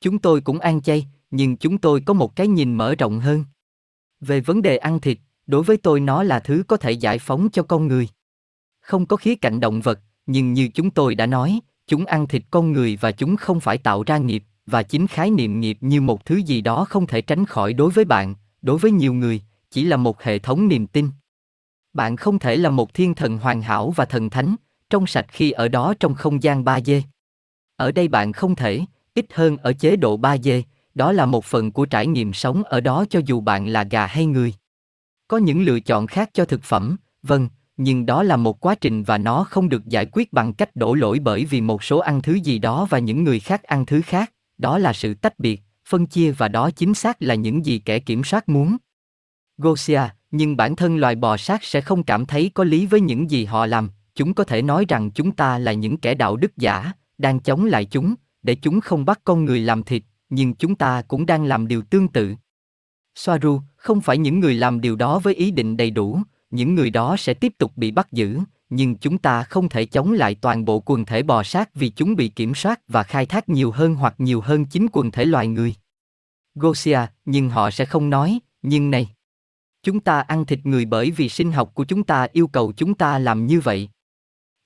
Chúng 0.00 0.18
tôi 0.18 0.40
cũng 0.40 0.58
ăn 0.58 0.82
chay, 0.82 1.06
nhưng 1.30 1.56
chúng 1.56 1.78
tôi 1.78 2.00
có 2.00 2.14
một 2.14 2.36
cái 2.36 2.48
nhìn 2.48 2.74
mở 2.74 2.94
rộng 2.94 3.20
hơn. 3.20 3.44
Về 4.20 4.40
vấn 4.40 4.62
đề 4.62 4.76
ăn 4.76 5.00
thịt, 5.00 5.18
đối 5.46 5.62
với 5.62 5.76
tôi 5.76 6.00
nó 6.00 6.22
là 6.22 6.40
thứ 6.40 6.62
có 6.68 6.76
thể 6.76 6.92
giải 6.92 7.18
phóng 7.18 7.48
cho 7.52 7.62
con 7.62 7.86
người. 7.86 8.08
Không 8.80 9.06
có 9.06 9.16
khía 9.16 9.34
cạnh 9.34 9.60
động 9.60 9.80
vật, 9.80 10.00
nhưng 10.26 10.52
như 10.52 10.68
chúng 10.74 10.90
tôi 10.90 11.14
đã 11.14 11.26
nói, 11.26 11.60
chúng 11.86 12.06
ăn 12.06 12.26
thịt 12.26 12.42
con 12.50 12.72
người 12.72 12.98
và 13.00 13.12
chúng 13.12 13.36
không 13.36 13.60
phải 13.60 13.78
tạo 13.78 14.02
ra 14.06 14.18
nghiệp, 14.18 14.44
và 14.66 14.82
chính 14.82 15.06
khái 15.06 15.30
niệm 15.30 15.60
nghiệp 15.60 15.78
như 15.80 16.00
một 16.00 16.24
thứ 16.24 16.36
gì 16.36 16.60
đó 16.60 16.84
không 16.84 17.06
thể 17.06 17.20
tránh 17.20 17.46
khỏi 17.46 17.72
đối 17.72 17.90
với 17.90 18.04
bạn, 18.04 18.34
đối 18.62 18.78
với 18.78 18.90
nhiều 18.90 19.14
người, 19.14 19.42
chỉ 19.70 19.84
là 19.84 19.96
một 19.96 20.22
hệ 20.22 20.38
thống 20.38 20.68
niềm 20.68 20.86
tin. 20.86 21.08
Bạn 21.92 22.16
không 22.16 22.38
thể 22.38 22.56
là 22.56 22.70
một 22.70 22.94
thiên 22.94 23.14
thần 23.14 23.38
hoàn 23.38 23.62
hảo 23.62 23.90
và 23.96 24.04
thần 24.04 24.30
thánh, 24.30 24.56
trong 24.90 25.06
sạch 25.06 25.26
khi 25.28 25.50
ở 25.50 25.68
đó 25.68 25.94
trong 26.00 26.14
không 26.14 26.42
gian 26.42 26.64
3D. 26.64 27.00
Ở 27.76 27.92
đây 27.92 28.08
bạn 28.08 28.32
không 28.32 28.54
thể, 28.54 28.80
ít 29.14 29.26
hơn 29.34 29.56
ở 29.56 29.72
chế 29.72 29.96
độ 29.96 30.18
3D, 30.18 30.62
đó 30.94 31.12
là 31.12 31.26
một 31.26 31.44
phần 31.44 31.72
của 31.72 31.86
trải 31.86 32.06
nghiệm 32.06 32.32
sống 32.32 32.62
ở 32.62 32.80
đó 32.80 33.04
cho 33.10 33.20
dù 33.26 33.40
bạn 33.40 33.66
là 33.68 33.84
gà 33.84 34.06
hay 34.06 34.26
người. 34.26 34.54
Có 35.28 35.36
những 35.36 35.62
lựa 35.62 35.80
chọn 35.80 36.06
khác 36.06 36.30
cho 36.32 36.44
thực 36.44 36.62
phẩm, 36.62 36.96
vâng, 37.22 37.48
nhưng 37.76 38.06
đó 38.06 38.22
là 38.22 38.36
một 38.36 38.60
quá 38.60 38.74
trình 38.74 39.02
và 39.02 39.18
nó 39.18 39.44
không 39.44 39.68
được 39.68 39.86
giải 39.86 40.06
quyết 40.12 40.32
bằng 40.32 40.52
cách 40.52 40.76
đổ 40.76 40.94
lỗi 40.94 41.18
bởi 41.22 41.44
vì 41.44 41.60
một 41.60 41.84
số 41.84 41.98
ăn 41.98 42.22
thứ 42.22 42.34
gì 42.34 42.58
đó 42.58 42.86
và 42.90 42.98
những 42.98 43.24
người 43.24 43.40
khác 43.40 43.62
ăn 43.62 43.86
thứ 43.86 44.02
khác, 44.02 44.32
đó 44.58 44.78
là 44.78 44.92
sự 44.92 45.14
tách 45.14 45.38
biệt, 45.38 45.62
phân 45.88 46.06
chia 46.06 46.32
và 46.32 46.48
đó 46.48 46.70
chính 46.70 46.94
xác 46.94 47.22
là 47.22 47.34
những 47.34 47.66
gì 47.66 47.78
kẻ 47.78 47.98
kiểm 47.98 48.24
soát 48.24 48.48
muốn. 48.48 48.76
Gosia, 49.58 50.02
nhưng 50.30 50.56
bản 50.56 50.76
thân 50.76 50.96
loài 50.96 51.14
bò 51.14 51.36
sát 51.36 51.64
sẽ 51.64 51.80
không 51.80 52.02
cảm 52.02 52.26
thấy 52.26 52.50
có 52.54 52.64
lý 52.64 52.86
với 52.86 53.00
những 53.00 53.30
gì 53.30 53.44
họ 53.44 53.66
làm, 53.66 53.90
chúng 54.14 54.34
có 54.34 54.44
thể 54.44 54.62
nói 54.62 54.84
rằng 54.88 55.10
chúng 55.10 55.32
ta 55.32 55.58
là 55.58 55.72
những 55.72 55.96
kẻ 55.96 56.14
đạo 56.14 56.36
đức 56.36 56.56
giả, 56.56 56.92
đang 57.18 57.40
chống 57.40 57.64
lại 57.64 57.84
chúng, 57.84 58.14
để 58.42 58.54
chúng 58.54 58.80
không 58.80 59.04
bắt 59.04 59.20
con 59.24 59.44
người 59.44 59.60
làm 59.60 59.82
thịt, 59.82 60.02
nhưng 60.28 60.54
chúng 60.54 60.74
ta 60.74 61.02
cũng 61.02 61.26
đang 61.26 61.44
làm 61.44 61.68
điều 61.68 61.82
tương 61.82 62.08
tự. 62.08 62.34
Soaru, 63.14 63.60
không 63.76 64.00
phải 64.00 64.18
những 64.18 64.40
người 64.40 64.54
làm 64.54 64.80
điều 64.80 64.96
đó 64.96 65.18
với 65.18 65.34
ý 65.34 65.50
định 65.50 65.76
đầy 65.76 65.90
đủ, 65.90 66.18
những 66.50 66.74
người 66.74 66.90
đó 66.90 67.16
sẽ 67.16 67.34
tiếp 67.34 67.52
tục 67.58 67.72
bị 67.76 67.90
bắt 67.90 68.12
giữ, 68.12 68.38
nhưng 68.70 68.96
chúng 68.96 69.18
ta 69.18 69.42
không 69.42 69.68
thể 69.68 69.86
chống 69.86 70.12
lại 70.12 70.34
toàn 70.34 70.64
bộ 70.64 70.80
quần 70.80 71.04
thể 71.04 71.22
bò 71.22 71.42
sát 71.42 71.74
vì 71.74 71.88
chúng 71.88 72.16
bị 72.16 72.28
kiểm 72.28 72.54
soát 72.54 72.80
và 72.88 73.02
khai 73.02 73.26
thác 73.26 73.48
nhiều 73.48 73.70
hơn 73.70 73.94
hoặc 73.94 74.14
nhiều 74.18 74.40
hơn 74.40 74.64
chính 74.66 74.86
quần 74.92 75.10
thể 75.10 75.24
loài 75.24 75.46
người. 75.46 75.74
Gosia, 76.54 77.00
nhưng 77.24 77.50
họ 77.50 77.70
sẽ 77.70 77.84
không 77.84 78.10
nói, 78.10 78.38
nhưng 78.62 78.90
này. 78.90 79.08
Chúng 79.82 80.00
ta 80.00 80.20
ăn 80.20 80.46
thịt 80.46 80.66
người 80.66 80.84
bởi 80.84 81.10
vì 81.10 81.28
sinh 81.28 81.52
học 81.52 81.70
của 81.74 81.84
chúng 81.84 82.02
ta 82.02 82.26
yêu 82.32 82.46
cầu 82.46 82.72
chúng 82.76 82.94
ta 82.94 83.18
làm 83.18 83.46
như 83.46 83.60
vậy. 83.60 83.88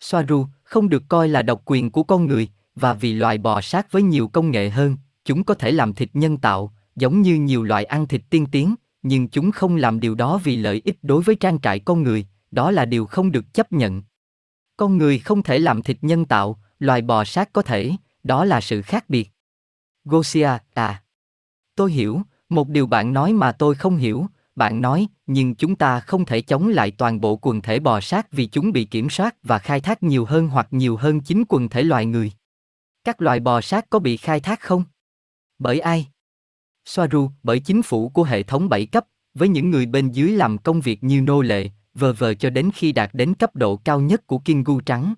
Soaru, 0.01 0.47
không 0.63 0.89
được 0.89 1.03
coi 1.09 1.29
là 1.29 1.43
độc 1.43 1.63
quyền 1.65 1.91
của 1.91 2.03
con 2.03 2.27
người, 2.27 2.49
và 2.77 2.95
vì 2.95 3.13
loài 3.13 3.39
bò 3.39 3.61
sát 3.61 3.93
với 3.93 4.03
nhiều 4.03 4.29
công 4.29 4.51
nghệ 4.51 4.71
hơn, 4.71 4.97
chúng 5.25 5.45
có 5.45 5.55
thể 5.55 5.71
làm 5.71 5.95
thịt 5.95 6.09
nhân 6.15 6.37
tạo, 6.37 6.73
giống 6.97 7.23
như 7.23 7.35
nhiều 7.35 7.65
loại 7.65 7.85
ăn 7.85 8.07
thịt 8.07 8.23
tiên 8.31 8.47
tiến, 8.47 8.75
nhưng 9.03 9.29
chúng 9.29 9.51
không 9.51 9.77
làm 9.77 10.01
điều 10.01 10.15
đó 10.15 10.41
vì 10.45 10.57
lợi 10.57 10.83
ích 10.85 10.99
đối 11.03 11.23
với 11.23 11.37
trang 11.37 11.61
trại 11.61 11.79
con 11.79 12.03
người, 12.03 12.27
đó 12.51 12.71
là 12.71 12.85
điều 12.85 13.07
không 13.07 13.33
được 13.33 13.55
chấp 13.55 13.73
nhận. 13.73 14.03
Con 14.77 14.99
người 14.99 15.19
không 15.19 15.43
thể 15.43 15.59
làm 15.59 15.83
thịt 15.83 15.99
nhân 16.03 16.25
tạo, 16.25 16.59
loài 16.79 17.03
bò 17.03 17.25
sát 17.25 17.53
có 17.53 17.63
thể, 17.63 17.93
đó 18.23 18.45
là 18.45 18.61
sự 18.61 18.83
khác 18.83 19.05
biệt. 19.09 19.31
Gosia, 20.05 20.51
à. 20.75 21.03
Tôi 21.77 21.93
hiểu, 21.93 22.21
một 22.49 22.69
điều 22.69 22.87
bạn 22.87 23.13
nói 23.13 23.33
mà 23.33 23.53
tôi 23.53 23.75
không 23.75 23.97
hiểu, 23.97 24.27
bạn 24.57 24.81
nói, 24.81 25.09
nhưng 25.27 25.55
chúng 25.55 25.77
ta 25.77 26.01
không 26.01 26.25
thể 26.25 26.41
chống 26.41 26.69
lại 26.69 26.91
toàn 26.91 27.21
bộ 27.21 27.37
quần 27.43 27.61
thể 27.61 27.79
bò 27.79 28.01
sát 28.01 28.33
vì 28.33 28.47
chúng 28.47 28.73
bị 28.73 28.85
kiểm 28.85 29.11
soát 29.11 29.35
và 29.43 29.59
khai 29.59 29.81
thác 29.81 30.03
nhiều 30.03 30.25
hơn 30.25 30.49
hoặc 30.49 30.69
nhiều 30.71 30.97
hơn 30.97 31.21
chính 31.21 31.45
quần 31.49 31.69
thể 31.69 31.83
loài 31.83 32.07
người. 32.07 32.33
Các 33.05 33.23
loài 33.23 33.41
bò 33.41 33.61
sát 33.61 33.91
có 33.91 33.99
bị 33.99 34.17
khai 34.17 34.41
thác 34.41 34.61
không? 34.61 34.85
Bởi 35.59 35.81
ai? 35.81 36.09
Soaru, 36.85 37.31
bởi 37.43 37.61
chính 37.61 37.83
phủ 37.83 38.09
của 38.09 38.25
hệ 38.25 38.43
thống 38.43 38.69
7 38.69 38.87
cấp, 38.87 39.05
với 39.35 39.49
những 39.49 39.71
người 39.71 39.87
bên 39.87 40.11
dưới 40.11 40.33
làm 40.33 40.59
công 40.59 40.81
việc 40.81 41.05
như 41.05 41.21
nô 41.21 41.43
lệ, 41.43 41.71
vờ 41.95 42.13
vờ 42.13 42.35
cho 42.35 42.51
đến 42.51 42.71
khi 42.75 42.93
đạt 42.93 43.11
đến 43.13 43.35
cấp 43.35 43.57
độ 43.57 43.77
cao 43.77 44.01
nhất 44.01 44.27
của 44.27 44.39
Kingu 44.39 44.81
trắng. 44.81 45.15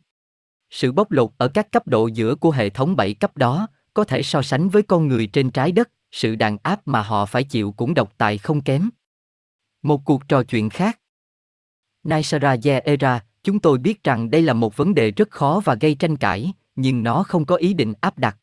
Sự 0.71 0.93
bóc 0.93 1.11
lột 1.11 1.31
ở 1.39 1.49
các 1.49 1.73
cấp 1.73 1.87
độ 1.87 2.07
giữa 2.07 2.35
của 2.35 2.51
hệ 2.51 2.71
thống 2.71 2.97
7 2.97 3.15
cấp 3.15 3.37
đó, 3.37 3.69
có 3.95 4.05
thể 4.05 4.23
so 4.23 4.43
sánh 4.43 4.69
với 4.69 4.83
con 4.83 5.09
người 5.09 5.27
trên 5.27 5.51
trái 5.51 5.73
đất, 5.73 5.91
sự 6.11 6.37
đàn 6.37 6.59
áp 6.63 6.81
mà 6.85 7.03
họ 7.03 7.27
phải 7.27 7.45
chịu 7.45 7.73
cũng 7.73 7.95
độc 7.95 8.13
tài 8.19 8.39
không 8.39 8.61
kém. 8.61 8.91
Một 9.83 10.05
cuộc 10.05 10.29
trò 10.29 10.43
chuyện 10.43 10.71
khác. 10.71 10.99
Naisara 12.05 12.57
Era, 12.85 13.25
chúng 13.43 13.59
tôi 13.59 13.79
biết 13.79 14.05
rằng 14.05 14.31
đây 14.31 14.43
là 14.43 14.53
một 14.53 14.77
vấn 14.77 14.95
đề 14.95 15.11
rất 15.11 15.31
khó 15.31 15.61
và 15.65 15.75
gây 15.75 15.95
tranh 15.95 16.17
cãi, 16.17 16.53
nhưng 16.77 17.03
nó 17.03 17.23
không 17.23 17.45
có 17.45 17.57
ý 17.57 17.75
định 17.75 17.95
áp 18.01 18.19
đặt. 18.19 18.37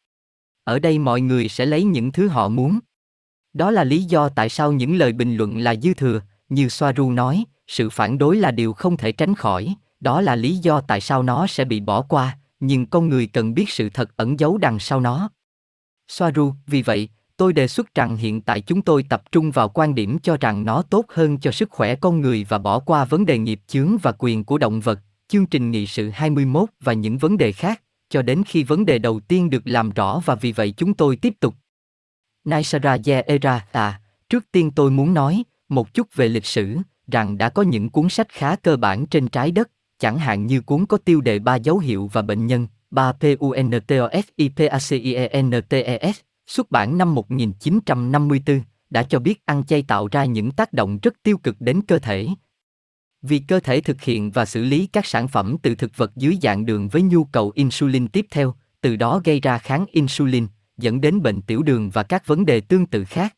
Ở 0.64 0.80
đây 0.80 1.00
mọi 1.00 1.22
người 1.22 1.50
sẽ 1.50 1.66
lấy 1.66 1.84
những 1.84 2.12
thứ 2.12 2.28
họ 2.28 2.50
muốn. 2.50 2.80
Đó 3.54 3.72
là 3.72 3.84
lý 3.84 4.04
do 4.04 4.30
tại 4.30 4.50
sao 4.50 4.72
những 4.72 4.96
lời 4.96 5.14
bình 5.14 5.36
luận 5.36 5.58
là 5.58 5.76
dư 5.76 5.94
thừa, 5.94 6.22
như 6.50 6.70
Soaru 6.70 7.12
nói, 7.12 7.44
sự 7.68 7.90
phản 7.90 8.18
đối 8.18 8.36
là 8.36 8.52
điều 8.52 8.74
không 8.74 8.98
thể 8.98 9.12
tránh 9.12 9.36
khỏi, 9.36 9.76
đó 10.00 10.22
là 10.22 10.36
lý 10.36 10.58
do 10.58 10.82
tại 10.82 11.02
sao 11.02 11.24
nó 11.24 11.48
sẽ 11.48 11.66
bị 11.66 11.80
bỏ 11.80 12.02
qua, 12.02 12.38
nhưng 12.60 12.86
con 12.86 13.10
người 13.10 13.28
cần 13.28 13.54
biết 13.54 13.70
sự 13.70 13.90
thật 13.90 14.18
ẩn 14.18 14.40
giấu 14.40 14.58
đằng 14.58 14.80
sau 14.80 15.00
nó. 15.00 15.30
Soaru, 16.08 16.54
vì 16.68 16.82
vậy, 16.82 17.10
tôi 17.38 17.54
đề 17.54 17.68
xuất 17.68 17.96
rằng 17.96 18.18
hiện 18.18 18.42
tại 18.42 18.62
chúng 18.62 18.82
tôi 18.82 19.06
tập 19.10 19.24
trung 19.32 19.52
vào 19.52 19.70
quan 19.70 19.96
điểm 19.96 20.20
cho 20.20 20.38
rằng 20.38 20.66
nó 20.66 20.82
tốt 20.82 21.06
hơn 21.10 21.40
cho 21.40 21.52
sức 21.52 21.70
khỏe 21.70 21.96
con 21.96 22.22
người 22.22 22.46
và 22.50 22.58
bỏ 22.58 22.80
qua 22.80 23.06
vấn 23.06 23.26
đề 23.26 23.38
nghiệp 23.38 23.60
chướng 23.68 23.98
và 24.02 24.12
quyền 24.18 24.44
của 24.44 24.58
động 24.58 24.80
vật, 24.80 25.00
chương 25.28 25.46
trình 25.46 25.72
nghị 25.72 25.88
sự 25.88 26.10
21 26.10 26.70
và 26.80 26.94
những 26.94 27.18
vấn 27.18 27.38
đề 27.38 27.52
khác, 27.52 27.82
cho 28.14 28.22
đến 28.22 28.44
khi 28.46 28.64
vấn 28.64 28.86
đề 28.86 28.98
đầu 28.98 29.20
tiên 29.20 29.50
được 29.50 29.62
làm 29.66 29.90
rõ 29.90 30.22
và 30.26 30.36
vì 30.36 30.52
vậy 30.52 30.74
chúng 30.78 30.94
tôi 30.94 31.16
tiếp 31.16 31.34
tục. 31.40 31.56
Naisara 32.46 32.98
Era 33.26 33.66
à, 33.72 34.02
trước 34.30 34.52
tiên 34.52 34.72
tôi 34.72 34.92
muốn 34.92 35.14
nói 35.14 35.44
một 35.70 35.94
chút 35.94 36.16
về 36.16 36.28
lịch 36.28 36.46
sử, 36.46 36.78
rằng 37.08 37.38
đã 37.38 37.50
có 37.50 37.62
những 37.62 37.90
cuốn 37.90 38.10
sách 38.10 38.30
khá 38.30 38.56
cơ 38.56 38.78
bản 38.78 39.06
trên 39.06 39.28
trái 39.28 39.52
đất, 39.52 39.70
chẳng 40.00 40.18
hạn 40.18 40.48
như 40.48 40.62
cuốn 40.62 40.86
có 40.86 40.98
tiêu 40.98 41.22
đề 41.22 41.40
ba 41.40 41.56
dấu 41.56 41.80
hiệu 41.80 42.10
và 42.14 42.22
bệnh 42.22 42.48
nhân, 42.48 42.68
3 42.92 43.14
PUNTOFIPACIENTES, 43.20 46.20
xuất 46.48 46.72
bản 46.72 46.98
năm 46.98 47.16
1954, 47.16 48.62
đã 48.90 49.04
cho 49.04 49.20
biết 49.20 49.46
ăn 49.46 49.66
chay 49.66 49.82
tạo 49.82 50.08
ra 50.08 50.26
những 50.26 50.52
tác 50.52 50.74
động 50.74 51.00
rất 51.02 51.14
tiêu 51.24 51.38
cực 51.38 51.56
đến 51.60 51.82
cơ 51.88 52.00
thể. 52.00 52.28
Vì 53.24 53.40
cơ 53.40 53.60
thể 53.60 53.82
thực 53.82 54.02
hiện 54.02 54.32
và 54.32 54.46
xử 54.46 54.64
lý 54.64 54.88
các 54.88 55.06
sản 55.06 55.28
phẩm 55.28 55.56
từ 55.62 55.76
thực 55.76 55.98
vật 55.98 56.12
dưới 56.16 56.38
dạng 56.42 56.66
đường 56.66 56.88
với 56.88 57.02
nhu 57.02 57.24
cầu 57.24 57.52
insulin 57.56 58.08
tiếp 58.08 58.26
theo, 58.32 58.56
từ 58.82 58.96
đó 58.96 59.22
gây 59.24 59.40
ra 59.40 59.58
kháng 59.58 59.86
insulin, 59.92 60.48
dẫn 60.78 61.02
đến 61.02 61.22
bệnh 61.22 61.42
tiểu 61.42 61.64
đường 61.64 61.90
và 61.90 62.04
các 62.04 62.28
vấn 62.28 62.46
đề 62.46 62.62
tương 62.62 62.86
tự 62.86 63.06
khác. 63.06 63.36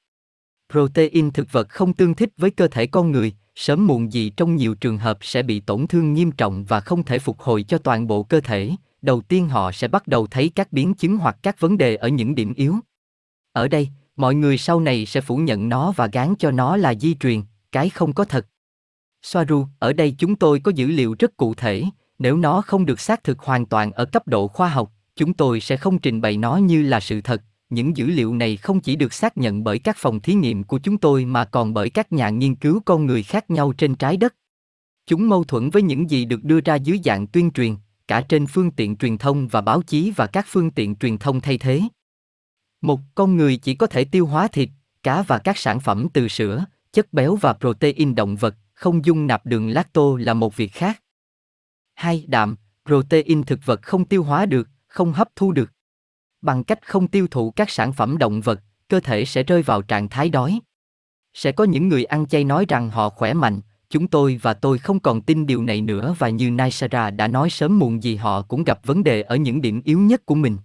Protein 0.71 1.31
thực 1.31 1.51
vật 1.51 1.69
không 1.69 1.93
tương 1.93 2.15
thích 2.15 2.29
với 2.37 2.51
cơ 2.51 2.67
thể 2.67 2.87
con 2.87 3.11
người, 3.11 3.33
sớm 3.55 3.87
muộn 3.87 4.13
gì 4.13 4.29
trong 4.29 4.55
nhiều 4.55 4.75
trường 4.75 4.97
hợp 4.97 5.17
sẽ 5.21 5.43
bị 5.43 5.59
tổn 5.59 5.87
thương 5.87 6.13
nghiêm 6.13 6.31
trọng 6.31 6.65
và 6.65 6.79
không 6.79 7.03
thể 7.03 7.19
phục 7.19 7.39
hồi 7.39 7.63
cho 7.63 7.77
toàn 7.77 8.07
bộ 8.07 8.23
cơ 8.23 8.41
thể. 8.41 8.71
Đầu 9.01 9.21
tiên 9.21 9.49
họ 9.49 9.71
sẽ 9.71 9.87
bắt 9.87 10.07
đầu 10.07 10.27
thấy 10.27 10.51
các 10.55 10.73
biến 10.73 10.93
chứng 10.93 11.17
hoặc 11.17 11.37
các 11.43 11.59
vấn 11.59 11.77
đề 11.77 11.95
ở 11.95 12.07
những 12.07 12.35
điểm 12.35 12.53
yếu. 12.53 12.75
Ở 13.51 13.67
đây, 13.67 13.89
mọi 14.15 14.35
người 14.35 14.57
sau 14.57 14.79
này 14.79 15.05
sẽ 15.05 15.21
phủ 15.21 15.37
nhận 15.37 15.69
nó 15.69 15.93
và 15.95 16.07
gán 16.07 16.33
cho 16.39 16.51
nó 16.51 16.77
là 16.77 16.93
di 16.93 17.13
truyền, 17.13 17.41
cái 17.71 17.89
không 17.89 18.13
có 18.13 18.25
thật. 18.25 18.47
Soaru, 19.25 19.67
ở 19.79 19.93
đây 19.93 20.15
chúng 20.17 20.35
tôi 20.35 20.59
có 20.59 20.71
dữ 20.75 20.87
liệu 20.87 21.15
rất 21.19 21.37
cụ 21.37 21.53
thể, 21.53 21.83
nếu 22.19 22.37
nó 22.37 22.61
không 22.61 22.85
được 22.85 22.99
xác 22.99 23.23
thực 23.23 23.39
hoàn 23.39 23.65
toàn 23.65 23.91
ở 23.91 24.05
cấp 24.05 24.27
độ 24.27 24.47
khoa 24.47 24.69
học, 24.69 24.91
chúng 25.15 25.33
tôi 25.33 25.59
sẽ 25.59 25.77
không 25.77 25.99
trình 25.99 26.21
bày 26.21 26.37
nó 26.37 26.57
như 26.57 26.83
là 26.83 26.99
sự 26.99 27.21
thật. 27.21 27.41
Những 27.69 27.97
dữ 27.97 28.05
liệu 28.07 28.35
này 28.35 28.57
không 28.57 28.79
chỉ 28.79 28.95
được 28.95 29.13
xác 29.13 29.37
nhận 29.37 29.63
bởi 29.63 29.79
các 29.79 29.97
phòng 29.99 30.19
thí 30.19 30.33
nghiệm 30.33 30.63
của 30.63 30.79
chúng 30.79 30.97
tôi 30.97 31.25
mà 31.25 31.45
còn 31.45 31.73
bởi 31.73 31.89
các 31.89 32.11
nhà 32.11 32.29
nghiên 32.29 32.55
cứu 32.55 32.79
con 32.85 33.05
người 33.05 33.23
khác 33.23 33.49
nhau 33.49 33.73
trên 33.77 33.95
trái 33.95 34.17
đất. 34.17 34.35
Chúng 35.07 35.29
mâu 35.29 35.43
thuẫn 35.43 35.69
với 35.69 35.81
những 35.81 36.09
gì 36.09 36.25
được 36.25 36.43
đưa 36.43 36.59
ra 36.61 36.75
dưới 36.75 36.99
dạng 37.03 37.27
tuyên 37.27 37.51
truyền, 37.51 37.75
cả 38.07 38.21
trên 38.21 38.47
phương 38.47 38.71
tiện 38.71 38.95
truyền 38.95 39.17
thông 39.17 39.47
và 39.47 39.61
báo 39.61 39.81
chí 39.81 40.11
và 40.15 40.27
các 40.27 40.45
phương 40.49 40.71
tiện 40.71 40.95
truyền 40.95 41.17
thông 41.17 41.41
thay 41.41 41.57
thế. 41.57 41.81
Một 42.81 42.99
con 43.15 43.37
người 43.37 43.57
chỉ 43.57 43.75
có 43.75 43.87
thể 43.87 44.03
tiêu 44.03 44.25
hóa 44.25 44.47
thịt, 44.47 44.69
cá 45.03 45.21
và 45.21 45.37
các 45.37 45.57
sản 45.57 45.79
phẩm 45.79 46.07
từ 46.13 46.27
sữa, 46.27 46.65
chất 46.93 47.13
béo 47.13 47.35
và 47.35 47.53
protein 47.53 48.15
động 48.15 48.35
vật, 48.35 48.55
không 48.75 49.05
dung 49.05 49.27
nạp 49.27 49.45
đường 49.45 49.69
lacto 49.69 50.01
là 50.19 50.33
một 50.33 50.55
việc 50.55 50.73
khác. 50.73 51.01
Hai, 51.93 52.25
đạm, 52.27 52.55
protein 52.85 53.43
thực 53.43 53.59
vật 53.65 53.81
không 53.81 54.05
tiêu 54.05 54.23
hóa 54.23 54.45
được, 54.45 54.67
không 54.87 55.13
hấp 55.13 55.29
thu 55.35 55.51
được. 55.51 55.71
Bằng 56.41 56.63
cách 56.63 56.87
không 56.87 57.07
tiêu 57.07 57.27
thụ 57.31 57.51
các 57.51 57.69
sản 57.69 57.93
phẩm 57.93 58.17
động 58.17 58.41
vật, 58.41 58.61
cơ 58.87 58.99
thể 58.99 59.25
sẽ 59.25 59.43
rơi 59.43 59.61
vào 59.61 59.81
trạng 59.81 60.09
thái 60.09 60.29
đói. 60.29 60.59
Sẽ 61.33 61.51
có 61.51 61.63
những 61.63 61.87
người 61.87 62.03
ăn 62.03 62.27
chay 62.27 62.43
nói 62.43 62.65
rằng 62.67 62.89
họ 62.89 63.09
khỏe 63.09 63.33
mạnh, 63.33 63.61
chúng 63.89 64.07
tôi 64.07 64.39
và 64.41 64.53
tôi 64.53 64.77
không 64.77 64.99
còn 64.99 65.21
tin 65.21 65.45
điều 65.45 65.63
này 65.63 65.81
nữa 65.81 66.15
và 66.19 66.29
như 66.29 66.51
Naisara 66.51 67.09
đã 67.09 67.27
nói 67.27 67.49
sớm 67.49 67.79
muộn 67.79 68.03
gì 68.03 68.15
họ 68.15 68.41
cũng 68.41 68.63
gặp 68.63 68.79
vấn 68.85 69.03
đề 69.03 69.21
ở 69.21 69.35
những 69.35 69.61
điểm 69.61 69.81
yếu 69.85 69.99
nhất 69.99 70.25
của 70.25 70.35
mình. 70.35 70.57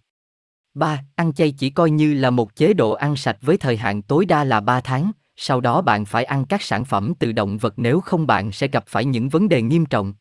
3. 0.75 1.05
Ăn 1.15 1.33
chay 1.33 1.51
chỉ 1.53 1.71
coi 1.71 1.91
như 1.91 2.15
là 2.15 2.31
một 2.31 2.57
chế 2.57 2.73
độ 2.73 2.91
ăn 2.91 3.17
sạch 3.17 3.39
với 3.41 3.57
thời 3.57 3.77
hạn 3.77 4.03
tối 4.03 4.25
đa 4.27 4.45
là 4.45 4.61
3 4.61 4.81
tháng, 4.81 5.11
sau 5.43 5.61
đó 5.61 5.83
bạn 5.83 6.05
phải 6.05 6.25
ăn 6.25 6.45
các 6.45 6.63
sản 6.63 6.85
phẩm 6.85 7.13
từ 7.19 7.33
động 7.33 7.59
vật 7.59 7.75
nếu 7.77 8.01
không 8.01 8.27
bạn 8.27 8.53
sẽ 8.53 8.69
gặp 8.69 8.85
phải 8.87 9.05
những 9.05 9.29
vấn 9.29 9.49
đề 9.49 9.63
nghiêm 9.63 9.87
trọng. 9.87 10.15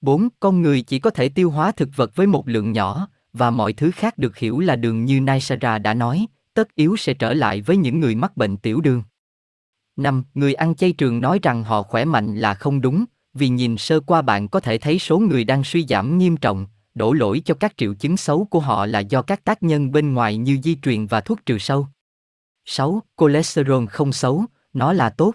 4. 0.00 0.28
Con 0.40 0.62
người 0.62 0.82
chỉ 0.82 0.98
có 0.98 1.10
thể 1.10 1.28
tiêu 1.28 1.50
hóa 1.50 1.72
thực 1.72 1.88
vật 1.96 2.16
với 2.16 2.26
một 2.26 2.48
lượng 2.48 2.72
nhỏ, 2.72 3.08
và 3.32 3.50
mọi 3.50 3.72
thứ 3.72 3.90
khác 3.90 4.18
được 4.18 4.36
hiểu 4.36 4.60
là 4.60 4.76
đường 4.76 5.04
như 5.04 5.20
Naisara 5.20 5.78
đã 5.78 5.94
nói, 5.94 6.26
tất 6.54 6.74
yếu 6.74 6.96
sẽ 6.96 7.14
trở 7.14 7.34
lại 7.34 7.60
với 7.60 7.76
những 7.76 8.00
người 8.00 8.14
mắc 8.14 8.36
bệnh 8.36 8.56
tiểu 8.56 8.80
đường. 8.80 9.02
5. 9.96 10.24
Người 10.34 10.54
ăn 10.54 10.74
chay 10.74 10.92
trường 10.92 11.20
nói 11.20 11.38
rằng 11.42 11.64
họ 11.64 11.82
khỏe 11.82 12.04
mạnh 12.04 12.36
là 12.36 12.54
không 12.54 12.80
đúng, 12.80 13.04
vì 13.34 13.48
nhìn 13.48 13.78
sơ 13.78 14.00
qua 14.00 14.22
bạn 14.22 14.48
có 14.48 14.60
thể 14.60 14.78
thấy 14.78 14.98
số 14.98 15.18
người 15.18 15.44
đang 15.44 15.64
suy 15.64 15.86
giảm 15.86 16.18
nghiêm 16.18 16.36
trọng, 16.36 16.66
đổ 16.94 17.12
lỗi 17.12 17.42
cho 17.44 17.54
các 17.54 17.76
triệu 17.76 17.94
chứng 17.94 18.16
xấu 18.16 18.44
của 18.44 18.60
họ 18.60 18.86
là 18.86 19.00
do 19.00 19.22
các 19.22 19.44
tác 19.44 19.62
nhân 19.62 19.92
bên 19.92 20.14
ngoài 20.14 20.36
như 20.36 20.58
di 20.62 20.76
truyền 20.82 21.06
và 21.06 21.20
thuốc 21.20 21.46
trừ 21.46 21.58
sâu. 21.58 21.86
6. 22.64 23.02
Cholesterol 23.16 23.86
không 23.86 24.12
xấu, 24.12 24.44
nó 24.72 24.92
là 24.92 25.10
tốt. 25.10 25.34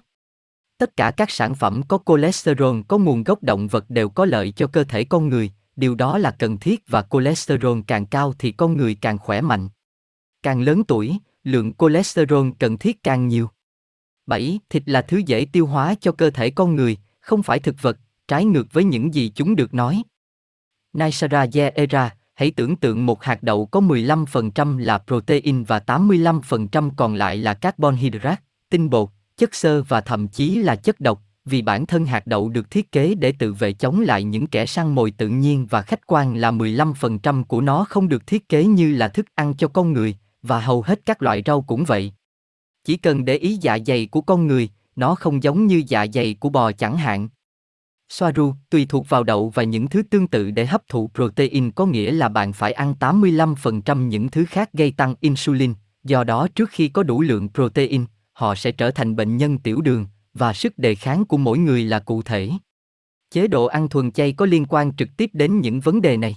Tất 0.77 0.95
cả 0.95 1.11
các 1.11 1.31
sản 1.31 1.55
phẩm 1.55 1.81
có 1.87 1.99
cholesterol 2.05 2.79
có 2.87 2.97
nguồn 2.97 3.23
gốc 3.23 3.43
động 3.43 3.67
vật 3.67 3.85
đều 3.89 4.09
có 4.09 4.25
lợi 4.25 4.51
cho 4.51 4.67
cơ 4.67 4.83
thể 4.83 5.03
con 5.03 5.29
người, 5.29 5.51
điều 5.75 5.95
đó 5.95 6.17
là 6.17 6.31
cần 6.31 6.57
thiết 6.57 6.83
và 6.87 7.05
cholesterol 7.11 7.79
càng 7.87 8.05
cao 8.05 8.33
thì 8.39 8.51
con 8.51 8.77
người 8.77 8.95
càng 9.01 9.17
khỏe 9.17 9.41
mạnh. 9.41 9.69
Càng 10.43 10.61
lớn 10.61 10.83
tuổi, 10.83 11.17
lượng 11.43 11.73
cholesterol 11.73 12.49
cần 12.59 12.77
thiết 12.77 13.03
càng 13.03 13.27
nhiều. 13.27 13.49
7. 14.25 14.59
Thịt 14.69 14.83
là 14.85 15.01
thứ 15.01 15.21
dễ 15.25 15.45
tiêu 15.51 15.65
hóa 15.65 15.95
cho 16.01 16.11
cơ 16.11 16.29
thể 16.29 16.49
con 16.49 16.75
người, 16.75 16.97
không 17.19 17.43
phải 17.43 17.59
thực 17.59 17.81
vật, 17.81 17.97
trái 18.27 18.45
ngược 18.45 18.73
với 18.73 18.83
những 18.83 19.13
gì 19.13 19.31
chúng 19.35 19.55
được 19.55 19.73
nói. 19.73 20.03
Naisara 20.93 21.45
Era, 21.75 22.15
hãy 22.35 22.51
tưởng 22.51 22.75
tượng 22.75 23.05
một 23.05 23.23
hạt 23.23 23.43
đậu 23.43 23.65
có 23.65 23.79
15% 23.79 24.77
là 24.77 24.97
protein 24.97 25.63
và 25.63 25.79
85% 25.79 26.91
còn 26.97 27.15
lại 27.15 27.37
là 27.37 27.53
carbon 27.53 27.95
hydrate, 27.95 28.41
tinh 28.69 28.89
bột, 28.89 29.09
chất 29.37 29.55
xơ 29.55 29.83
và 29.83 30.01
thậm 30.01 30.27
chí 30.27 30.55
là 30.55 30.75
chất 30.75 30.99
độc, 30.99 31.21
vì 31.45 31.61
bản 31.61 31.85
thân 31.85 32.05
hạt 32.05 32.27
đậu 32.27 32.49
được 32.49 32.71
thiết 32.71 32.91
kế 32.91 33.15
để 33.15 33.33
tự 33.39 33.53
vệ 33.53 33.73
chống 33.73 33.99
lại 33.99 34.23
những 34.23 34.47
kẻ 34.47 34.65
săn 34.65 34.95
mồi 34.95 35.11
tự 35.11 35.27
nhiên 35.27 35.67
và 35.69 35.81
khách 35.81 36.07
quan 36.07 36.35
là 36.35 36.51
15% 36.51 37.43
của 37.43 37.61
nó 37.61 37.85
không 37.89 38.09
được 38.09 38.27
thiết 38.27 38.49
kế 38.49 38.65
như 38.65 38.95
là 38.95 39.07
thức 39.07 39.25
ăn 39.35 39.53
cho 39.57 39.67
con 39.67 39.93
người, 39.93 40.15
và 40.41 40.59
hầu 40.59 40.81
hết 40.81 40.99
các 41.05 41.21
loại 41.21 41.43
rau 41.45 41.61
cũng 41.61 41.83
vậy. 41.83 42.13
Chỉ 42.83 42.97
cần 42.97 43.25
để 43.25 43.35
ý 43.35 43.57
dạ 43.61 43.77
dày 43.85 44.05
của 44.05 44.21
con 44.21 44.47
người, 44.47 44.69
nó 44.95 45.15
không 45.15 45.43
giống 45.43 45.67
như 45.67 45.83
dạ 45.87 46.05
dày 46.13 46.33
của 46.33 46.49
bò 46.49 46.71
chẳng 46.71 46.97
hạn. 46.97 47.29
Soaru 48.09 48.53
tùy 48.69 48.85
thuộc 48.89 49.09
vào 49.09 49.23
đậu 49.23 49.49
và 49.49 49.63
những 49.63 49.87
thứ 49.87 50.03
tương 50.03 50.27
tự 50.27 50.51
để 50.51 50.65
hấp 50.65 50.87
thụ 50.87 51.09
protein 51.13 51.71
có 51.71 51.85
nghĩa 51.85 52.11
là 52.11 52.29
bạn 52.29 52.53
phải 52.53 52.71
ăn 52.71 52.93
85% 52.99 54.07
những 54.07 54.29
thứ 54.29 54.45
khác 54.45 54.69
gây 54.73 54.91
tăng 54.91 55.15
insulin, 55.19 55.73
do 56.03 56.23
đó 56.23 56.47
trước 56.55 56.69
khi 56.69 56.87
có 56.87 57.03
đủ 57.03 57.21
lượng 57.21 57.49
protein, 57.53 58.05
họ 58.33 58.55
sẽ 58.55 58.71
trở 58.71 58.91
thành 58.91 59.15
bệnh 59.15 59.37
nhân 59.37 59.57
tiểu 59.57 59.81
đường, 59.81 60.05
và 60.33 60.53
sức 60.53 60.77
đề 60.77 60.95
kháng 60.95 61.25
của 61.25 61.37
mỗi 61.37 61.57
người 61.57 61.83
là 61.83 61.99
cụ 61.99 62.21
thể. 62.21 62.51
Chế 63.31 63.47
độ 63.47 63.65
ăn 63.65 63.89
thuần 63.89 64.11
chay 64.11 64.33
có 64.33 64.45
liên 64.45 64.65
quan 64.65 64.95
trực 64.95 65.09
tiếp 65.17 65.29
đến 65.33 65.61
những 65.61 65.79
vấn 65.79 66.01
đề 66.01 66.17
này. 66.17 66.35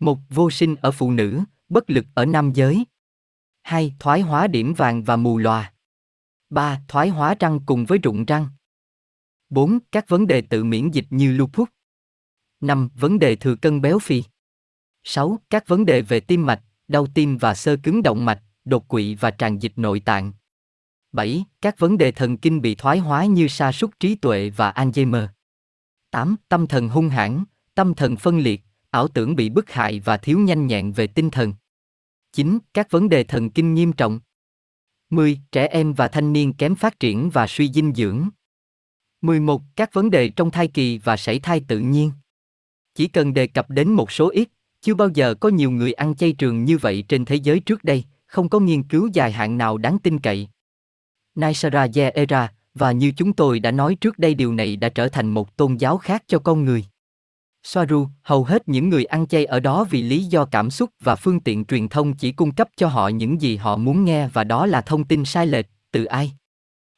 Một, 0.00 0.18
vô 0.30 0.50
sinh 0.50 0.76
ở 0.76 0.90
phụ 0.90 1.10
nữ, 1.10 1.40
bất 1.68 1.90
lực 1.90 2.04
ở 2.14 2.26
nam 2.26 2.52
giới. 2.52 2.84
2. 3.62 3.94
Thoái 3.98 4.20
hóa 4.20 4.46
điểm 4.46 4.74
vàng 4.74 5.04
và 5.04 5.16
mù 5.16 5.38
lòa. 5.38 5.72
3. 6.50 6.80
Thoái 6.88 7.08
hóa 7.08 7.34
răng 7.40 7.60
cùng 7.66 7.84
với 7.84 7.98
rụng 7.98 8.24
răng. 8.24 8.48
4. 9.54 9.78
Các 9.92 10.08
vấn 10.08 10.26
đề 10.26 10.40
tự 10.40 10.64
miễn 10.64 10.90
dịch 10.90 11.06
như 11.10 11.32
lupus. 11.32 11.68
5. 12.60 12.88
Vấn 12.94 13.18
đề 13.18 13.36
thừa 13.36 13.54
cân 13.54 13.80
béo 13.80 13.98
phì. 13.98 14.22
6. 15.04 15.38
Các 15.50 15.68
vấn 15.68 15.86
đề 15.86 16.02
về 16.02 16.20
tim 16.20 16.46
mạch, 16.46 16.62
đau 16.88 17.06
tim 17.14 17.38
và 17.38 17.54
sơ 17.54 17.76
cứng 17.82 18.02
động 18.02 18.24
mạch, 18.24 18.42
đột 18.64 18.88
quỵ 18.88 19.14
và 19.14 19.30
tràn 19.30 19.58
dịch 19.58 19.72
nội 19.76 20.00
tạng. 20.00 20.32
7. 21.12 21.44
Các 21.60 21.78
vấn 21.78 21.98
đề 21.98 22.12
thần 22.12 22.36
kinh 22.36 22.60
bị 22.60 22.74
thoái 22.74 22.98
hóa 22.98 23.24
như 23.24 23.48
sa 23.48 23.72
sút 23.72 24.00
trí 24.00 24.14
tuệ 24.14 24.50
và 24.50 24.70
Alzheimer. 24.70 25.26
8. 26.10 26.36
Tâm 26.48 26.66
thần 26.66 26.88
hung 26.88 27.08
hãn, 27.08 27.44
tâm 27.74 27.94
thần 27.94 28.16
phân 28.16 28.38
liệt, 28.38 28.62
ảo 28.90 29.08
tưởng 29.08 29.36
bị 29.36 29.48
bức 29.48 29.70
hại 29.70 30.00
và 30.00 30.16
thiếu 30.16 30.38
nhanh 30.38 30.66
nhẹn 30.66 30.92
về 30.92 31.06
tinh 31.06 31.30
thần. 31.30 31.52
9. 32.32 32.58
Các 32.74 32.90
vấn 32.90 33.08
đề 33.08 33.24
thần 33.24 33.50
kinh 33.50 33.74
nghiêm 33.74 33.92
trọng. 33.92 34.20
10. 35.10 35.40
Trẻ 35.52 35.66
em 35.66 35.92
và 35.92 36.08
thanh 36.08 36.32
niên 36.32 36.52
kém 36.52 36.74
phát 36.74 37.00
triển 37.00 37.30
và 37.30 37.46
suy 37.46 37.72
dinh 37.72 37.92
dưỡng. 37.94 38.28
11. 39.24 39.62
Các 39.76 39.92
vấn 39.92 40.10
đề 40.10 40.28
trong 40.28 40.50
thai 40.50 40.68
kỳ 40.68 40.98
và 40.98 41.16
sảy 41.16 41.38
thai 41.38 41.60
tự 41.68 41.78
nhiên. 41.78 42.10
Chỉ 42.94 43.08
cần 43.08 43.34
đề 43.34 43.46
cập 43.46 43.70
đến 43.70 43.92
một 43.92 44.12
số 44.12 44.30
ít, 44.30 44.48
chưa 44.80 44.94
bao 44.94 45.08
giờ 45.08 45.34
có 45.34 45.48
nhiều 45.48 45.70
người 45.70 45.92
ăn 45.92 46.14
chay 46.14 46.32
trường 46.32 46.64
như 46.64 46.78
vậy 46.78 47.04
trên 47.08 47.24
thế 47.24 47.36
giới 47.36 47.60
trước 47.60 47.84
đây, 47.84 48.04
không 48.26 48.48
có 48.48 48.60
nghiên 48.60 48.82
cứu 48.82 49.08
dài 49.12 49.32
hạn 49.32 49.58
nào 49.58 49.78
đáng 49.78 49.98
tin 49.98 50.18
cậy. 50.18 50.48
Naisara 51.34 51.86
Era, 52.14 52.52
và 52.74 52.92
như 52.92 53.12
chúng 53.16 53.32
tôi 53.32 53.60
đã 53.60 53.70
nói 53.70 53.94
trước 53.94 54.18
đây 54.18 54.34
điều 54.34 54.54
này 54.54 54.76
đã 54.76 54.88
trở 54.88 55.08
thành 55.08 55.30
một 55.30 55.56
tôn 55.56 55.76
giáo 55.76 55.98
khác 55.98 56.24
cho 56.26 56.38
con 56.38 56.64
người. 56.64 56.84
Soaru, 57.62 58.08
hầu 58.22 58.44
hết 58.44 58.68
những 58.68 58.88
người 58.88 59.04
ăn 59.04 59.26
chay 59.26 59.44
ở 59.44 59.60
đó 59.60 59.84
vì 59.90 60.02
lý 60.02 60.24
do 60.24 60.44
cảm 60.44 60.70
xúc 60.70 60.90
và 61.00 61.16
phương 61.16 61.40
tiện 61.40 61.64
truyền 61.64 61.88
thông 61.88 62.16
chỉ 62.16 62.32
cung 62.32 62.54
cấp 62.54 62.68
cho 62.76 62.88
họ 62.88 63.08
những 63.08 63.40
gì 63.40 63.56
họ 63.56 63.76
muốn 63.76 64.04
nghe 64.04 64.28
và 64.28 64.44
đó 64.44 64.66
là 64.66 64.80
thông 64.80 65.04
tin 65.04 65.24
sai 65.24 65.46
lệch, 65.46 65.66
từ 65.90 66.04
ai. 66.04 66.32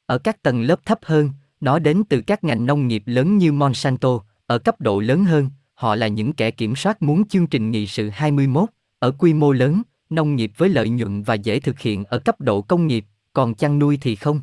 Ở 0.07 0.19
các 0.19 0.43
tầng 0.43 0.63
lớp 0.63 0.81
thấp 0.85 0.99
hơn, 1.03 1.31
nó 1.61 1.79
đến 1.79 2.03
từ 2.09 2.21
các 2.21 2.45
ngành 2.45 2.67
nông 2.67 2.89
nghiệp 2.89 3.03
lớn 3.07 3.39
như 3.39 3.53
Monsanto, 3.53 4.19
ở 4.47 4.59
cấp 4.59 4.81
độ 4.81 5.01
lớn 5.01 5.25
hơn, 5.25 5.51
họ 5.75 5.95
là 5.95 6.09
những 6.09 6.33
kẻ 6.33 6.51
kiểm 6.51 6.77
soát 6.77 7.03
muốn 7.03 7.29
chương 7.29 7.47
trình 7.47 7.71
nghị 7.71 7.87
sự 7.87 8.09
21, 8.09 8.69
ở 8.99 9.11
quy 9.11 9.35
mô 9.35 9.53
lớn, 9.53 9.83
nông 10.11 10.37
nghiệp 10.37 10.53
với 10.57 10.69
lợi 10.69 10.89
nhuận 10.89 11.23
và 11.23 11.35
dễ 11.35 11.61
thực 11.61 11.79
hiện 11.79 12.05
ở 12.05 12.19
cấp 12.19 12.41
độ 12.41 12.63
công 12.63 12.87
nghiệp, 12.87 13.05
còn 13.33 13.55
chăn 13.55 13.79
nuôi 13.79 13.99
thì 14.01 14.17
không. 14.17 14.41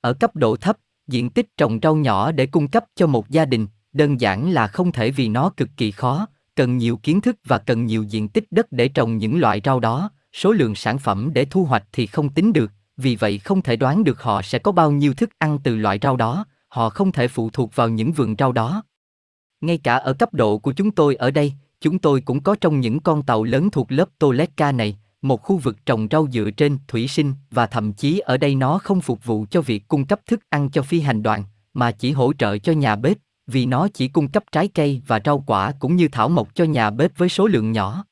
Ở 0.00 0.12
cấp 0.12 0.36
độ 0.36 0.56
thấp, 0.56 0.76
diện 1.08 1.30
tích 1.30 1.56
trồng 1.56 1.78
rau 1.82 1.96
nhỏ 1.96 2.32
để 2.32 2.46
cung 2.46 2.68
cấp 2.68 2.84
cho 2.94 3.06
một 3.06 3.28
gia 3.28 3.44
đình, 3.44 3.66
đơn 3.92 4.20
giản 4.20 4.50
là 4.50 4.66
không 4.66 4.92
thể 4.92 5.10
vì 5.10 5.28
nó 5.28 5.50
cực 5.56 5.68
kỳ 5.76 5.90
khó, 5.90 6.26
cần 6.56 6.78
nhiều 6.78 6.96
kiến 6.96 7.20
thức 7.20 7.36
và 7.44 7.58
cần 7.58 7.86
nhiều 7.86 8.02
diện 8.02 8.28
tích 8.28 8.44
đất 8.50 8.72
để 8.72 8.88
trồng 8.88 9.16
những 9.16 9.40
loại 9.40 9.60
rau 9.64 9.80
đó, 9.80 10.10
số 10.32 10.52
lượng 10.52 10.74
sản 10.74 10.98
phẩm 10.98 11.30
để 11.34 11.44
thu 11.44 11.64
hoạch 11.64 11.84
thì 11.92 12.06
không 12.06 12.28
tính 12.28 12.52
được, 12.52 12.72
vì 13.00 13.16
vậy 13.16 13.38
không 13.38 13.62
thể 13.62 13.76
đoán 13.76 14.04
được 14.04 14.22
họ 14.22 14.42
sẽ 14.42 14.58
có 14.58 14.72
bao 14.72 14.90
nhiêu 14.90 15.14
thức 15.14 15.30
ăn 15.38 15.58
từ 15.64 15.76
loại 15.76 15.98
rau 16.02 16.16
đó, 16.16 16.44
họ 16.68 16.90
không 16.90 17.12
thể 17.12 17.28
phụ 17.28 17.50
thuộc 17.50 17.76
vào 17.76 17.88
những 17.88 18.12
vườn 18.12 18.34
rau 18.38 18.52
đó. 18.52 18.82
Ngay 19.60 19.78
cả 19.78 19.94
ở 19.96 20.12
cấp 20.12 20.34
độ 20.34 20.58
của 20.58 20.72
chúng 20.72 20.90
tôi 20.90 21.14
ở 21.14 21.30
đây, 21.30 21.52
chúng 21.80 21.98
tôi 21.98 22.20
cũng 22.20 22.42
có 22.42 22.56
trong 22.60 22.80
những 22.80 23.00
con 23.00 23.22
tàu 23.22 23.44
lớn 23.44 23.70
thuộc 23.70 23.92
lớp 23.92 24.08
Toleka 24.18 24.72
này, 24.72 24.98
một 25.22 25.42
khu 25.42 25.56
vực 25.56 25.86
trồng 25.86 26.08
rau 26.10 26.28
dựa 26.32 26.50
trên 26.50 26.78
thủy 26.88 27.08
sinh 27.08 27.34
và 27.50 27.66
thậm 27.66 27.92
chí 27.92 28.18
ở 28.18 28.36
đây 28.36 28.54
nó 28.54 28.78
không 28.78 29.00
phục 29.00 29.24
vụ 29.24 29.46
cho 29.50 29.60
việc 29.60 29.88
cung 29.88 30.06
cấp 30.06 30.20
thức 30.26 30.40
ăn 30.48 30.70
cho 30.70 30.82
phi 30.82 31.00
hành 31.00 31.22
đoàn, 31.22 31.44
mà 31.74 31.92
chỉ 31.92 32.12
hỗ 32.12 32.32
trợ 32.32 32.58
cho 32.58 32.72
nhà 32.72 32.96
bếp, 32.96 33.16
vì 33.46 33.66
nó 33.66 33.88
chỉ 33.94 34.08
cung 34.08 34.28
cấp 34.28 34.44
trái 34.52 34.68
cây 34.68 35.02
và 35.06 35.20
rau 35.24 35.44
quả 35.46 35.72
cũng 35.80 35.96
như 35.96 36.08
thảo 36.08 36.28
mộc 36.28 36.54
cho 36.54 36.64
nhà 36.64 36.90
bếp 36.90 37.18
với 37.18 37.28
số 37.28 37.46
lượng 37.46 37.72
nhỏ. 37.72 38.04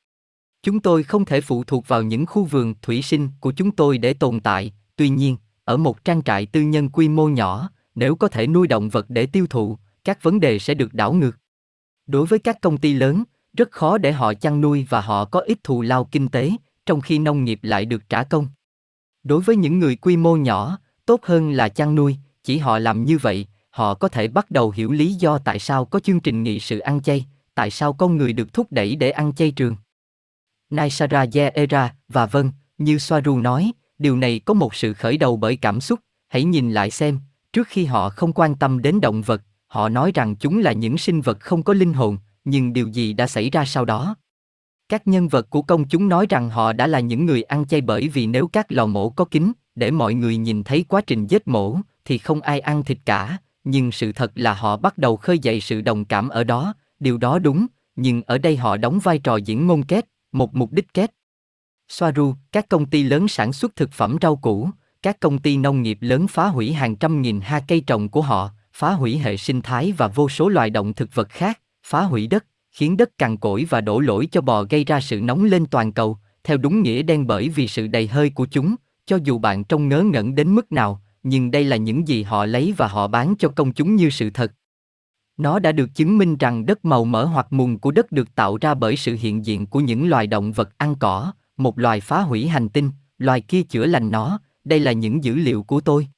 Chúng 0.62 0.81
tôi 0.81 1.03
không 1.03 1.24
thể 1.24 1.40
phụ 1.40 1.64
thuộc 1.64 1.88
vào 1.88 2.03
những 2.03 2.27
khu 2.27 2.44
vườn 2.44 2.74
thủy 2.83 3.03
sinh 3.03 3.29
của 3.40 3.53
chúng 3.53 3.70
tôi 3.70 3.98
để 3.98 4.14
tồn 4.14 4.40
tại, 4.40 4.72
tuy 4.98 5.08
nhiên, 5.08 5.37
ở 5.64 5.76
một 5.76 6.04
trang 6.04 6.22
trại 6.22 6.46
tư 6.46 6.61
nhân 6.61 6.88
quy 6.88 7.08
mô 7.08 7.28
nhỏ, 7.28 7.70
nếu 7.94 8.16
có 8.16 8.28
thể 8.28 8.46
nuôi 8.46 8.66
động 8.66 8.88
vật 8.88 9.06
để 9.08 9.26
tiêu 9.26 9.46
thụ, 9.50 9.78
các 10.04 10.22
vấn 10.22 10.40
đề 10.40 10.58
sẽ 10.58 10.74
được 10.74 10.94
đảo 10.94 11.12
ngược. 11.12 11.37
Đối 12.06 12.26
với 12.26 12.38
các 12.38 12.61
công 12.61 12.78
ty 12.78 12.94
lớn, 12.94 13.24
rất 13.56 13.70
khó 13.70 13.98
để 13.98 14.12
họ 14.12 14.34
chăn 14.34 14.61
nuôi 14.61 14.87
và 14.88 15.00
họ 15.00 15.24
có 15.24 15.40
ít 15.40 15.58
thù 15.64 15.82
lao 15.82 16.04
kinh 16.04 16.28
tế, 16.28 16.50
trong 16.87 17.00
khi 17.00 17.18
nông 17.18 17.44
nghiệp 17.44 17.58
lại 17.62 17.84
được 17.84 18.08
trả 18.08 18.22
công. 18.22 18.46
Đối 19.22 19.40
với 19.40 19.56
những 19.56 19.78
người 19.78 19.96
quy 19.96 20.16
mô 20.16 20.37
nhỏ, 20.37 20.78
tốt 21.06 21.20
hơn 21.24 21.50
là 21.50 21.68
chăn 21.68 21.94
nuôi, 21.94 22.16
chỉ 22.44 22.58
họ 22.58 22.78
làm 22.78 23.04
như 23.04 23.18
vậy, 23.18 23.46
họ 23.70 23.94
có 23.94 24.08
thể 24.08 24.28
bắt 24.28 24.50
đầu 24.50 24.70
hiểu 24.70 24.92
lý 24.92 25.14
do 25.14 25.38
tại 25.38 25.58
sao 25.58 25.84
có 25.84 26.00
chương 26.00 26.20
trình 26.20 26.42
nghị 26.42 26.61
sự 26.61 26.78
ăn 26.78 27.02
chay, 27.02 27.26
tại 27.54 27.70
sao 27.70 27.92
con 27.92 28.16
người 28.16 28.32
được 28.32 28.52
thúc 28.52 28.66
đẩy 28.70 28.96
để 28.96 29.11
ăn 29.11 29.34
chay 29.34 29.50
trường. 29.50 29.76
Naisara 30.70 31.26
Yeera 31.34 31.94
và 32.08 32.26
vâng, 32.26 32.52
như 32.78 32.98
Soaru 32.98 33.38
nói, 33.38 33.72
điều 33.98 34.16
này 34.16 34.40
có 34.44 34.54
một 34.54 34.74
sự 34.74 34.92
khởi 34.92 35.16
đầu 35.16 35.37
bởi 35.37 35.56
cảm 35.56 35.80
xúc, 35.80 36.00
hãy 36.28 36.44
nhìn 36.44 36.72
lại 36.72 36.90
xem, 36.90 37.18
trước 37.52 37.68
khi 37.68 37.84
họ 37.84 38.08
không 38.08 38.32
quan 38.32 38.54
tâm 38.54 38.82
đến 38.82 39.00
động 39.00 39.22
vật, 39.22 39.42
họ 39.66 39.88
nói 39.88 40.12
rằng 40.14 40.37
chúng 40.37 40.58
là 40.58 40.72
những 40.72 40.98
sinh 40.98 41.20
vật 41.20 41.40
không 41.40 41.62
có 41.62 41.74
linh 41.74 41.92
hồn, 41.92 42.18
nhưng 42.44 42.72
điều 42.72 42.88
gì 42.88 43.12
đã 43.12 43.26
xảy 43.26 43.50
ra 43.50 43.64
sau 43.64 43.84
đó? 43.84 44.16
Các 44.88 45.06
nhân 45.06 45.28
vật 45.28 45.50
của 45.50 45.62
công 45.62 45.88
chúng 45.88 46.08
nói 46.08 46.26
rằng 46.28 46.50
họ 46.50 46.72
đã 46.72 46.87
là 46.87 47.00
những 47.00 47.26
người 47.26 47.42
ăn 47.42 47.66
chay 47.66 47.80
bởi 47.80 48.08
vì 48.08 48.26
nếu 48.26 48.48
các 48.48 48.72
lò 48.72 48.87
mổ 48.87 49.11
có 49.11 49.24
kính, 49.24 49.52
để 49.74 49.90
mọi 49.90 50.14
người 50.14 50.37
nhìn 50.37 50.64
thấy 50.64 50.84
quá 50.88 51.00
trình 51.00 51.26
giết 51.26 51.48
mổ, 51.48 51.78
thì 52.04 52.18
không 52.18 52.40
ai 52.40 52.61
ăn 52.61 52.84
thịt 52.84 52.98
cả, 53.04 53.38
nhưng 53.64 53.92
sự 53.92 54.12
thật 54.12 54.32
là 54.34 54.54
họ 54.54 54.76
bắt 54.76 54.98
đầu 54.98 55.16
khơi 55.16 55.38
dậy 55.38 55.61
sự 55.61 55.80
đồng 55.80 56.04
cảm 56.04 56.28
ở 56.28 56.44
đó, 56.44 56.74
điều 57.00 57.18
đó 57.18 57.38
đúng, 57.38 57.66
nhưng 57.96 58.22
ở 58.22 58.38
đây 58.38 58.56
họ 58.56 58.76
đóng 58.76 58.98
vai 58.98 59.18
trò 59.18 59.37
diễn 59.37 59.66
ngôn 59.66 59.82
kết, 59.82 60.06
một 60.32 60.54
mục 60.54 60.72
đích 60.72 60.94
kết. 60.94 61.14
Soaru, 61.88 62.35
các 62.53 62.68
công 62.68 62.87
ty 62.87 63.03
lớn 63.03 63.29
sản 63.29 63.53
xuất 63.53 63.77
thực 63.77 63.92
phẩm 63.92 64.16
rau 64.22 64.37
củ, 64.37 64.70
các 65.03 65.20
công 65.20 65.38
ty 65.38 65.57
nông 65.57 65.83
nghiệp 65.83 65.98
lớn 66.01 66.29
phá 66.29 66.46
hủy 66.46 66.72
hàng 66.72 66.96
trăm 66.96 67.22
nghìn 67.22 67.40
ha 67.40 67.61
cây 67.68 67.81
trồng 67.81 68.09
của 68.09 68.22
họ, 68.22 68.51
phá 68.72 68.92
hủy 68.92 69.18
hệ 69.18 69.37
sinh 69.37 69.62
thái 69.62 69.92
và 69.92 70.09
vô 70.09 70.29
số 70.29 70.48
loài 70.48 70.70
động 70.70 70.94
thực 70.94 71.14
vật 71.14 71.29
khác, 71.29 71.61
phá 71.87 72.03
hủy 72.03 72.27
đất, 72.27 72.44
khiến 72.70 72.96
đất 72.96 73.18
cằn 73.18 73.37
cỗi 73.37 73.66
và 73.70 73.81
đổ 73.81 74.01
lỗi 74.01 74.29
cho 74.33 74.40
bò 74.40 74.62
gây 74.62 74.85
ra 74.85 75.01
sự 75.01 75.20
nóng 75.20 75.44
lên 75.44 75.66
toàn 75.66 75.92
cầu, 75.92 76.18
theo 76.44 76.57
đúng 76.57 76.83
nghĩa 76.83 77.03
đen 77.03 77.27
bởi 77.27 77.48
vì 77.48 77.68
sự 77.68 77.87
đầy 77.87 78.07
hơi 78.07 78.31
của 78.31 78.46
chúng, 78.46 78.74
cho 79.07 79.18
dù 79.24 79.38
bạn 79.38 79.64
trông 79.64 79.88
ngớ 79.88 80.03
ngẩn 80.03 80.35
đến 80.35 80.55
mức 80.55 80.72
nào, 80.72 81.03
nhưng 81.22 81.51
đây 81.51 81.64
là 81.64 81.77
những 81.77 82.09
gì 82.09 82.22
họ 82.22 82.46
lấy 82.46 82.74
và 82.77 82.87
họ 82.87 83.09
bán 83.09 83.35
cho 83.38 83.48
công 83.48 83.72
chúng 83.72 83.96
như 83.96 84.11
sự 84.11 84.31
thật. 84.31 84.53
Nó 85.37 85.59
đã 85.59 85.72
được 85.72 85.94
chứng 85.94 86.18
minh 86.18 86.37
rằng 86.37 86.66
đất 86.66 86.85
màu 86.85 87.05
mỡ 87.05 87.24
hoặc 87.24 87.46
mùn 87.51 87.79
của 87.79 87.90
đất 87.90 88.12
được 88.12 88.35
tạo 88.35 88.59
ra 88.61 88.74
bởi 88.74 88.96
sự 88.96 89.16
hiện 89.20 89.46
diện 89.46 89.66
của 89.66 89.81
những 89.81 90.09
loài 90.09 90.27
động 90.27 90.53
vật 90.53 90.79
ăn 90.79 90.94
cỏ, 90.94 91.33
một 91.60 91.78
loài 91.78 92.00
phá 92.00 92.20
hủy 92.20 92.48
hành 92.48 92.68
tinh, 92.68 92.90
loài 93.18 93.40
kia 93.40 93.62
chữa 93.62 93.86
lành 93.86 94.10
nó, 94.10 94.40
đây 94.64 94.80
là 94.80 94.92
những 94.92 95.24
dữ 95.24 95.34
liệu 95.34 95.62
của 95.62 95.80
tôi. 95.80 96.08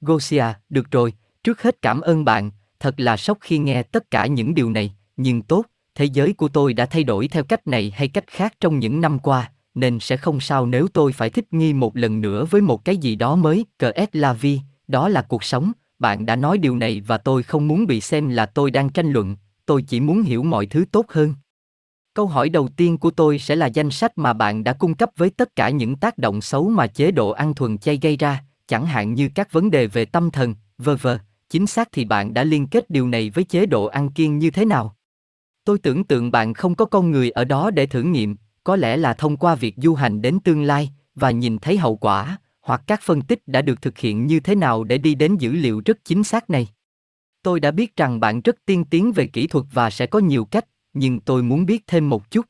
Gosia, 0.00 0.44
được 0.68 0.90
rồi, 0.90 1.12
trước 1.44 1.62
hết 1.62 1.82
cảm 1.82 2.00
ơn 2.00 2.24
bạn, 2.24 2.50
thật 2.80 3.00
là 3.00 3.16
sốc 3.16 3.38
khi 3.40 3.58
nghe 3.58 3.82
tất 3.82 4.10
cả 4.10 4.26
những 4.26 4.54
điều 4.54 4.70
này, 4.70 4.94
nhưng 5.16 5.42
tốt, 5.42 5.64
thế 5.94 6.04
giới 6.04 6.32
của 6.32 6.48
tôi 6.48 6.72
đã 6.72 6.86
thay 6.86 7.04
đổi 7.04 7.28
theo 7.28 7.44
cách 7.44 7.66
này 7.66 7.92
hay 7.96 8.08
cách 8.08 8.26
khác 8.26 8.54
trong 8.60 8.78
những 8.78 9.00
năm 9.00 9.18
qua, 9.18 9.50
nên 9.74 10.00
sẽ 10.00 10.16
không 10.16 10.40
sao 10.40 10.66
nếu 10.66 10.88
tôi 10.88 11.12
phải 11.12 11.30
thích 11.30 11.52
nghi 11.52 11.72
một 11.72 11.96
lần 11.96 12.20
nữa 12.20 12.44
với 12.44 12.60
một 12.60 12.84
cái 12.84 12.96
gì 12.96 13.16
đó 13.16 13.36
mới. 13.36 13.66
Cờ 13.78 13.92
la 14.12 14.32
vi, 14.32 14.60
đó 14.88 15.08
là 15.08 15.22
cuộc 15.22 15.44
sống, 15.44 15.72
bạn 15.98 16.26
đã 16.26 16.36
nói 16.36 16.58
điều 16.58 16.76
này 16.76 17.00
và 17.06 17.18
tôi 17.18 17.42
không 17.42 17.68
muốn 17.68 17.86
bị 17.86 18.00
xem 18.00 18.28
là 18.28 18.46
tôi 18.46 18.70
đang 18.70 18.88
tranh 18.88 19.12
luận, 19.12 19.36
tôi 19.66 19.82
chỉ 19.82 20.00
muốn 20.00 20.22
hiểu 20.22 20.42
mọi 20.42 20.66
thứ 20.66 20.84
tốt 20.92 21.06
hơn. 21.08 21.34
Câu 22.14 22.26
hỏi 22.26 22.48
đầu 22.48 22.68
tiên 22.68 22.98
của 22.98 23.10
tôi 23.10 23.38
sẽ 23.38 23.56
là 23.56 23.66
danh 23.66 23.90
sách 23.90 24.18
mà 24.18 24.32
bạn 24.32 24.64
đã 24.64 24.72
cung 24.72 24.94
cấp 24.94 25.10
với 25.16 25.30
tất 25.30 25.56
cả 25.56 25.68
những 25.70 25.96
tác 25.96 26.18
động 26.18 26.40
xấu 26.40 26.68
mà 26.68 26.86
chế 26.86 27.10
độ 27.10 27.30
ăn 27.30 27.54
thuần 27.54 27.78
chay 27.78 27.98
gây 28.02 28.16
ra, 28.16 28.44
chẳng 28.66 28.86
hạn 28.86 29.14
như 29.14 29.28
các 29.34 29.52
vấn 29.52 29.70
đề 29.70 29.86
về 29.86 30.04
tâm 30.04 30.30
thần, 30.30 30.54
v.v. 30.78 31.08
chính 31.50 31.66
xác 31.66 31.88
thì 31.92 32.04
bạn 32.04 32.34
đã 32.34 32.44
liên 32.44 32.66
kết 32.66 32.90
điều 32.90 33.08
này 33.08 33.30
với 33.30 33.44
chế 33.44 33.66
độ 33.66 33.84
ăn 33.84 34.10
kiêng 34.10 34.38
như 34.38 34.50
thế 34.50 34.64
nào? 34.64 34.96
Tôi 35.64 35.78
tưởng 35.78 36.04
tượng 36.04 36.30
bạn 36.30 36.54
không 36.54 36.74
có 36.74 36.84
con 36.84 37.10
người 37.10 37.30
ở 37.30 37.44
đó 37.44 37.70
để 37.70 37.86
thử 37.86 38.02
nghiệm, 38.02 38.36
có 38.64 38.76
lẽ 38.76 38.96
là 38.96 39.14
thông 39.14 39.36
qua 39.36 39.54
việc 39.54 39.74
du 39.76 39.94
hành 39.94 40.22
đến 40.22 40.38
tương 40.40 40.62
lai 40.62 40.90
và 41.14 41.30
nhìn 41.30 41.58
thấy 41.58 41.78
hậu 41.78 41.96
quả, 41.96 42.38
hoặc 42.60 42.82
các 42.86 43.00
phân 43.02 43.22
tích 43.22 43.48
đã 43.48 43.62
được 43.62 43.82
thực 43.82 43.98
hiện 43.98 44.26
như 44.26 44.40
thế 44.40 44.54
nào 44.54 44.84
để 44.84 44.98
đi 44.98 45.14
đến 45.14 45.36
dữ 45.36 45.52
liệu 45.52 45.82
rất 45.84 45.98
chính 46.04 46.24
xác 46.24 46.50
này. 46.50 46.68
Tôi 47.42 47.60
đã 47.60 47.70
biết 47.70 47.96
rằng 47.96 48.20
bạn 48.20 48.40
rất 48.40 48.56
tiên 48.66 48.84
tiến 48.84 49.12
về 49.12 49.26
kỹ 49.26 49.46
thuật 49.46 49.64
và 49.72 49.90
sẽ 49.90 50.06
có 50.06 50.18
nhiều 50.18 50.44
cách, 50.44 50.64
nhưng 50.94 51.20
tôi 51.20 51.42
muốn 51.42 51.66
biết 51.66 51.86
thêm 51.86 52.10
một 52.10 52.30
chút. 52.30 52.46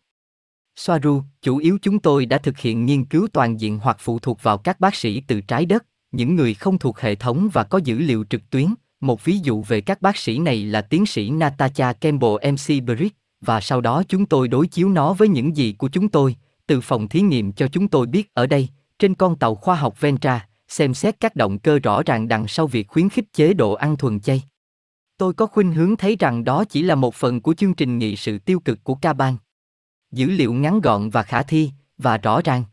Soaru, 0.76 1.22
chủ 1.42 1.56
yếu 1.56 1.78
chúng 1.82 1.98
tôi 1.98 2.26
đã 2.26 2.38
thực 2.38 2.58
hiện 2.58 2.86
nghiên 2.86 3.04
cứu 3.04 3.28
toàn 3.32 3.60
diện 3.60 3.78
hoặc 3.78 3.96
phụ 4.00 4.18
thuộc 4.18 4.42
vào 4.42 4.58
các 4.58 4.80
bác 4.80 4.94
sĩ 4.94 5.20
từ 5.20 5.40
trái 5.40 5.66
đất, 5.66 5.86
những 6.12 6.34
người 6.36 6.54
không 6.54 6.78
thuộc 6.78 7.00
hệ 7.00 7.14
thống 7.14 7.48
và 7.52 7.64
có 7.64 7.78
dữ 7.78 7.98
liệu 7.98 8.24
trực 8.30 8.50
tuyến. 8.50 8.74
Một 9.00 9.24
ví 9.24 9.38
dụ 9.38 9.62
về 9.62 9.80
các 9.80 10.02
bác 10.02 10.16
sĩ 10.16 10.38
này 10.38 10.64
là 10.64 10.82
tiến 10.82 11.06
sĩ 11.06 11.30
Natasha 11.30 11.92
Campbell 11.92 12.52
MC 12.52 12.84
Brick, 12.84 13.16
và 13.40 13.60
sau 13.60 13.80
đó 13.80 14.02
chúng 14.08 14.26
tôi 14.26 14.48
đối 14.48 14.66
chiếu 14.66 14.88
nó 14.88 15.12
với 15.12 15.28
những 15.28 15.56
gì 15.56 15.72
của 15.72 15.88
chúng 15.88 16.08
tôi, 16.08 16.36
từ 16.66 16.80
phòng 16.80 17.08
thí 17.08 17.20
nghiệm 17.20 17.52
cho 17.52 17.68
chúng 17.68 17.88
tôi 17.88 18.06
biết 18.06 18.34
ở 18.34 18.46
đây, 18.46 18.68
trên 18.98 19.14
con 19.14 19.36
tàu 19.36 19.54
khoa 19.54 19.74
học 19.74 20.00
Ventra, 20.00 20.48
xem 20.68 20.94
xét 20.94 21.20
các 21.20 21.36
động 21.36 21.58
cơ 21.58 21.78
rõ 21.78 22.02
ràng 22.02 22.28
đằng 22.28 22.48
sau 22.48 22.66
việc 22.66 22.88
khuyến 22.88 23.08
khích 23.08 23.32
chế 23.32 23.54
độ 23.54 23.72
ăn 23.72 23.96
thuần 23.96 24.20
chay. 24.20 24.42
Tôi 25.24 25.34
có 25.34 25.46
khuynh 25.46 25.72
hướng 25.72 25.96
thấy 25.96 26.16
rằng 26.18 26.44
đó 26.44 26.64
chỉ 26.64 26.82
là 26.82 26.94
một 26.94 27.14
phần 27.14 27.40
của 27.40 27.54
chương 27.54 27.74
trình 27.74 27.98
nghị 27.98 28.16
sự 28.16 28.38
tiêu 28.38 28.60
cực 28.60 28.84
của 28.84 28.94
Caban. 28.94 29.36
Dữ 30.12 30.26
liệu 30.26 30.52
ngắn 30.52 30.80
gọn 30.80 31.10
và 31.10 31.22
khả 31.22 31.42
thi, 31.42 31.70
và 31.98 32.18
rõ 32.18 32.40
ràng. 32.44 32.64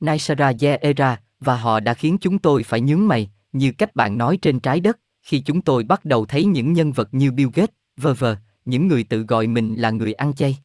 Naisara 0.00 0.52
Yeera, 0.60 1.20
và 1.40 1.56
họ 1.56 1.80
đã 1.80 1.94
khiến 1.94 2.18
chúng 2.20 2.38
tôi 2.38 2.62
phải 2.62 2.80
nhướng 2.80 3.08
mày, 3.08 3.30
như 3.52 3.72
cách 3.72 3.96
bạn 3.96 4.18
nói 4.18 4.38
trên 4.42 4.60
trái 4.60 4.80
đất, 4.80 4.98
khi 5.22 5.40
chúng 5.40 5.62
tôi 5.62 5.84
bắt 5.84 6.04
đầu 6.04 6.26
thấy 6.26 6.44
những 6.44 6.72
nhân 6.72 6.92
vật 6.92 7.08
như 7.12 7.32
Bill 7.32 7.50
Gates, 7.54 7.74
vờ 7.96 8.14
vờ, 8.14 8.36
những 8.64 8.88
người 8.88 9.04
tự 9.04 9.22
gọi 9.22 9.46
mình 9.46 9.74
là 9.74 9.90
người 9.90 10.12
ăn 10.12 10.34
chay. 10.34 10.58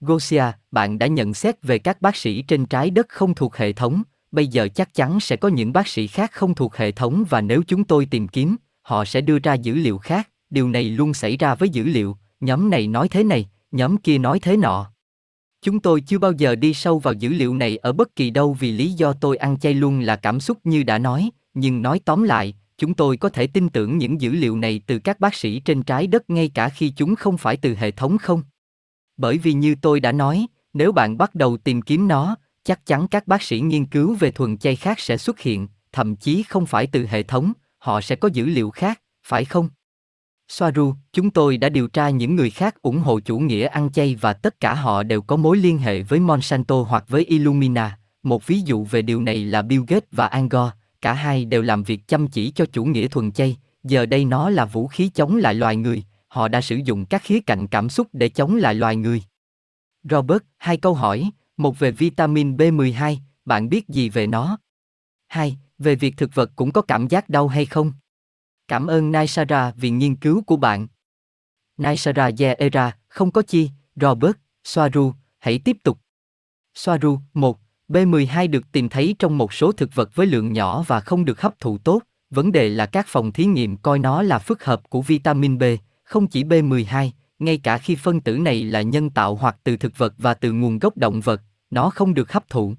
Gosia, 0.00 0.44
bạn 0.70 0.98
đã 0.98 1.06
nhận 1.06 1.34
xét 1.34 1.62
về 1.62 1.78
các 1.78 2.02
bác 2.02 2.16
sĩ 2.16 2.42
trên 2.42 2.66
trái 2.66 2.90
đất 2.90 3.08
không 3.08 3.34
thuộc 3.34 3.56
hệ 3.56 3.72
thống, 3.72 4.02
bây 4.32 4.46
giờ 4.46 4.68
chắc 4.74 4.94
chắn 4.94 5.20
sẽ 5.20 5.36
có 5.36 5.48
những 5.48 5.72
bác 5.72 5.88
sĩ 5.88 6.06
khác 6.06 6.32
không 6.32 6.54
thuộc 6.54 6.76
hệ 6.76 6.92
thống 6.92 7.24
và 7.30 7.40
nếu 7.40 7.62
chúng 7.66 7.84
tôi 7.84 8.06
tìm 8.10 8.28
kiếm, 8.28 8.56
họ 8.90 9.04
sẽ 9.04 9.20
đưa 9.20 9.38
ra 9.38 9.54
dữ 9.54 9.74
liệu 9.74 9.98
khác, 9.98 10.28
điều 10.50 10.68
này 10.68 10.84
luôn 10.84 11.14
xảy 11.14 11.36
ra 11.36 11.54
với 11.54 11.68
dữ 11.68 11.84
liệu, 11.84 12.16
nhóm 12.40 12.70
này 12.70 12.86
nói 12.86 13.08
thế 13.08 13.24
này, 13.24 13.48
nhóm 13.72 13.96
kia 13.96 14.18
nói 14.18 14.40
thế 14.40 14.56
nọ. 14.56 14.92
Chúng 15.62 15.80
tôi 15.80 16.00
chưa 16.00 16.18
bao 16.18 16.32
giờ 16.32 16.54
đi 16.54 16.74
sâu 16.74 16.98
vào 16.98 17.14
dữ 17.14 17.28
liệu 17.28 17.54
này 17.54 17.76
ở 17.76 17.92
bất 17.92 18.16
kỳ 18.16 18.30
đâu 18.30 18.56
vì 18.60 18.72
lý 18.72 18.92
do 18.92 19.12
tôi 19.12 19.36
ăn 19.36 19.58
chay 19.58 19.74
luôn 19.74 20.00
là 20.00 20.16
cảm 20.16 20.40
xúc 20.40 20.58
như 20.64 20.82
đã 20.82 20.98
nói, 20.98 21.30
nhưng 21.54 21.82
nói 21.82 22.00
tóm 22.04 22.22
lại, 22.22 22.54
chúng 22.78 22.94
tôi 22.94 23.16
có 23.16 23.28
thể 23.28 23.46
tin 23.46 23.68
tưởng 23.68 23.98
những 23.98 24.20
dữ 24.20 24.32
liệu 24.32 24.56
này 24.56 24.80
từ 24.86 24.98
các 24.98 25.20
bác 25.20 25.34
sĩ 25.34 25.60
trên 25.60 25.82
trái 25.82 26.06
đất 26.06 26.30
ngay 26.30 26.50
cả 26.54 26.68
khi 26.68 26.92
chúng 26.96 27.14
không 27.14 27.38
phải 27.38 27.56
từ 27.56 27.74
hệ 27.74 27.90
thống 27.90 28.18
không? 28.18 28.42
Bởi 29.16 29.38
vì 29.38 29.52
như 29.52 29.74
tôi 29.82 30.00
đã 30.00 30.12
nói, 30.12 30.46
nếu 30.72 30.92
bạn 30.92 31.18
bắt 31.18 31.34
đầu 31.34 31.56
tìm 31.56 31.82
kiếm 31.82 32.08
nó, 32.08 32.36
chắc 32.64 32.86
chắn 32.86 33.08
các 33.08 33.26
bác 33.26 33.42
sĩ 33.42 33.60
nghiên 33.60 33.86
cứu 33.86 34.14
về 34.14 34.30
thuần 34.30 34.58
chay 34.58 34.76
khác 34.76 35.00
sẽ 35.00 35.16
xuất 35.16 35.40
hiện, 35.40 35.68
thậm 35.92 36.16
chí 36.16 36.42
không 36.42 36.66
phải 36.66 36.86
từ 36.86 37.06
hệ 37.06 37.22
thống, 37.22 37.52
họ 37.80 38.00
sẽ 38.00 38.16
có 38.16 38.28
dữ 38.32 38.46
liệu 38.46 38.70
khác, 38.70 39.00
phải 39.22 39.44
không? 39.44 39.68
Soaru, 40.48 40.94
chúng 41.12 41.30
tôi 41.30 41.56
đã 41.56 41.68
điều 41.68 41.88
tra 41.88 42.10
những 42.10 42.36
người 42.36 42.50
khác 42.50 42.82
ủng 42.82 42.98
hộ 42.98 43.20
chủ 43.20 43.38
nghĩa 43.38 43.66
ăn 43.66 43.92
chay 43.92 44.14
và 44.14 44.32
tất 44.32 44.60
cả 44.60 44.74
họ 44.74 45.02
đều 45.02 45.22
có 45.22 45.36
mối 45.36 45.56
liên 45.56 45.78
hệ 45.78 46.02
với 46.02 46.20
Monsanto 46.20 46.82
hoặc 46.82 47.04
với 47.08 47.24
Illumina. 47.24 47.98
Một 48.22 48.46
ví 48.46 48.60
dụ 48.60 48.84
về 48.84 49.02
điều 49.02 49.22
này 49.22 49.44
là 49.44 49.62
Bill 49.62 49.84
Gates 49.88 50.08
và 50.12 50.26
Angor, 50.26 50.70
cả 51.00 51.12
hai 51.12 51.44
đều 51.44 51.62
làm 51.62 51.82
việc 51.82 52.08
chăm 52.08 52.28
chỉ 52.28 52.50
cho 52.50 52.66
chủ 52.72 52.84
nghĩa 52.84 53.08
thuần 53.08 53.32
chay, 53.32 53.56
giờ 53.84 54.06
đây 54.06 54.24
nó 54.24 54.50
là 54.50 54.64
vũ 54.64 54.86
khí 54.86 55.10
chống 55.14 55.36
lại 55.36 55.54
loài 55.54 55.76
người, 55.76 56.04
họ 56.28 56.48
đã 56.48 56.60
sử 56.60 56.76
dụng 56.76 57.06
các 57.06 57.22
khía 57.22 57.40
cạnh 57.40 57.66
cảm 57.66 57.88
xúc 57.88 58.08
để 58.12 58.28
chống 58.28 58.56
lại 58.56 58.74
loài 58.74 58.96
người. 58.96 59.22
Robert, 60.02 60.42
hai 60.58 60.76
câu 60.76 60.94
hỏi, 60.94 61.30
một 61.56 61.78
về 61.78 61.90
vitamin 61.90 62.56
B12, 62.56 63.16
bạn 63.44 63.68
biết 63.68 63.88
gì 63.88 64.08
về 64.08 64.26
nó? 64.26 64.58
Hai, 65.28 65.56
về 65.80 65.94
việc 65.94 66.16
thực 66.16 66.34
vật 66.34 66.50
cũng 66.56 66.72
có 66.72 66.82
cảm 66.82 67.08
giác 67.08 67.28
đau 67.28 67.48
hay 67.48 67.66
không? 67.66 67.92
Cảm 68.68 68.86
ơn 68.86 69.12
Naisara 69.12 69.72
vì 69.76 69.90
nghiên 69.90 70.16
cứu 70.16 70.42
của 70.42 70.56
bạn. 70.56 70.86
Naisara 71.76 72.30
Yeera, 72.38 72.96
không 73.08 73.30
có 73.30 73.42
chi, 73.42 73.70
Robert, 73.96 74.36
Soaru, 74.64 75.12
hãy 75.38 75.60
tiếp 75.64 75.76
tục. 75.82 75.98
Soaru, 76.74 77.18
1. 77.34 77.58
B12 77.88 78.50
được 78.50 78.72
tìm 78.72 78.88
thấy 78.88 79.16
trong 79.18 79.38
một 79.38 79.52
số 79.52 79.72
thực 79.72 79.94
vật 79.94 80.14
với 80.14 80.26
lượng 80.26 80.52
nhỏ 80.52 80.84
và 80.86 81.00
không 81.00 81.24
được 81.24 81.40
hấp 81.40 81.60
thụ 81.60 81.78
tốt. 81.78 82.02
Vấn 82.30 82.52
đề 82.52 82.68
là 82.68 82.86
các 82.86 83.06
phòng 83.08 83.32
thí 83.32 83.44
nghiệm 83.44 83.76
coi 83.76 83.98
nó 83.98 84.22
là 84.22 84.38
phức 84.38 84.64
hợp 84.64 84.90
của 84.90 85.02
vitamin 85.02 85.58
B, 85.58 85.62
không 86.02 86.26
chỉ 86.26 86.44
B12, 86.44 87.10
ngay 87.38 87.58
cả 87.58 87.78
khi 87.78 87.96
phân 87.96 88.20
tử 88.20 88.38
này 88.38 88.64
là 88.64 88.82
nhân 88.82 89.10
tạo 89.10 89.34
hoặc 89.34 89.56
từ 89.64 89.76
thực 89.76 89.98
vật 89.98 90.14
và 90.18 90.34
từ 90.34 90.52
nguồn 90.52 90.78
gốc 90.78 90.96
động 90.96 91.20
vật, 91.20 91.42
nó 91.70 91.90
không 91.90 92.14
được 92.14 92.32
hấp 92.32 92.48
thụ. 92.48 92.74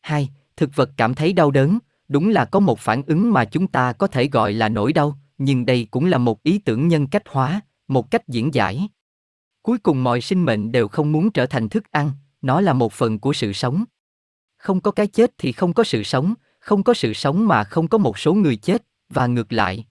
2. 0.00 0.28
Thực 0.56 0.76
vật 0.76 0.90
cảm 0.96 1.14
thấy 1.14 1.32
đau 1.32 1.50
đớn, 1.50 1.78
đúng 2.08 2.28
là 2.28 2.44
có 2.44 2.60
một 2.60 2.78
phản 2.78 3.02
ứng 3.06 3.32
mà 3.32 3.44
chúng 3.44 3.66
ta 3.66 3.92
có 3.92 4.06
thể 4.06 4.28
gọi 4.28 4.52
là 4.52 4.68
nỗi 4.68 4.92
đau, 4.92 5.18
nhưng 5.38 5.66
đây 5.66 5.88
cũng 5.90 6.04
là 6.04 6.18
một 6.18 6.42
ý 6.42 6.58
tưởng 6.58 6.88
nhân 6.88 7.06
cách 7.06 7.28
hóa, 7.28 7.60
một 7.88 8.10
cách 8.10 8.28
diễn 8.28 8.54
giải. 8.54 8.88
Cuối 9.62 9.78
cùng 9.78 10.04
mọi 10.04 10.20
sinh 10.20 10.44
mệnh 10.44 10.72
đều 10.72 10.88
không 10.88 11.12
muốn 11.12 11.30
trở 11.30 11.46
thành 11.46 11.68
thức 11.68 11.90
ăn, 11.90 12.10
nó 12.42 12.60
là 12.60 12.72
một 12.72 12.92
phần 12.92 13.18
của 13.18 13.32
sự 13.32 13.52
sống. 13.52 13.84
Không 14.56 14.80
có 14.80 14.90
cái 14.90 15.06
chết 15.06 15.30
thì 15.38 15.52
không 15.52 15.72
có 15.72 15.84
sự 15.84 16.02
sống, 16.02 16.34
không 16.60 16.82
có 16.82 16.94
sự 16.94 17.12
sống 17.12 17.48
mà 17.48 17.64
không 17.64 17.88
có 17.88 17.98
một 17.98 18.18
số 18.18 18.34
người 18.34 18.56
chết, 18.56 18.82
và 19.08 19.26
ngược 19.26 19.52
lại. 19.52 19.86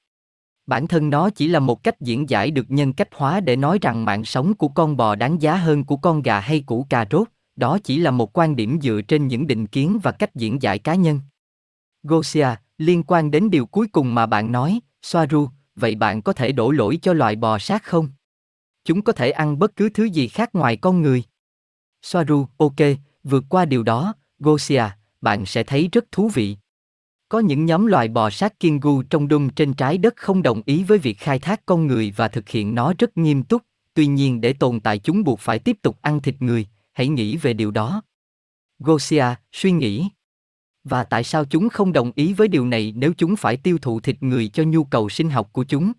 Bản 0.67 0.87
thân 0.87 1.09
nó 1.09 1.29
chỉ 1.29 1.47
là 1.47 1.59
một 1.59 1.83
cách 1.83 2.01
diễn 2.01 2.29
giải 2.29 2.51
được 2.51 2.71
nhân 2.71 2.93
cách 2.93 3.09
hóa 3.11 3.39
để 3.39 3.55
nói 3.55 3.77
rằng 3.81 4.05
mạng 4.05 4.25
sống 4.25 4.53
của 4.53 4.67
con 4.67 4.97
bò 4.97 5.15
đáng 5.15 5.41
giá 5.41 5.55
hơn 5.55 5.83
của 5.83 5.97
con 5.97 6.21
gà 6.21 6.39
hay 6.39 6.61
củ 6.61 6.85
cà 6.89 7.05
rốt, 7.11 7.27
đó 7.55 7.77
chỉ 7.83 7.99
là 7.99 8.11
một 8.11 8.37
quan 8.37 8.55
điểm 8.55 8.79
dựa 8.81 9.01
trên 9.07 9.27
những 9.27 9.47
định 9.47 9.67
kiến 9.67 9.99
và 10.03 10.11
cách 10.11 10.35
diễn 10.35 10.61
giải 10.61 10.79
cá 10.79 10.95
nhân. 10.95 11.19
Gosia, 12.07 12.47
liên 12.77 13.03
quan 13.03 13.31
đến 13.31 13.49
điều 13.49 13.65
cuối 13.65 13.87
cùng 13.87 14.15
mà 14.15 14.25
bạn 14.25 14.51
nói, 14.51 14.79
Soaru, 15.01 15.49
vậy 15.75 15.95
bạn 15.95 16.21
có 16.21 16.33
thể 16.33 16.51
đổ 16.51 16.71
lỗi 16.71 16.99
cho 17.01 17.13
loài 17.13 17.35
bò 17.35 17.59
sát 17.59 17.83
không? 17.83 18.09
Chúng 18.85 19.01
có 19.01 19.13
thể 19.13 19.31
ăn 19.31 19.59
bất 19.59 19.75
cứ 19.75 19.89
thứ 19.89 20.03
gì 20.03 20.27
khác 20.27 20.55
ngoài 20.55 20.77
con 20.77 21.01
người. 21.01 21.23
Soaru, 22.01 22.47
ok, 22.57 22.75
vượt 23.23 23.43
qua 23.49 23.65
điều 23.65 23.83
đó, 23.83 24.13
Gosia, 24.39 24.83
bạn 25.21 25.45
sẽ 25.45 25.63
thấy 25.63 25.89
rất 25.91 26.11
thú 26.11 26.29
vị. 26.33 26.57
Có 27.29 27.39
những 27.39 27.65
nhóm 27.65 27.85
loài 27.85 28.07
bò 28.07 28.29
sát 28.29 28.59
kiên 28.59 28.79
gu 28.79 29.03
trong 29.03 29.27
đung 29.27 29.49
trên 29.49 29.73
trái 29.73 29.97
đất 29.97 30.13
không 30.17 30.43
đồng 30.43 30.61
ý 30.65 30.83
với 30.83 30.97
việc 30.97 31.19
khai 31.19 31.39
thác 31.39 31.65
con 31.65 31.87
người 31.87 32.13
và 32.15 32.27
thực 32.27 32.49
hiện 32.49 32.75
nó 32.75 32.93
rất 32.99 33.17
nghiêm 33.17 33.43
túc, 33.43 33.61
tuy 33.93 34.07
nhiên 34.07 34.41
để 34.41 34.53
tồn 34.53 34.79
tại 34.79 34.99
chúng 34.99 35.23
buộc 35.23 35.39
phải 35.39 35.59
tiếp 35.59 35.77
tục 35.81 35.97
ăn 36.01 36.21
thịt 36.21 36.35
người, 36.39 36.67
hãy 36.93 37.07
nghĩ 37.07 37.37
về 37.37 37.53
điều 37.53 37.71
đó. 37.71 38.01
Gosia, 38.79 39.25
suy 39.51 39.71
nghĩ. 39.71 40.09
Và 40.89 41.03
tại 41.03 41.23
sao 41.23 41.45
chúng 41.45 41.69
không 41.69 41.93
đồng 41.93 42.11
ý 42.15 42.33
với 42.33 42.47
điều 42.47 42.65
này 42.65 42.93
nếu 42.95 43.13
chúng 43.17 43.35
phải 43.35 43.57
tiêu 43.57 43.77
thụ 43.81 43.99
thịt 43.99 44.23
người 44.23 44.47
cho 44.47 44.63
nhu 44.63 44.83
cầu 44.83 45.09
sinh 45.09 45.29
học 45.29 45.49
của 45.51 45.63
chúng? 45.63 45.91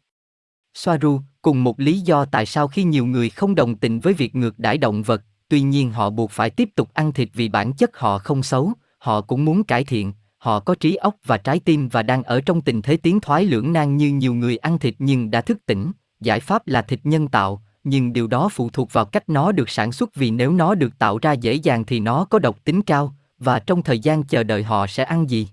Soaru, 0.75 1.21
cùng 1.43 1.65
một 1.65 1.81
lý 1.81 2.01
do 2.01 2.25
tại 2.25 2.47
sao 2.47 2.69
khi 2.69 2.85
nhiều 2.85 3.07
người 3.07 3.31
không 3.31 3.55
đồng 3.55 3.77
tình 3.77 4.01
với 4.01 4.15
việc 4.15 4.35
ngược 4.35 4.59
đãi 4.59 4.79
động 4.79 5.03
vật, 5.03 5.23
tuy 5.49 5.61
nhiên 5.61 5.93
họ 5.93 6.11
buộc 6.11 6.31
phải 6.31 6.51
tiếp 6.51 6.69
tục 6.75 6.89
ăn 6.95 7.13
thịt 7.13 7.29
vì 7.35 7.49
bản 7.49 7.73
chất 7.73 7.99
họ 7.99 8.19
không 8.19 8.43
xấu, 8.43 8.73
họ 8.99 9.21
cũng 9.21 9.45
muốn 9.45 9.65
cải 9.65 9.85
thiện, 9.85 10.13
họ 10.39 10.61
có 10.61 10.75
trí 10.75 10.95
óc 10.95 11.15
và 11.25 11.37
trái 11.39 11.61
tim 11.61 11.89
và 11.89 12.03
đang 12.03 12.23
ở 12.23 12.41
trong 12.41 12.61
tình 12.61 12.83
thế 12.83 12.97
tiến 12.97 13.21
thoái 13.21 13.45
lưỡng 13.45 13.73
nan 13.73 13.97
như 13.97 14.13
nhiều 14.13 14.35
người 14.35 14.57
ăn 14.57 14.79
thịt 14.79 14.95
nhưng 14.99 15.31
đã 15.31 15.41
thức 15.41 15.59
tỉnh. 15.67 15.93
Giải 16.21 16.41
pháp 16.41 16.67
là 16.67 16.83
thịt 16.83 17.01
nhân 17.05 17.29
tạo, 17.29 17.63
nhưng 17.85 18.13
điều 18.13 18.27
đó 18.27 18.49
phụ 18.53 18.71
thuộc 18.71 18.93
vào 18.93 19.05
cách 19.05 19.29
nó 19.29 19.53
được 19.53 19.71
sản 19.71 19.93
xuất 19.93 20.15
vì 20.15 20.31
nếu 20.31 20.53
nó 20.53 20.75
được 20.75 20.99
tạo 20.99 21.19
ra 21.23 21.33
dễ 21.33 21.55
dàng 21.55 21.85
thì 21.85 22.01
nó 22.01 22.25
có 22.25 22.39
độc 22.39 22.65
tính 22.65 22.83
cao, 22.83 23.15
và 23.39 23.59
trong 23.59 23.83
thời 23.83 23.99
gian 23.99 24.25
chờ 24.25 24.43
đợi 24.43 24.63
họ 24.63 24.87
sẽ 24.87 25.05
ăn 25.05 25.31
gì. 25.31 25.49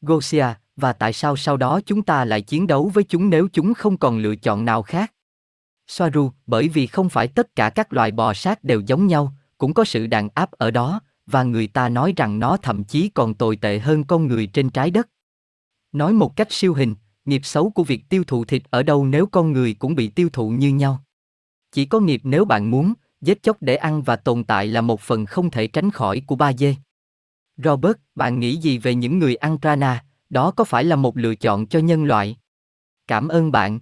Gosia, 0.00 0.46
và 0.76 0.92
tại 0.92 1.12
sao 1.12 1.36
sau 1.36 1.56
đó 1.56 1.80
chúng 1.86 2.02
ta 2.02 2.24
lại 2.24 2.42
chiến 2.42 2.66
đấu 2.66 2.90
với 2.94 3.04
chúng 3.04 3.30
nếu 3.30 3.48
chúng 3.52 3.74
không 3.74 3.96
còn 3.96 4.18
lựa 4.18 4.36
chọn 4.36 4.64
nào 4.64 4.82
khác? 4.82 5.12
Soaru, 5.86 6.30
bởi 6.46 6.68
vì 6.68 6.86
không 6.86 7.08
phải 7.08 7.28
tất 7.28 7.56
cả 7.56 7.70
các 7.70 7.92
loài 7.92 8.10
bò 8.10 8.34
sát 8.34 8.64
đều 8.64 8.80
giống 8.80 9.06
nhau, 9.06 9.32
cũng 9.58 9.74
có 9.74 9.84
sự 9.84 10.06
đàn 10.06 10.28
áp 10.34 10.50
ở 10.52 10.70
đó, 10.70 11.00
và 11.26 11.42
người 11.42 11.66
ta 11.66 11.88
nói 11.88 12.12
rằng 12.16 12.38
nó 12.38 12.56
thậm 12.56 12.84
chí 12.84 13.08
còn 13.08 13.34
tồi 13.34 13.56
tệ 13.56 13.78
hơn 13.78 14.04
con 14.04 14.26
người 14.26 14.46
trên 14.46 14.70
trái 14.70 14.90
đất. 14.90 15.08
Nói 15.92 16.12
một 16.12 16.36
cách 16.36 16.52
siêu 16.52 16.74
hình, 16.74 16.94
nghiệp 17.24 17.40
xấu 17.44 17.70
của 17.70 17.84
việc 17.84 18.08
tiêu 18.08 18.24
thụ 18.26 18.44
thịt 18.44 18.62
ở 18.70 18.82
đâu 18.82 19.06
nếu 19.06 19.26
con 19.26 19.52
người 19.52 19.74
cũng 19.74 19.94
bị 19.94 20.08
tiêu 20.08 20.28
thụ 20.32 20.50
như 20.50 20.68
nhau. 20.68 21.04
Chỉ 21.72 21.84
có 21.84 22.00
nghiệp 22.00 22.20
nếu 22.24 22.44
bạn 22.44 22.70
muốn, 22.70 22.94
giết 23.20 23.42
chóc 23.42 23.56
để 23.60 23.76
ăn 23.76 24.02
và 24.02 24.16
tồn 24.16 24.44
tại 24.44 24.66
là 24.66 24.80
một 24.80 25.00
phần 25.00 25.26
không 25.26 25.50
thể 25.50 25.66
tránh 25.66 25.90
khỏi 25.90 26.22
của 26.26 26.36
ba 26.36 26.52
dê. 26.52 26.74
Robert, 27.64 27.96
bạn 28.14 28.40
nghĩ 28.40 28.56
gì 28.56 28.78
về 28.78 28.94
những 28.94 29.18
người 29.18 29.34
ăn 29.34 29.58
prana, 29.60 30.04
đó 30.30 30.50
có 30.50 30.64
phải 30.64 30.84
là 30.84 30.96
một 30.96 31.16
lựa 31.16 31.34
chọn 31.34 31.66
cho 31.66 31.78
nhân 31.78 32.04
loại? 32.04 32.36
Cảm 33.06 33.28
ơn 33.28 33.52
bạn. 33.52 33.80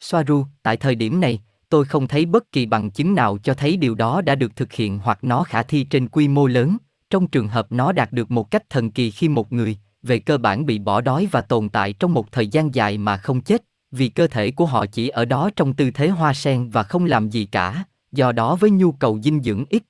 Soaru, 0.00 0.44
tại 0.62 0.76
thời 0.76 0.94
điểm 0.94 1.20
này, 1.20 1.40
tôi 1.68 1.84
không 1.84 2.06
thấy 2.06 2.26
bất 2.26 2.52
kỳ 2.52 2.66
bằng 2.66 2.90
chứng 2.90 3.14
nào 3.14 3.38
cho 3.38 3.54
thấy 3.54 3.76
điều 3.76 3.94
đó 3.94 4.20
đã 4.20 4.34
được 4.34 4.56
thực 4.56 4.72
hiện 4.72 4.98
hoặc 4.98 5.24
nó 5.24 5.42
khả 5.42 5.62
thi 5.62 5.84
trên 5.84 6.08
quy 6.08 6.28
mô 6.28 6.46
lớn, 6.46 6.76
trong 7.10 7.26
trường 7.26 7.48
hợp 7.48 7.72
nó 7.72 7.92
đạt 7.92 8.12
được 8.12 8.30
một 8.30 8.50
cách 8.50 8.70
thần 8.70 8.90
kỳ 8.90 9.10
khi 9.10 9.28
một 9.28 9.52
người, 9.52 9.78
về 10.02 10.18
cơ 10.18 10.38
bản 10.38 10.66
bị 10.66 10.78
bỏ 10.78 11.00
đói 11.00 11.28
và 11.30 11.40
tồn 11.40 11.68
tại 11.68 11.92
trong 11.92 12.14
một 12.14 12.32
thời 12.32 12.48
gian 12.48 12.74
dài 12.74 12.98
mà 12.98 13.16
không 13.16 13.40
chết, 13.40 13.62
vì 13.90 14.08
cơ 14.08 14.26
thể 14.26 14.50
của 14.50 14.66
họ 14.66 14.86
chỉ 14.86 15.08
ở 15.08 15.24
đó 15.24 15.50
trong 15.56 15.74
tư 15.74 15.90
thế 15.90 16.08
hoa 16.08 16.34
sen 16.34 16.70
và 16.70 16.82
không 16.82 17.04
làm 17.04 17.30
gì 17.30 17.44
cả, 17.46 17.84
do 18.12 18.32
đó 18.32 18.56
với 18.56 18.70
nhu 18.70 18.92
cầu 18.92 19.20
dinh 19.22 19.42
dưỡng 19.42 19.64
ít. 19.68 19.82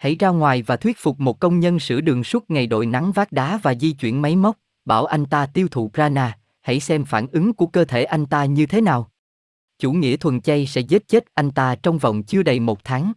Hãy 0.00 0.16
ra 0.18 0.28
ngoài 0.28 0.62
và 0.62 0.76
thuyết 0.76 0.98
phục 0.98 1.20
một 1.20 1.40
công 1.40 1.60
nhân 1.60 1.78
sửa 1.78 2.00
đường 2.00 2.24
suốt 2.24 2.50
ngày 2.50 2.66
đội 2.66 2.86
nắng 2.86 3.12
vác 3.12 3.32
đá 3.32 3.60
và 3.62 3.74
di 3.74 3.92
chuyển 3.92 4.22
máy 4.22 4.36
móc, 4.36 4.56
bảo 4.84 5.04
anh 5.04 5.26
ta 5.26 5.46
tiêu 5.46 5.68
thụ 5.70 5.90
prana, 5.94 6.38
hãy 6.60 6.80
xem 6.80 7.04
phản 7.04 7.26
ứng 7.32 7.52
của 7.52 7.66
cơ 7.66 7.84
thể 7.84 8.04
anh 8.04 8.26
ta 8.26 8.44
như 8.44 8.66
thế 8.66 8.80
nào. 8.80 9.10
Chủ 9.78 9.92
nghĩa 9.92 10.16
thuần 10.16 10.40
chay 10.40 10.66
sẽ 10.66 10.80
giết 10.80 11.08
chết 11.08 11.24
anh 11.34 11.50
ta 11.50 11.74
trong 11.74 11.98
vòng 11.98 12.22
chưa 12.22 12.42
đầy 12.42 12.60
một 12.60 12.84
tháng. 12.84 13.12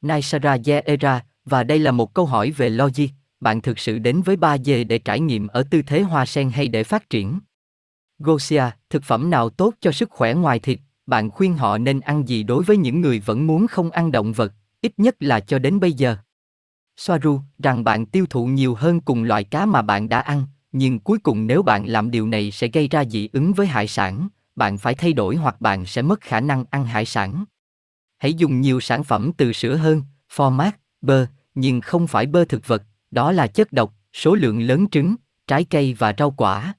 Naisara 0.00 0.56
Era, 0.84 1.24
và 1.44 1.64
đây 1.64 1.78
là 1.78 1.90
một 1.90 2.14
câu 2.14 2.26
hỏi 2.26 2.50
về 2.50 2.70
logic, 2.70 3.08
bạn 3.40 3.60
thực 3.60 3.78
sự 3.78 3.98
đến 3.98 4.22
với 4.22 4.36
ba 4.36 4.58
dê 4.58 4.84
để 4.84 4.98
trải 4.98 5.20
nghiệm 5.20 5.46
ở 5.46 5.62
tư 5.70 5.82
thế 5.82 6.00
hoa 6.00 6.26
sen 6.26 6.50
hay 6.50 6.68
để 6.68 6.84
phát 6.84 7.10
triển? 7.10 7.38
Gosia, 8.18 8.64
thực 8.90 9.02
phẩm 9.02 9.30
nào 9.30 9.50
tốt 9.50 9.74
cho 9.80 9.92
sức 9.92 10.10
khỏe 10.10 10.34
ngoài 10.34 10.58
thịt, 10.58 10.78
bạn 11.06 11.30
khuyên 11.30 11.56
họ 11.56 11.78
nên 11.78 12.00
ăn 12.00 12.28
gì 12.28 12.42
đối 12.42 12.64
với 12.64 12.76
những 12.76 13.00
người 13.00 13.20
vẫn 13.20 13.46
muốn 13.46 13.66
không 13.66 13.90
ăn 13.90 14.12
động 14.12 14.32
vật, 14.32 14.52
ít 14.82 14.92
nhất 14.96 15.16
là 15.20 15.40
cho 15.40 15.58
đến 15.58 15.80
bây 15.80 15.92
giờ? 15.92 16.16
Soaru, 16.96 17.40
rằng 17.58 17.84
bạn 17.84 18.06
tiêu 18.06 18.26
thụ 18.30 18.46
nhiều 18.46 18.74
hơn 18.74 19.00
cùng 19.00 19.22
loại 19.22 19.44
cá 19.44 19.66
mà 19.66 19.82
bạn 19.82 20.08
đã 20.08 20.20
ăn, 20.20 20.46
nhưng 20.72 20.98
cuối 20.98 21.18
cùng 21.18 21.46
nếu 21.46 21.62
bạn 21.62 21.86
làm 21.86 22.10
điều 22.10 22.26
này 22.26 22.50
sẽ 22.50 22.68
gây 22.68 22.88
ra 22.88 23.04
dị 23.04 23.28
ứng 23.32 23.52
với 23.52 23.66
hải 23.66 23.86
sản, 23.86 24.28
bạn 24.56 24.78
phải 24.78 24.94
thay 24.94 25.12
đổi 25.12 25.36
hoặc 25.36 25.60
bạn 25.60 25.86
sẽ 25.86 26.02
mất 26.02 26.20
khả 26.20 26.40
năng 26.40 26.64
ăn 26.70 26.84
hải 26.84 27.04
sản. 27.04 27.44
Hãy 28.18 28.34
dùng 28.34 28.60
nhiều 28.60 28.80
sản 28.80 29.04
phẩm 29.04 29.30
từ 29.36 29.52
sữa 29.52 29.76
hơn, 29.76 30.02
format, 30.36 30.70
bơ, 31.00 31.26
nhưng 31.54 31.80
không 31.80 32.06
phải 32.06 32.26
bơ 32.26 32.44
thực 32.44 32.66
vật, 32.66 32.82
đó 33.10 33.32
là 33.32 33.46
chất 33.46 33.72
độc, 33.72 33.94
số 34.12 34.34
lượng 34.34 34.60
lớn 34.60 34.86
trứng, 34.90 35.16
trái 35.46 35.64
cây 35.64 35.94
và 35.98 36.14
rau 36.18 36.30
quả. 36.30 36.74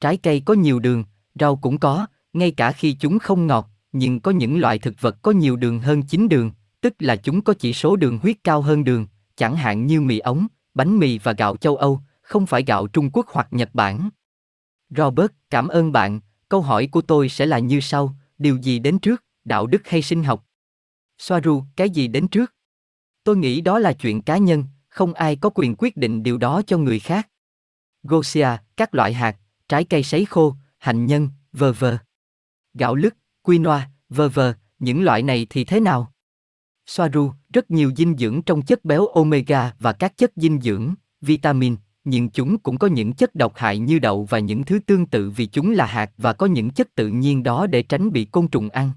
Trái 0.00 0.16
cây 0.16 0.42
có 0.44 0.54
nhiều 0.54 0.78
đường, 0.78 1.04
rau 1.34 1.56
cũng 1.56 1.78
có, 1.78 2.06
ngay 2.32 2.50
cả 2.50 2.72
khi 2.72 2.96
chúng 3.00 3.18
không 3.18 3.46
ngọt, 3.46 3.70
nhưng 3.92 4.20
có 4.20 4.30
những 4.30 4.60
loại 4.60 4.78
thực 4.78 5.00
vật 5.00 5.22
có 5.22 5.30
nhiều 5.30 5.56
đường 5.56 5.78
hơn 5.78 6.02
chính 6.02 6.28
đường, 6.28 6.50
tức 6.84 6.94
là 6.98 7.16
chúng 7.16 7.42
có 7.42 7.54
chỉ 7.54 7.72
số 7.72 7.96
đường 7.96 8.18
huyết 8.18 8.36
cao 8.44 8.62
hơn 8.62 8.84
đường, 8.84 9.06
chẳng 9.36 9.56
hạn 9.56 9.86
như 9.86 10.00
mì 10.00 10.18
ống, 10.18 10.46
bánh 10.74 10.98
mì 10.98 11.18
và 11.18 11.32
gạo 11.32 11.56
châu 11.56 11.76
Âu, 11.76 12.00
không 12.22 12.46
phải 12.46 12.62
gạo 12.66 12.86
Trung 12.86 13.10
Quốc 13.12 13.26
hoặc 13.28 13.48
Nhật 13.50 13.70
Bản. 13.72 14.10
Robert, 14.90 15.30
cảm 15.50 15.68
ơn 15.68 15.92
bạn, 15.92 16.20
câu 16.48 16.60
hỏi 16.60 16.86
của 16.86 17.00
tôi 17.00 17.28
sẽ 17.28 17.46
là 17.46 17.58
như 17.58 17.80
sau, 17.80 18.16
điều 18.38 18.56
gì 18.56 18.78
đến 18.78 18.98
trước, 18.98 19.24
đạo 19.44 19.66
đức 19.66 19.88
hay 19.88 20.02
sinh 20.02 20.24
học? 20.24 20.46
Soaru, 21.18 21.64
cái 21.76 21.90
gì 21.90 22.08
đến 22.08 22.28
trước? 22.28 22.54
Tôi 23.24 23.36
nghĩ 23.36 23.60
đó 23.60 23.78
là 23.78 23.92
chuyện 23.92 24.22
cá 24.22 24.38
nhân, 24.38 24.64
không 24.88 25.14
ai 25.14 25.36
có 25.36 25.50
quyền 25.50 25.74
quyết 25.78 25.96
định 25.96 26.22
điều 26.22 26.38
đó 26.38 26.62
cho 26.66 26.78
người 26.78 26.98
khác. 26.98 27.28
Gosia, 28.02 28.48
các 28.76 28.94
loại 28.94 29.12
hạt, 29.12 29.36
trái 29.68 29.84
cây 29.84 30.02
sấy 30.02 30.24
khô, 30.24 30.54
hành 30.78 31.06
nhân, 31.06 31.28
vờ 31.52 31.72
vờ. 31.72 31.98
Gạo 32.74 32.94
lứt, 32.94 33.16
quinoa, 33.42 33.90
vờ 34.08 34.28
vờ, 34.28 34.54
những 34.78 35.02
loại 35.02 35.22
này 35.22 35.46
thì 35.50 35.64
thế 35.64 35.80
nào? 35.80 36.13
Soaru, 36.86 37.32
rất 37.52 37.70
nhiều 37.70 37.92
dinh 37.96 38.16
dưỡng 38.18 38.42
trong 38.42 38.62
chất 38.62 38.84
béo 38.84 39.06
omega 39.06 39.72
và 39.78 39.92
các 39.92 40.16
chất 40.16 40.32
dinh 40.36 40.60
dưỡng, 40.60 40.94
vitamin, 41.20 41.76
nhưng 42.04 42.30
chúng 42.30 42.58
cũng 42.58 42.78
có 42.78 42.86
những 42.86 43.12
chất 43.12 43.34
độc 43.34 43.52
hại 43.56 43.78
như 43.78 43.98
đậu 43.98 44.24
và 44.24 44.38
những 44.38 44.64
thứ 44.64 44.78
tương 44.86 45.06
tự 45.06 45.30
vì 45.30 45.46
chúng 45.46 45.70
là 45.70 45.86
hạt 45.86 46.10
và 46.18 46.32
có 46.32 46.46
những 46.46 46.70
chất 46.70 46.94
tự 46.94 47.08
nhiên 47.08 47.42
đó 47.42 47.66
để 47.66 47.82
tránh 47.82 48.12
bị 48.12 48.24
côn 48.24 48.48
trùng 48.48 48.68
ăn. 48.68 48.90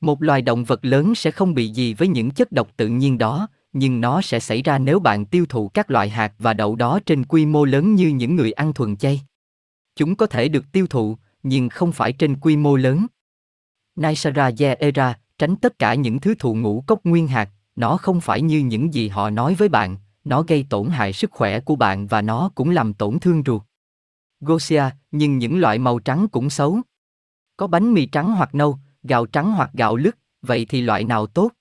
Một 0.00 0.22
loài 0.22 0.42
động 0.42 0.64
vật 0.64 0.84
lớn 0.84 1.14
sẽ 1.14 1.30
không 1.30 1.54
bị 1.54 1.68
gì 1.68 1.94
với 1.94 2.08
những 2.08 2.30
chất 2.30 2.52
độc 2.52 2.68
tự 2.76 2.88
nhiên 2.88 3.18
đó, 3.18 3.48
nhưng 3.72 4.00
nó 4.00 4.20
sẽ 4.20 4.40
xảy 4.40 4.62
ra 4.62 4.78
nếu 4.78 5.00
bạn 5.00 5.24
tiêu 5.24 5.46
thụ 5.48 5.68
các 5.68 5.90
loại 5.90 6.08
hạt 6.08 6.32
và 6.38 6.54
đậu 6.54 6.76
đó 6.76 7.00
trên 7.06 7.24
quy 7.24 7.46
mô 7.46 7.64
lớn 7.64 7.94
như 7.94 8.08
những 8.08 8.36
người 8.36 8.52
ăn 8.52 8.72
thuần 8.72 8.96
chay. 8.96 9.20
Chúng 9.96 10.16
có 10.16 10.26
thể 10.26 10.48
được 10.48 10.64
tiêu 10.72 10.86
thụ, 10.86 11.16
nhưng 11.42 11.68
không 11.68 11.92
phải 11.92 12.12
trên 12.12 12.36
quy 12.40 12.56
mô 12.56 12.76
lớn. 12.76 13.06
Naisara 13.96 14.50
Era, 14.78 15.18
tránh 15.40 15.56
tất 15.56 15.78
cả 15.78 15.94
những 15.94 16.20
thứ 16.20 16.34
thụ 16.38 16.54
ngũ 16.54 16.84
cốc 16.86 17.04
nguyên 17.04 17.28
hạt, 17.28 17.50
nó 17.76 17.96
không 17.96 18.20
phải 18.20 18.42
như 18.42 18.58
những 18.58 18.94
gì 18.94 19.08
họ 19.08 19.30
nói 19.30 19.54
với 19.54 19.68
bạn, 19.68 19.96
nó 20.24 20.42
gây 20.42 20.66
tổn 20.70 20.88
hại 20.88 21.12
sức 21.12 21.30
khỏe 21.30 21.60
của 21.60 21.76
bạn 21.76 22.06
và 22.06 22.22
nó 22.22 22.50
cũng 22.54 22.70
làm 22.70 22.94
tổn 22.94 23.18
thương 23.18 23.42
ruột. 23.46 23.62
Gosia, 24.40 24.82
nhưng 25.10 25.38
những 25.38 25.60
loại 25.60 25.78
màu 25.78 25.98
trắng 25.98 26.28
cũng 26.28 26.50
xấu. 26.50 26.80
Có 27.56 27.66
bánh 27.66 27.94
mì 27.94 28.06
trắng 28.06 28.32
hoặc 28.32 28.54
nâu, 28.54 28.78
gạo 29.02 29.26
trắng 29.26 29.52
hoặc 29.52 29.70
gạo 29.72 29.96
lứt, 29.96 30.18
vậy 30.42 30.66
thì 30.68 30.80
loại 30.80 31.04
nào 31.04 31.26
tốt? 31.26 31.52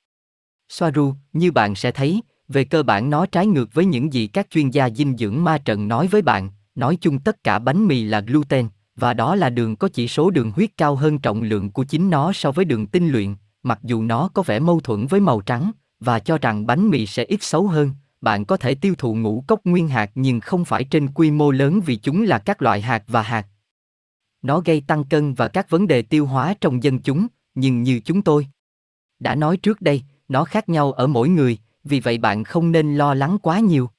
Soaru, 0.70 1.14
như 1.34 1.52
bạn 1.52 1.76
sẽ 1.76 1.92
thấy, 1.92 2.22
về 2.48 2.64
cơ 2.64 2.84
bản 2.84 3.10
nó 3.10 3.26
trái 3.26 3.48
ngược 3.48 3.74
với 3.74 3.86
những 3.86 4.14
gì 4.14 4.28
các 4.28 4.48
chuyên 4.50 4.70
gia 4.70 4.90
dinh 4.90 5.18
dưỡng 5.18 5.44
ma 5.44 5.58
trận 5.58 5.88
nói 5.88 6.08
với 6.08 6.22
bạn, 6.22 6.50
nói 6.76 6.98
chung 7.02 7.20
tất 7.20 7.44
cả 7.44 7.60
bánh 7.60 7.88
mì 7.88 8.04
là 8.04 8.20
gluten, 8.20 8.68
và 8.96 9.14
đó 9.14 9.36
là 9.36 9.50
đường 9.50 9.76
có 9.76 9.88
chỉ 9.88 10.08
số 10.08 10.30
đường 10.30 10.52
huyết 10.52 10.78
cao 10.78 10.96
hơn 10.96 11.20
trọng 11.20 11.42
lượng 11.42 11.72
của 11.72 11.84
chính 11.84 12.10
nó 12.10 12.34
so 12.34 12.52
với 12.52 12.66
đường 12.66 12.88
tinh 12.88 13.10
luyện, 13.10 13.36
mặc 13.64 13.80
dù 13.84 14.04
nó 14.04 14.30
có 14.34 14.42
vẻ 14.42 14.60
mâu 14.60 14.80
thuẫn 14.80 15.08
với 15.08 15.20
màu 15.20 15.42
trắng, 15.42 15.72
và 16.00 16.20
cho 16.20 16.38
rằng 16.38 16.66
bánh 16.66 16.90
mì 16.90 17.06
sẽ 17.06 17.24
ít 17.24 17.44
xấu 17.44 17.68
hơn, 17.68 17.92
bạn 18.22 18.46
có 18.46 18.58
thể 18.58 18.76
tiêu 18.76 18.96
thụ 18.98 19.16
ngũ 19.16 19.44
cốc 19.48 19.60
nguyên 19.64 19.88
hạt 19.88 20.12
nhưng 20.16 20.40
không 20.40 20.66
phải 20.66 20.84
trên 20.84 21.08
quy 21.08 21.32
mô 21.32 21.52
lớn 21.52 21.82
vì 21.86 21.96
chúng 21.96 22.24
là 22.24 22.40
các 22.40 22.62
loại 22.62 22.82
hạt 22.82 23.04
và 23.08 23.22
hạt. 23.22 23.48
Nó 24.42 24.60
gây 24.60 24.82
tăng 24.88 25.04
cân 25.04 25.34
và 25.34 25.48
các 25.48 25.70
vấn 25.70 25.88
đề 25.88 26.02
tiêu 26.02 26.26
hóa 26.26 26.54
trong 26.62 26.84
dân 26.84 27.00
chúng, 27.00 27.28
nhưng 27.56 27.84
như 27.84 28.00
chúng 28.00 28.22
tôi 28.22 28.48
đã 29.20 29.36
nói 29.36 29.58
trước 29.58 29.82
đây, 29.82 30.04
nó 30.28 30.44
khác 30.44 30.70
nhau 30.70 30.92
ở 30.92 31.08
mỗi 31.08 31.30
người, 31.30 31.58
vì 31.84 32.00
vậy 32.00 32.18
bạn 32.18 32.44
không 32.44 32.72
nên 32.72 32.96
lo 32.96 33.14
lắng 33.14 33.38
quá 33.42 33.60
nhiều. 33.60 33.90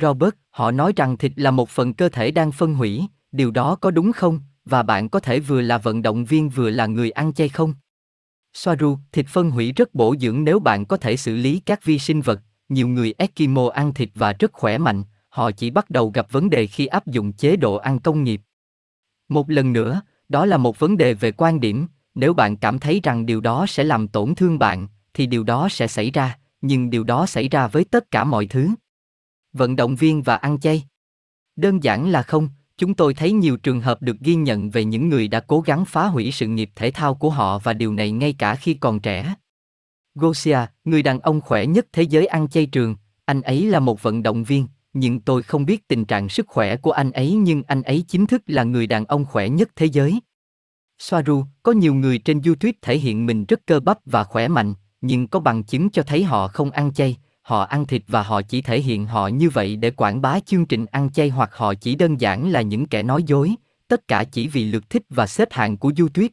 Robert, 0.00 0.34
họ 0.50 0.70
nói 0.70 0.92
rằng 0.96 1.16
thịt 1.16 1.32
là 1.36 1.50
một 1.50 1.68
phần 1.68 1.94
cơ 1.94 2.08
thể 2.08 2.30
đang 2.30 2.52
phân 2.52 2.74
hủy, 2.74 3.06
điều 3.32 3.50
đó 3.50 3.76
có 3.76 3.90
đúng 3.90 4.12
không? 4.12 4.40
Và 4.64 4.82
bạn 4.82 5.08
có 5.08 5.20
thể 5.20 5.40
vừa 5.40 5.60
là 5.60 5.78
vận 5.78 6.02
động 6.02 6.24
viên 6.24 6.48
vừa 6.48 6.70
là 6.70 6.86
người 6.86 7.10
ăn 7.10 7.32
chay 7.32 7.48
không? 7.48 7.74
Soaru, 8.54 8.98
thịt 9.12 9.26
phân 9.28 9.50
hủy 9.50 9.72
rất 9.72 9.94
bổ 9.94 10.14
dưỡng 10.20 10.44
nếu 10.44 10.58
bạn 10.58 10.84
có 10.84 10.96
thể 10.96 11.16
xử 11.16 11.36
lý 11.36 11.60
các 11.66 11.84
vi 11.84 11.98
sinh 11.98 12.20
vật. 12.20 12.40
Nhiều 12.68 12.88
người 12.88 13.14
Eskimo 13.18 13.68
ăn 13.68 13.94
thịt 13.94 14.10
và 14.14 14.32
rất 14.32 14.52
khỏe 14.52 14.78
mạnh, 14.78 15.04
họ 15.28 15.50
chỉ 15.50 15.70
bắt 15.70 15.90
đầu 15.90 16.10
gặp 16.14 16.32
vấn 16.32 16.50
đề 16.50 16.66
khi 16.66 16.86
áp 16.86 17.06
dụng 17.06 17.32
chế 17.32 17.56
độ 17.56 17.74
ăn 17.74 17.98
công 17.98 18.24
nghiệp. 18.24 18.40
Một 19.28 19.50
lần 19.50 19.72
nữa, 19.72 20.02
đó 20.28 20.46
là 20.46 20.56
một 20.56 20.78
vấn 20.78 20.96
đề 20.96 21.14
về 21.14 21.32
quan 21.32 21.60
điểm, 21.60 21.86
nếu 22.14 22.34
bạn 22.34 22.56
cảm 22.56 22.78
thấy 22.78 23.00
rằng 23.02 23.26
điều 23.26 23.40
đó 23.40 23.66
sẽ 23.68 23.84
làm 23.84 24.08
tổn 24.08 24.34
thương 24.34 24.58
bạn, 24.58 24.88
thì 25.14 25.26
điều 25.26 25.44
đó 25.44 25.68
sẽ 25.70 25.86
xảy 25.86 26.10
ra, 26.10 26.38
nhưng 26.60 26.90
điều 26.90 27.04
đó 27.04 27.26
xảy 27.26 27.48
ra 27.48 27.66
với 27.66 27.84
tất 27.84 28.10
cả 28.10 28.24
mọi 28.24 28.46
thứ. 28.46 28.68
Vận 29.52 29.76
động 29.76 29.96
viên 29.96 30.22
và 30.22 30.36
ăn 30.36 30.60
chay. 30.60 30.84
Đơn 31.56 31.82
giản 31.82 32.08
là 32.08 32.22
không, 32.22 32.48
chúng 32.78 32.94
tôi 32.94 33.14
thấy 33.14 33.32
nhiều 33.32 33.56
trường 33.56 33.80
hợp 33.80 34.02
được 34.02 34.16
ghi 34.20 34.34
nhận 34.34 34.70
về 34.70 34.84
những 34.84 35.08
người 35.08 35.28
đã 35.28 35.40
cố 35.40 35.60
gắng 35.60 35.84
phá 35.84 36.06
hủy 36.06 36.32
sự 36.32 36.46
nghiệp 36.46 36.70
thể 36.74 36.90
thao 36.90 37.14
của 37.14 37.30
họ 37.30 37.58
và 37.58 37.72
điều 37.72 37.92
này 37.92 38.10
ngay 38.10 38.32
cả 38.38 38.54
khi 38.54 38.74
còn 38.74 39.00
trẻ. 39.00 39.34
Gosia, 40.14 40.58
người 40.84 41.02
đàn 41.02 41.20
ông 41.20 41.40
khỏe 41.40 41.66
nhất 41.66 41.86
thế 41.92 42.02
giới 42.02 42.26
ăn 42.26 42.48
chay 42.48 42.66
trường, 42.66 42.96
anh 43.24 43.42
ấy 43.42 43.66
là 43.66 43.80
một 43.80 44.02
vận 44.02 44.22
động 44.22 44.44
viên, 44.44 44.66
nhưng 44.92 45.20
tôi 45.20 45.42
không 45.42 45.66
biết 45.66 45.88
tình 45.88 46.04
trạng 46.04 46.28
sức 46.28 46.46
khỏe 46.48 46.76
của 46.76 46.92
anh 46.92 47.10
ấy 47.12 47.32
nhưng 47.32 47.62
anh 47.62 47.82
ấy 47.82 48.04
chính 48.08 48.26
thức 48.26 48.42
là 48.46 48.64
người 48.64 48.86
đàn 48.86 49.04
ông 49.04 49.24
khỏe 49.24 49.48
nhất 49.48 49.68
thế 49.76 49.86
giới. 49.86 50.20
Soaru, 50.98 51.44
có 51.62 51.72
nhiều 51.72 51.94
người 51.94 52.18
trên 52.18 52.40
YouTube 52.42 52.72
thể 52.82 52.98
hiện 52.98 53.26
mình 53.26 53.44
rất 53.44 53.66
cơ 53.66 53.80
bắp 53.80 53.98
và 54.04 54.24
khỏe 54.24 54.48
mạnh, 54.48 54.74
nhưng 55.00 55.28
có 55.28 55.40
bằng 55.40 55.64
chứng 55.64 55.90
cho 55.90 56.02
thấy 56.02 56.24
họ 56.24 56.48
không 56.48 56.70
ăn 56.70 56.92
chay, 56.92 57.16
họ 57.44 57.62
ăn 57.62 57.86
thịt 57.86 58.02
và 58.08 58.22
họ 58.22 58.42
chỉ 58.42 58.62
thể 58.62 58.80
hiện 58.80 59.06
họ 59.06 59.28
như 59.28 59.50
vậy 59.50 59.76
để 59.76 59.90
quảng 59.90 60.20
bá 60.20 60.40
chương 60.40 60.66
trình 60.66 60.86
ăn 60.86 61.12
chay 61.12 61.28
hoặc 61.28 61.50
họ 61.52 61.74
chỉ 61.74 61.94
đơn 61.94 62.20
giản 62.20 62.50
là 62.50 62.62
những 62.62 62.86
kẻ 62.86 63.02
nói 63.02 63.22
dối, 63.26 63.54
tất 63.88 64.08
cả 64.08 64.24
chỉ 64.24 64.48
vì 64.48 64.64
lượt 64.64 64.90
thích 64.90 65.02
và 65.08 65.26
xếp 65.26 65.48
hạng 65.52 65.76
của 65.76 65.92
du 65.96 66.08
tuyết. 66.08 66.30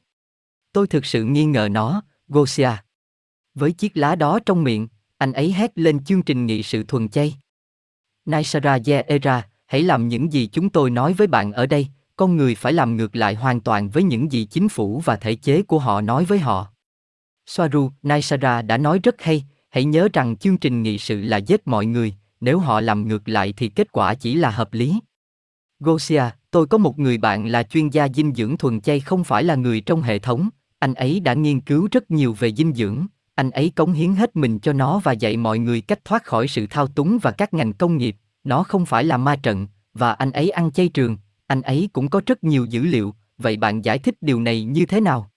Tôi 0.73 0.87
thực 0.87 1.05
sự 1.05 1.23
nghi 1.23 1.45
ngờ 1.45 1.67
nó, 1.71 2.01
Gosia. 2.27 2.71
Với 3.55 3.71
chiếc 3.71 3.97
lá 3.97 4.15
đó 4.15 4.39
trong 4.45 4.63
miệng, 4.63 4.87
anh 5.17 5.33
ấy 5.33 5.51
hét 5.51 5.71
lên 5.75 6.03
chương 6.03 6.21
trình 6.21 6.45
nghị 6.45 6.63
sự 6.63 6.83
thuần 6.83 7.09
chay. 7.09 7.35
Naisara 8.25 8.77
Era, 9.07 9.47
hãy 9.65 9.83
làm 9.83 10.07
những 10.07 10.33
gì 10.33 10.47
chúng 10.47 10.69
tôi 10.69 10.89
nói 10.89 11.13
với 11.13 11.27
bạn 11.27 11.53
ở 11.53 11.65
đây, 11.65 11.87
con 12.15 12.37
người 12.37 12.55
phải 12.55 12.73
làm 12.73 12.97
ngược 12.97 13.15
lại 13.15 13.35
hoàn 13.35 13.61
toàn 13.61 13.89
với 13.89 14.03
những 14.03 14.31
gì 14.31 14.45
chính 14.45 14.69
phủ 14.69 15.01
và 15.05 15.15
thể 15.15 15.35
chế 15.35 15.61
của 15.61 15.79
họ 15.79 16.01
nói 16.01 16.25
với 16.25 16.39
họ. 16.39 16.67
Soaru, 17.45 17.91
Naisara 18.03 18.61
đã 18.61 18.77
nói 18.77 18.99
rất 19.03 19.21
hay, 19.21 19.43
hãy 19.71 19.83
nhớ 19.83 20.07
rằng 20.13 20.37
chương 20.37 20.57
trình 20.57 20.83
nghị 20.83 20.97
sự 20.97 21.21
là 21.21 21.37
giết 21.37 21.67
mọi 21.67 21.85
người, 21.85 22.13
nếu 22.41 22.59
họ 22.59 22.81
làm 22.81 23.07
ngược 23.07 23.29
lại 23.29 23.53
thì 23.57 23.69
kết 23.69 23.91
quả 23.91 24.13
chỉ 24.13 24.35
là 24.35 24.49
hợp 24.49 24.73
lý. 24.73 24.99
Gosia, 25.79 26.23
tôi 26.51 26.67
có 26.67 26.77
một 26.77 26.99
người 26.99 27.17
bạn 27.17 27.47
là 27.47 27.63
chuyên 27.63 27.89
gia 27.89 28.07
dinh 28.07 28.33
dưỡng 28.35 28.57
thuần 28.57 28.81
chay 28.81 28.99
không 28.99 29.23
phải 29.23 29.43
là 29.43 29.55
người 29.55 29.81
trong 29.81 30.01
hệ 30.01 30.19
thống, 30.19 30.49
anh 30.79 30.93
ấy 30.93 31.19
đã 31.19 31.33
nghiên 31.33 31.61
cứu 31.61 31.87
rất 31.91 32.11
nhiều 32.11 32.35
về 32.39 32.53
dinh 32.53 32.73
dưỡng, 32.73 33.05
anh 33.35 33.51
ấy 33.51 33.71
cống 33.75 33.93
hiến 33.93 34.13
hết 34.13 34.35
mình 34.35 34.59
cho 34.59 34.73
nó 34.73 34.99
và 34.99 35.11
dạy 35.11 35.37
mọi 35.37 35.59
người 35.59 35.81
cách 35.81 36.05
thoát 36.05 36.23
khỏi 36.23 36.47
sự 36.47 36.67
thao 36.69 36.87
túng 36.87 37.17
và 37.21 37.31
các 37.31 37.53
ngành 37.53 37.73
công 37.73 37.97
nghiệp, 37.97 38.15
nó 38.43 38.63
không 38.63 38.85
phải 38.85 39.03
là 39.03 39.17
ma 39.17 39.35
trận, 39.35 39.67
và 39.93 40.13
anh 40.13 40.31
ấy 40.31 40.49
ăn 40.49 40.71
chay 40.71 40.87
trường, 40.87 41.17
anh 41.47 41.61
ấy 41.61 41.89
cũng 41.93 42.09
có 42.09 42.21
rất 42.25 42.43
nhiều 42.43 42.65
dữ 42.65 42.83
liệu, 42.83 43.15
vậy 43.37 43.57
bạn 43.57 43.81
giải 43.81 43.99
thích 43.99 44.15
điều 44.21 44.41
này 44.41 44.63
như 44.63 44.85
thế 44.85 45.01
nào? 45.01 45.30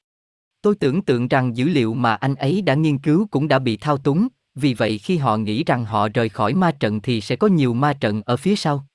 Tôi 0.65 0.75
tưởng 0.75 1.03
tượng 1.03 1.29
rằng 1.29 1.57
dữ 1.57 1.69
liệu 1.69 1.95
mà 1.95 2.15
anh 2.15 2.35
ấy 2.35 2.63
đã 2.63 2.75
nghiên 2.75 2.99
cứu 2.99 3.27
cũng 3.31 3.49
đã 3.49 3.59
bị 3.59 3.77
thao 3.77 3.99
túng, 3.99 4.29
vì 4.55 4.75
vậy 4.75 4.99
khi 4.99 5.17
họ 5.17 5.37
nghĩ 5.37 5.65
rằng 5.65 5.85
họ 5.85 6.09
rời 6.15 6.29
khỏi 6.29 6.55
ma 6.55 6.71
trận 6.71 7.01
thì 7.01 7.21
sẽ 7.21 7.37
có 7.37 7.47
nhiều 7.47 7.75
ma 7.75 7.93
trận 7.93 8.23
ở 8.27 8.37
phía 8.37 8.57
sau. 8.57 8.87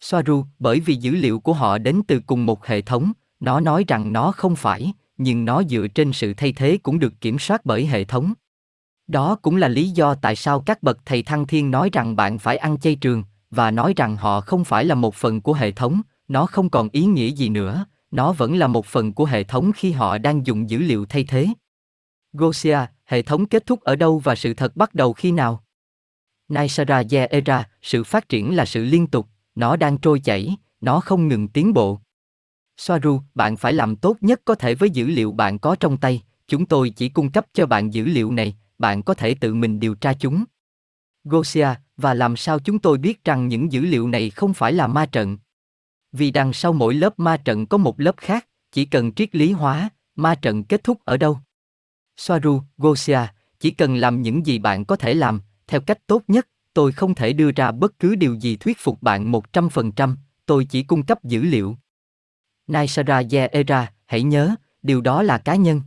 Soaru, 0.00 0.44
bởi 0.58 0.80
vì 0.80 0.94
dữ 0.94 1.10
liệu 1.10 1.40
của 1.40 1.52
họ 1.52 1.78
đến 1.78 2.02
từ 2.08 2.20
cùng 2.26 2.46
một 2.46 2.66
hệ 2.66 2.80
thống, 2.80 3.12
nó 3.40 3.60
nói 3.60 3.84
rằng 3.88 4.12
nó 4.12 4.32
không 4.32 4.56
phải, 4.56 4.92
nhưng 5.18 5.44
nó 5.44 5.62
dựa 5.62 5.86
trên 5.94 6.12
sự 6.12 6.34
thay 6.34 6.52
thế 6.52 6.78
cũng 6.82 6.98
được 6.98 7.20
kiểm 7.20 7.38
soát 7.38 7.64
bởi 7.64 7.86
hệ 7.86 8.04
thống. 8.04 8.32
Đó 9.06 9.34
cũng 9.42 9.56
là 9.56 9.68
lý 9.68 9.88
do 9.88 10.14
tại 10.14 10.36
sao 10.36 10.60
các 10.60 10.82
bậc 10.82 10.98
thầy 11.04 11.22
thăng 11.22 11.46
thiên 11.46 11.70
nói 11.70 11.90
rằng 11.92 12.16
bạn 12.16 12.38
phải 12.38 12.56
ăn 12.56 12.78
chay 12.78 12.94
trường, 12.94 13.24
và 13.50 13.70
nói 13.70 13.92
rằng 13.96 14.16
họ 14.16 14.40
không 14.40 14.64
phải 14.64 14.84
là 14.84 14.94
một 14.94 15.14
phần 15.14 15.40
của 15.40 15.52
hệ 15.52 15.70
thống, 15.70 16.00
nó 16.28 16.46
không 16.46 16.70
còn 16.70 16.88
ý 16.92 17.04
nghĩa 17.04 17.28
gì 17.28 17.48
nữa, 17.48 17.84
nó 18.14 18.32
vẫn 18.32 18.56
là 18.56 18.66
một 18.66 18.86
phần 18.86 19.12
của 19.12 19.24
hệ 19.24 19.44
thống 19.44 19.72
khi 19.72 19.92
họ 19.92 20.18
đang 20.18 20.46
dùng 20.46 20.70
dữ 20.70 20.78
liệu 20.78 21.06
thay 21.06 21.24
thế. 21.24 21.48
Gosia, 22.32 22.78
hệ 23.04 23.22
thống 23.22 23.46
kết 23.46 23.66
thúc 23.66 23.80
ở 23.80 23.96
đâu 23.96 24.18
và 24.18 24.34
sự 24.34 24.54
thật 24.54 24.76
bắt 24.76 24.94
đầu 24.94 25.12
khi 25.12 25.32
nào? 25.32 25.64
Naisara 26.48 27.02
Era, 27.30 27.68
sự 27.82 28.04
phát 28.04 28.28
triển 28.28 28.56
là 28.56 28.64
sự 28.64 28.84
liên 28.84 29.06
tục, 29.06 29.28
nó 29.54 29.76
đang 29.76 29.98
trôi 29.98 30.20
chảy, 30.20 30.56
nó 30.80 31.00
không 31.00 31.28
ngừng 31.28 31.48
tiến 31.48 31.72
bộ. 31.72 32.00
Soaru, 32.76 33.20
bạn 33.34 33.56
phải 33.56 33.72
làm 33.72 33.96
tốt 33.96 34.16
nhất 34.20 34.40
có 34.44 34.54
thể 34.54 34.74
với 34.74 34.90
dữ 34.90 35.06
liệu 35.06 35.32
bạn 35.32 35.58
có 35.58 35.76
trong 35.80 35.96
tay, 35.96 36.22
chúng 36.48 36.66
tôi 36.66 36.90
chỉ 36.90 37.08
cung 37.08 37.30
cấp 37.30 37.46
cho 37.52 37.66
bạn 37.66 37.94
dữ 37.94 38.04
liệu 38.04 38.30
này, 38.30 38.56
bạn 38.78 39.02
có 39.02 39.14
thể 39.14 39.34
tự 39.34 39.54
mình 39.54 39.80
điều 39.80 39.94
tra 39.94 40.12
chúng. 40.14 40.44
Gosia, 41.24 41.68
và 41.96 42.14
làm 42.14 42.36
sao 42.36 42.58
chúng 42.58 42.78
tôi 42.78 42.98
biết 42.98 43.24
rằng 43.24 43.48
những 43.48 43.72
dữ 43.72 43.80
liệu 43.80 44.08
này 44.08 44.30
không 44.30 44.54
phải 44.54 44.72
là 44.72 44.86
ma 44.86 45.06
trận? 45.06 45.38
Vì 46.16 46.30
đằng 46.30 46.52
sau 46.52 46.72
mỗi 46.72 46.94
lớp 46.94 47.18
ma 47.18 47.36
trận 47.36 47.66
có 47.66 47.78
một 47.78 48.00
lớp 48.00 48.16
khác, 48.16 48.46
chỉ 48.72 48.84
cần 48.84 49.12
triết 49.12 49.34
lý 49.34 49.52
hóa, 49.52 49.88
ma 50.16 50.34
trận 50.34 50.64
kết 50.64 50.84
thúc 50.84 50.98
ở 51.04 51.16
đâu? 51.16 51.38
Soaru, 52.16 52.62
Gosia, 52.78 53.18
chỉ 53.60 53.70
cần 53.70 53.96
làm 53.96 54.22
những 54.22 54.46
gì 54.46 54.58
bạn 54.58 54.84
có 54.84 54.96
thể 54.96 55.14
làm, 55.14 55.40
theo 55.66 55.80
cách 55.80 56.06
tốt 56.06 56.22
nhất, 56.28 56.48
tôi 56.74 56.92
không 56.92 57.14
thể 57.14 57.32
đưa 57.32 57.50
ra 57.50 57.72
bất 57.72 57.98
cứ 57.98 58.14
điều 58.14 58.34
gì 58.34 58.56
thuyết 58.56 58.78
phục 58.78 59.02
bạn 59.02 59.32
100%, 59.32 60.16
tôi 60.46 60.64
chỉ 60.64 60.82
cung 60.82 61.02
cấp 61.02 61.24
dữ 61.24 61.42
liệu. 61.42 61.76
Naisara 62.66 63.22
Era, 63.52 63.92
hãy 64.06 64.22
nhớ, 64.22 64.54
điều 64.82 65.00
đó 65.00 65.22
là 65.22 65.38
cá 65.38 65.54
nhân. 65.54 65.82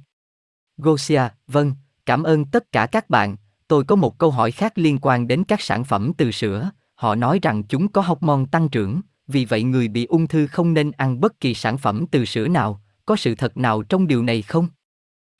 Gosia, 0.77 1.21
vâng, 1.47 1.73
cảm 2.05 2.23
ơn 2.23 2.45
tất 2.45 2.71
cả 2.71 2.85
các 2.85 3.09
bạn, 3.09 3.35
tôi 3.67 3.83
có 3.83 3.95
một 3.95 4.17
câu 4.17 4.31
hỏi 4.31 4.51
khác 4.51 4.77
liên 4.77 4.97
quan 5.01 5.27
đến 5.27 5.43
các 5.43 5.61
sản 5.61 5.83
phẩm 5.83 6.11
từ 6.17 6.31
sữa, 6.31 6.71
họ 6.95 7.15
nói 7.15 7.39
rằng 7.41 7.63
chúng 7.63 7.91
có 7.91 8.01
hormone 8.01 8.45
tăng 8.51 8.69
trưởng, 8.69 9.01
vì 9.27 9.45
vậy 9.45 9.63
người 9.63 9.87
bị 9.87 10.05
ung 10.05 10.27
thư 10.27 10.47
không 10.47 10.73
nên 10.73 10.91
ăn 10.91 11.19
bất 11.19 11.39
kỳ 11.39 11.53
sản 11.53 11.77
phẩm 11.77 12.05
từ 12.11 12.25
sữa 12.25 12.47
nào, 12.47 12.81
có 13.05 13.15
sự 13.15 13.35
thật 13.35 13.57
nào 13.57 13.83
trong 13.83 14.07
điều 14.07 14.23
này 14.23 14.41
không? 14.41 14.67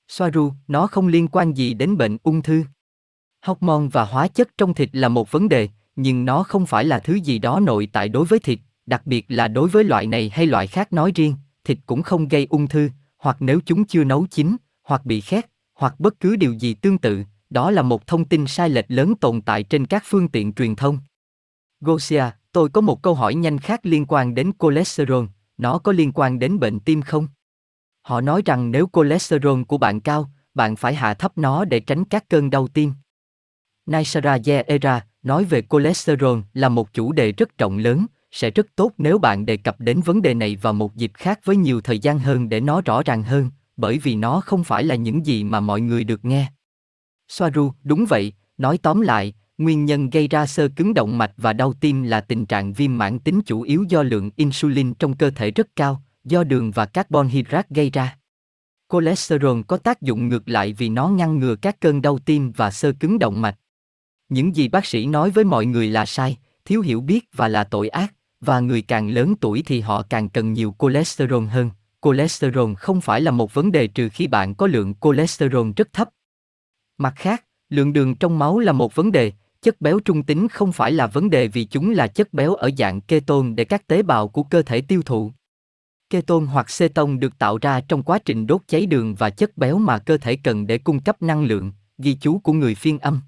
Soaru, 0.08 0.52
nó 0.68 0.88
không 0.88 1.08
liên 1.08 1.28
quan 1.28 1.54
gì 1.54 1.74
đến 1.74 1.98
bệnh 1.98 2.18
ung 2.24 2.42
thư. 2.42 2.64
Hormone 3.42 3.88
và 3.92 4.06
hóa 4.06 4.28
chất 4.28 4.50
trong 4.58 4.74
thịt 4.74 4.90
là 4.92 5.10
một 5.10 5.32
vấn 5.32 5.50
đề, 5.50 5.70
nhưng 5.96 6.26
nó 6.26 6.44
không 6.44 6.66
phải 6.66 6.86
là 6.86 7.00
thứ 7.00 7.14
gì 7.14 7.40
đó 7.40 7.60
nội 7.60 7.90
tại 7.94 8.10
đối 8.10 8.26
với 8.26 8.40
thịt, 8.40 8.60
đặc 8.86 9.08
biệt 9.08 9.26
là 9.28 9.48
đối 9.48 9.70
với 9.70 9.84
loại 9.84 10.08
này 10.08 10.30
hay 10.34 10.46
loại 10.46 10.68
khác 10.68 10.94
nói 10.94 11.12
riêng, 11.16 11.36
thịt 11.64 11.78
cũng 11.86 12.04
không 12.04 12.28
gây 12.28 12.48
ung 12.50 12.68
thư, 12.68 12.90
hoặc 13.18 13.38
nếu 13.40 13.60
chúng 13.66 13.86
chưa 13.86 14.04
nấu 14.04 14.26
chín, 14.32 14.56
hoặc 14.84 15.06
bị 15.06 15.22
khét, 15.22 15.46
hoặc 15.74 16.00
bất 16.00 16.20
cứ 16.20 16.36
điều 16.36 16.54
gì 16.54 16.74
tương 16.74 16.98
tự, 16.98 17.24
đó 17.50 17.72
là 17.72 17.82
một 17.82 18.08
thông 18.08 18.26
tin 18.26 18.48
sai 18.48 18.70
lệch 18.70 18.86
lớn 18.88 19.16
tồn 19.16 19.42
tại 19.42 19.64
trên 19.64 19.86
các 19.86 20.04
phương 20.06 20.28
tiện 20.28 20.54
truyền 20.54 20.76
thông. 20.76 21.00
Gosia, 21.82 22.24
tôi 22.58 22.70
có 22.70 22.82
một 22.82 23.02
câu 23.02 23.14
hỏi 23.14 23.36
nhanh 23.36 23.58
khác 23.58 23.80
liên 23.84 24.06
quan 24.08 24.36
đến 24.36 24.52
cholesterol, 24.60 25.26
nó 25.58 25.78
có 25.78 25.92
liên 25.92 26.12
quan 26.12 26.40
đến 26.40 26.60
bệnh 26.60 26.80
tim 26.80 27.02
không? 27.02 27.28
Họ 28.02 28.22
nói 28.22 28.42
rằng 28.46 28.72
nếu 28.72 28.90
cholesterol 28.94 29.64
của 29.64 29.78
bạn 29.78 30.00
cao, 30.00 30.30
bạn 30.54 30.76
phải 30.76 30.96
hạ 30.96 31.14
thấp 31.14 31.38
nó 31.38 31.66
để 31.66 31.80
tránh 31.80 32.06
các 32.06 32.30
cơn 32.30 32.50
đau 32.50 32.68
tim. 32.68 32.94
Naisara 33.86 34.38
Era 34.68 35.06
nói 35.24 35.44
về 35.44 35.62
cholesterol 35.70 36.40
là 36.54 36.70
một 36.70 36.94
chủ 36.94 37.12
đề 37.12 37.32
rất 37.32 37.58
rộng 37.58 37.78
lớn, 37.78 38.06
sẽ 38.32 38.52
rất 38.52 38.68
tốt 38.76 38.92
nếu 38.98 39.20
bạn 39.20 39.46
đề 39.46 39.58
cập 39.58 39.80
đến 39.80 40.02
vấn 40.02 40.22
đề 40.22 40.34
này 40.34 40.56
vào 40.56 40.74
một 40.74 40.96
dịp 40.96 41.12
khác 41.14 41.40
với 41.44 41.56
nhiều 41.56 41.82
thời 41.82 42.00
gian 42.00 42.20
hơn 42.20 42.50
để 42.50 42.60
nó 42.60 42.82
rõ 42.82 43.04
ràng 43.04 43.24
hơn, 43.24 43.50
bởi 43.78 43.98
vì 43.98 44.16
nó 44.16 44.42
không 44.42 44.64
phải 44.64 44.84
là 44.84 44.96
những 44.96 45.26
gì 45.26 45.44
mà 45.44 45.60
mọi 45.60 45.82
người 45.82 46.04
được 46.04 46.26
nghe. 46.26 46.48
Soaru, 47.28 47.72
đúng 47.84 48.06
vậy, 48.06 48.34
nói 48.58 48.78
tóm 48.78 49.02
lại, 49.02 49.34
nguyên 49.58 49.86
nhân 49.86 50.10
gây 50.10 50.28
ra 50.28 50.46
sơ 50.46 50.68
cứng 50.76 50.94
động 50.94 51.18
mạch 51.18 51.32
và 51.38 51.54
đau 51.54 51.74
tim 51.74 52.04
là 52.04 52.22
tình 52.22 52.46
trạng 52.46 52.74
viêm 52.74 52.98
mãn 52.98 53.20
tính 53.20 53.42
chủ 53.46 53.62
yếu 53.62 53.86
do 53.90 54.04
lượng 54.04 54.32
insulin 54.36 54.94
trong 54.94 55.18
cơ 55.18 55.30
thể 55.30 55.52
rất 55.52 55.68
cao, 55.76 56.02
do 56.24 56.44
đường 56.44 56.72
và 56.72 56.86
carbon 56.86 57.28
hydrate 57.28 57.68
gây 57.70 57.90
ra. 57.90 58.18
Cholesterol 58.92 59.62
có 59.68 59.78
tác 59.78 60.02
dụng 60.02 60.30
ngược 60.30 60.50
lại 60.50 60.74
vì 60.74 60.90
nó 60.90 61.08
ngăn 61.08 61.40
ngừa 61.40 61.56
các 61.56 61.80
cơn 61.80 62.02
đau 62.02 62.20
tim 62.20 62.52
và 62.52 62.72
sơ 62.72 62.92
cứng 63.00 63.20
động 63.20 63.42
mạch. 63.42 63.60
Những 64.30 64.56
gì 64.56 64.68
bác 64.68 64.86
sĩ 64.86 65.06
nói 65.06 65.30
với 65.30 65.44
mọi 65.44 65.66
người 65.66 65.88
là 65.88 66.06
sai, 66.06 66.38
thiếu 66.66 66.82
hiểu 66.82 67.02
biết 67.02 67.26
và 67.34 67.48
là 67.48 67.64
tội 67.64 67.90
ác, 67.90 68.14
và 68.42 68.60
người 68.60 68.82
càng 68.82 69.10
lớn 69.10 69.36
tuổi 69.36 69.64
thì 69.66 69.82
họ 69.82 70.02
càng 70.02 70.30
cần 70.30 70.54
nhiều 70.54 70.76
cholesterol 70.80 71.46
hơn. 71.46 71.70
Cholesterol 72.02 72.74
không 72.74 73.02
phải 73.02 73.22
là 73.22 73.32
một 73.32 73.54
vấn 73.54 73.72
đề 73.72 73.88
trừ 73.88 74.10
khi 74.10 74.28
bạn 74.28 74.56
có 74.56 74.68
lượng 74.68 74.94
cholesterol 75.02 75.70
rất 75.76 75.94
thấp. 75.94 76.10
Mặt 76.98 77.14
khác, 77.16 77.44
lượng 77.70 77.94
đường 77.94 78.16
trong 78.16 78.40
máu 78.40 78.60
là 78.60 78.72
một 78.72 78.96
vấn 78.96 79.12
đề, 79.12 79.32
chất 79.62 79.82
béo 79.82 80.00
trung 80.00 80.24
tính 80.24 80.48
không 80.48 80.72
phải 80.72 80.92
là 80.92 81.08
vấn 81.08 81.30
đề 81.30 81.48
vì 81.48 81.64
chúng 81.64 81.92
là 81.92 82.08
chất 82.08 82.34
béo 82.34 82.56
ở 82.56 82.70
dạng 82.78 83.02
ketone 83.02 83.54
để 83.56 83.66
các 83.66 83.88
tế 83.88 84.04
bào 84.04 84.28
của 84.28 84.44
cơ 84.44 84.62
thể 84.62 84.82
tiêu 84.82 85.02
thụ. 85.06 85.32
Ketone 86.10 86.46
hoặc 86.46 86.68
ceton 86.80 87.20
được 87.20 87.38
tạo 87.38 87.58
ra 87.58 87.82
trong 87.82 88.04
quá 88.04 88.20
trình 88.20 88.48
đốt 88.48 88.62
cháy 88.68 88.86
đường 88.86 89.16
và 89.16 89.30
chất 89.30 89.58
béo 89.58 89.78
mà 89.78 89.98
cơ 89.98 90.18
thể 90.18 90.36
cần 90.36 90.68
để 90.68 90.78
cung 90.78 91.00
cấp 91.00 91.22
năng 91.22 91.44
lượng, 91.44 91.72
ghi 91.98 92.18
chú 92.22 92.40
của 92.40 92.54
người 92.54 92.76
phiên 92.76 93.00
âm. 93.00 93.22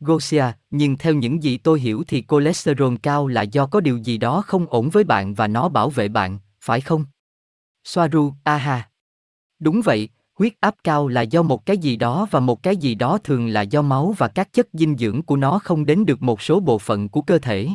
Gosia, 0.00 0.44
nhưng 0.70 0.96
theo 0.96 1.14
những 1.14 1.42
gì 1.42 1.58
tôi 1.58 1.80
hiểu 1.80 2.04
thì 2.08 2.24
cholesterol 2.28 2.94
cao 3.02 3.26
là 3.26 3.42
do 3.42 3.66
có 3.66 3.80
điều 3.80 3.96
gì 3.96 4.18
đó 4.18 4.42
không 4.46 4.66
ổn 4.66 4.90
với 4.90 5.04
bạn 5.04 5.34
và 5.34 5.48
nó 5.48 5.68
bảo 5.68 5.90
vệ 5.90 6.08
bạn, 6.08 6.38
phải 6.60 6.80
không? 6.80 7.04
Soaru, 7.84 8.32
aha. 8.44 8.88
Đúng 9.58 9.80
vậy, 9.84 10.08
huyết 10.38 10.52
áp 10.60 10.74
cao 10.84 11.08
là 11.08 11.22
do 11.22 11.42
một 11.42 11.66
cái 11.66 11.78
gì 11.78 11.96
đó 11.96 12.26
và 12.30 12.40
một 12.40 12.62
cái 12.62 12.76
gì 12.76 12.94
đó 12.94 13.18
thường 13.24 13.46
là 13.46 13.62
do 13.62 13.82
máu 13.82 14.14
và 14.18 14.28
các 14.28 14.52
chất 14.52 14.68
dinh 14.72 14.96
dưỡng 14.98 15.22
của 15.22 15.36
nó 15.36 15.58
không 15.58 15.86
đến 15.86 16.06
được 16.06 16.22
một 16.22 16.42
số 16.42 16.60
bộ 16.60 16.78
phận 16.78 17.08
của 17.08 17.22
cơ 17.22 17.38
thể. 17.38 17.68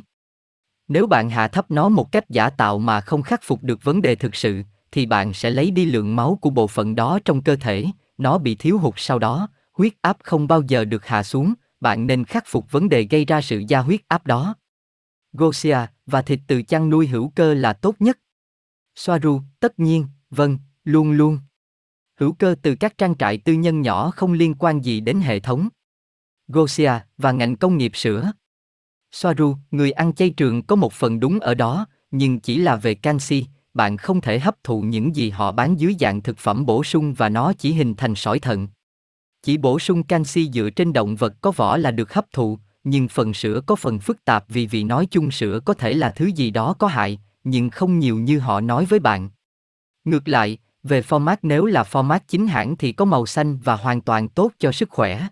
Nếu 0.88 1.07
bạn 1.07 1.30
hạ 1.30 1.47
thấp 1.47 1.72
nó 1.72 1.89
một 1.89 2.12
cách 2.12 2.30
giả 2.30 2.49
tạo 2.49 2.80
mà 2.80 3.01
không 3.01 3.22
khắc 3.22 3.43
phục 3.43 3.64
được 3.64 3.84
vấn 3.84 4.01
đề 4.01 4.16
thực 4.16 4.36
sự, 4.36 4.64
thì 4.91 5.05
bạn 5.05 5.34
sẽ 5.34 5.49
lấy 5.49 5.72
đi 5.72 5.86
lượng 5.86 6.16
máu 6.16 6.38
của 6.41 6.49
bộ 6.49 6.68
phận 6.68 6.95
đó 6.95 7.20
trong 7.26 7.41
cơ 7.41 7.55
thể, 7.55 7.86
nó 8.18 8.38
bị 8.38 8.55
thiếu 8.55 8.78
hụt 8.78 8.93
sau 8.97 9.20
đó, 9.20 9.47
huyết 9.74 9.93
áp 10.01 10.18
không 10.24 10.47
bao 10.47 10.62
giờ 10.68 10.86
được 10.86 11.05
hạ 11.05 11.24
xuống, 11.24 11.53
bạn 11.80 12.07
nên 12.07 12.26
khắc 12.26 12.43
phục 12.47 12.72
vấn 12.72 12.89
đề 12.89 13.03
gây 13.03 13.26
ra 13.26 13.41
sự 13.41 13.64
gia 13.68 13.80
huyết 13.80 14.01
áp 14.07 14.26
đó. 14.26 14.55
Gosia 15.34 15.78
và 16.05 16.22
thịt 16.22 16.39
từ 16.47 16.62
chăn 16.64 16.89
nuôi 16.89 17.07
hữu 17.07 17.30
cơ 17.30 17.53
là 17.53 17.74
tốt 17.74 17.95
nhất. 17.99 18.20
Soaru, 18.95 19.41
tất 19.60 19.80
nhiên, 19.80 20.05
vâng, 20.30 20.57
luôn 20.84 21.12
luôn. 21.12 21.39
Hữu 22.20 22.32
cơ 22.32 22.55
từ 22.61 22.76
các 22.76 22.97
trang 22.97 23.17
trại 23.17 23.38
tư 23.38 23.53
nhân 23.53 23.82
nhỏ 23.82 24.11
không 24.11 24.34
liên 24.34 24.55
quan 24.59 24.82
gì 24.82 24.99
đến 24.99 25.20
hệ 25.20 25.39
thống. 25.39 25.70
Gosia 26.47 26.91
và 27.17 27.32
ngành 27.32 27.55
công 27.55 27.78
nghiệp 27.78 27.91
sữa. 27.95 28.32
Soaru, 29.11 29.55
người 29.72 29.91
ăn 29.91 30.13
chay 30.13 30.30
trường 30.30 30.63
có 30.63 30.76
một 30.76 30.93
phần 30.93 31.20
đúng 31.20 31.39
ở 31.39 31.53
đó, 31.53 31.88
nhưng 32.11 32.39
chỉ 32.39 32.57
là 32.57 32.76
về 32.76 32.95
canxi, 32.95 33.45
bạn 33.74 33.97
không 33.97 34.22
thể 34.22 34.39
hấp 34.39 34.63
thụ 34.63 34.82
những 34.82 35.15
gì 35.15 35.30
họ 35.30 35.51
bán 35.51 35.80
dưới 35.80 35.95
dạng 35.99 36.22
thực 36.22 36.38
phẩm 36.38 36.65
bổ 36.65 36.84
sung 36.84 37.13
và 37.13 37.30
nó 37.30 37.53
chỉ 37.53 37.74
hình 37.74 37.95
thành 37.95 38.15
sỏi 38.15 38.39
thận. 38.39 38.67
Chỉ 39.43 39.57
bổ 39.57 39.80
sung 39.80 40.03
canxi 40.03 40.49
dựa 40.53 40.70
trên 40.70 40.93
động 40.93 41.15
vật 41.15 41.34
có 41.41 41.51
vỏ 41.51 41.78
là 41.78 41.91
được 41.91 42.13
hấp 42.13 42.26
thụ, 42.34 42.59
nhưng 42.84 43.07
phần 43.07 43.34
sữa 43.34 43.61
có 43.65 43.76
phần 43.76 43.99
phức 43.99 44.26
tạp 44.26 44.45
vì 44.47 44.67
vì 44.67 44.84
nói 44.84 45.07
chung 45.11 45.32
sữa 45.32 45.59
có 45.65 45.74
thể 45.74 45.93
là 45.93 46.11
thứ 46.11 46.26
gì 46.26 46.51
đó 46.51 46.74
có 46.74 46.88
hại, 46.88 47.20
nhưng 47.43 47.70
không 47.70 47.99
nhiều 47.99 48.17
như 48.17 48.39
họ 48.39 48.61
nói 48.61 48.86
với 48.86 48.99
bạn. 48.99 49.30
Ngược 50.03 50.28
lại, 50.28 50.57
về 50.84 51.02
format 51.02 51.38
nếu 51.42 51.66
là 51.66 51.84
format 51.84 52.20
chính 52.28 52.48
hãng 52.48 52.76
thì 52.78 52.92
có 52.92 53.06
màu 53.06 53.26
xanh 53.26 53.58
và 53.58 53.76
hoàn 53.76 54.02
toàn 54.02 54.30
tốt 54.30 54.52
cho 54.60 54.72
sức 54.72 54.90
khỏe. 54.90 55.28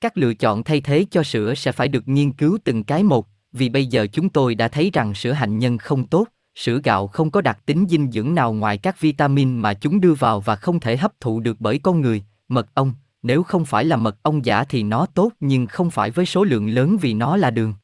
Các 0.00 0.18
lựa 0.18 0.34
chọn 0.34 0.62
thay 0.62 0.80
thế 0.80 1.06
cho 1.10 1.22
sữa 1.22 1.54
sẽ 1.54 1.72
phải 1.72 1.88
được 1.88 2.08
nghiên 2.08 2.32
cứu 2.32 2.58
từng 2.64 2.84
cái 2.84 3.02
một, 3.02 3.26
vì 3.52 3.68
bây 3.68 3.86
giờ 3.86 4.06
chúng 4.12 4.28
tôi 4.28 4.54
đã 4.54 4.68
thấy 4.68 4.90
rằng 4.92 5.14
sữa 5.14 5.32
hạnh 5.32 5.58
nhân 5.58 5.78
không 5.78 6.06
tốt, 6.06 6.26
sữa 6.54 6.80
gạo 6.84 7.06
không 7.06 7.30
có 7.30 7.40
đặc 7.40 7.58
tính 7.66 7.86
dinh 7.90 8.10
dưỡng 8.12 8.34
nào 8.34 8.52
ngoài 8.52 8.78
các 8.78 9.00
vitamin 9.00 9.58
mà 9.58 9.74
chúng 9.74 10.00
đưa 10.00 10.14
vào 10.14 10.40
và 10.40 10.56
không 10.56 10.80
thể 10.80 10.96
hấp 10.96 11.20
thụ 11.20 11.40
được 11.40 11.56
bởi 11.60 11.78
con 11.78 12.00
người, 12.00 12.22
mật 12.48 12.74
ong, 12.74 12.92
nếu 13.22 13.42
không 13.42 13.64
phải 13.64 13.84
là 13.84 13.96
mật 13.96 14.22
ong 14.22 14.44
giả 14.44 14.64
thì 14.64 14.82
nó 14.82 15.06
tốt 15.06 15.32
nhưng 15.40 15.66
không 15.66 15.90
phải 15.90 16.10
với 16.10 16.26
số 16.26 16.44
lượng 16.44 16.68
lớn 16.68 16.96
vì 17.00 17.14
nó 17.14 17.36
là 17.36 17.50
đường. 17.50 17.74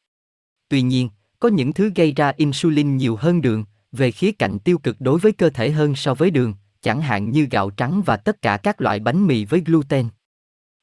Tuy 0.69 0.81
nhiên, 0.81 1.09
có 1.39 1.49
những 1.49 1.73
thứ 1.73 1.91
gây 1.95 2.11
ra 2.11 2.33
insulin 2.37 2.97
nhiều 2.97 3.15
hơn 3.15 3.41
đường, 3.41 3.65
về 3.91 4.11
khía 4.11 4.31
cạnh 4.31 4.59
tiêu 4.59 4.77
cực 4.77 5.01
đối 5.01 5.19
với 5.19 5.31
cơ 5.31 5.49
thể 5.49 5.71
hơn 5.71 5.95
so 5.95 6.13
với 6.13 6.31
đường, 6.31 6.53
chẳng 6.81 7.01
hạn 7.01 7.31
như 7.31 7.47
gạo 7.51 7.69
trắng 7.69 8.01
và 8.05 8.17
tất 8.17 8.41
cả 8.41 8.57
các 8.57 8.81
loại 8.81 8.99
bánh 8.99 9.27
mì 9.27 9.45
với 9.45 9.61
gluten. 9.65 10.07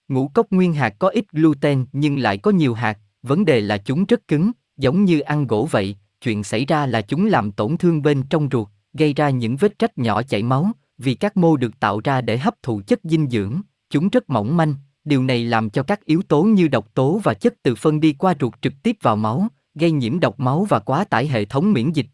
Ngũ 0.08 0.28
cốc 0.28 0.46
nguyên 0.50 0.72
hạt 0.74 0.94
có 0.98 1.08
ít 1.08 1.24
gluten 1.32 1.86
nhưng 1.92 2.18
lại 2.18 2.38
có 2.38 2.50
nhiều 2.50 2.74
hạt, 2.74 2.98
vấn 3.22 3.44
đề 3.44 3.60
là 3.60 3.78
chúng 3.78 4.04
rất 4.04 4.28
cứng, 4.28 4.50
giống 4.76 5.04
như 5.04 5.20
ăn 5.20 5.46
gỗ 5.46 5.68
vậy, 5.70 5.96
chuyện 6.20 6.44
xảy 6.44 6.64
ra 6.64 6.86
là 6.86 7.02
chúng 7.02 7.26
làm 7.26 7.52
tổn 7.52 7.76
thương 7.76 8.02
bên 8.02 8.22
trong 8.30 8.48
ruột, 8.52 8.68
gây 8.92 9.14
ra 9.14 9.30
những 9.30 9.56
vết 9.56 9.78
rách 9.78 9.98
nhỏ 9.98 10.22
chảy 10.22 10.42
máu, 10.42 10.70
vì 10.98 11.14
các 11.14 11.36
mô 11.36 11.56
được 11.56 11.80
tạo 11.80 12.00
ra 12.04 12.20
để 12.20 12.38
hấp 12.38 12.54
thụ 12.62 12.80
chất 12.86 13.00
dinh 13.04 13.30
dưỡng, 13.30 13.60
chúng 13.90 14.08
rất 14.08 14.30
mỏng 14.30 14.56
manh, 14.56 14.74
điều 15.04 15.22
này 15.22 15.44
làm 15.44 15.70
cho 15.70 15.82
các 15.82 16.04
yếu 16.04 16.22
tố 16.22 16.42
như 16.42 16.68
độc 16.68 16.94
tố 16.94 17.20
và 17.24 17.34
chất 17.34 17.54
từ 17.62 17.74
phân 17.74 18.00
đi 18.00 18.12
qua 18.12 18.34
ruột 18.40 18.54
trực 18.62 18.72
tiếp 18.82 18.96
vào 19.02 19.16
máu, 19.16 19.48
gây 19.74 19.90
nhiễm 19.90 20.20
độc 20.20 20.40
máu 20.40 20.64
và 20.64 20.78
quá 20.78 21.04
tải 21.04 21.28
hệ 21.28 21.44
thống 21.44 21.72
miễn 21.72 21.92
dịch. 21.92 22.06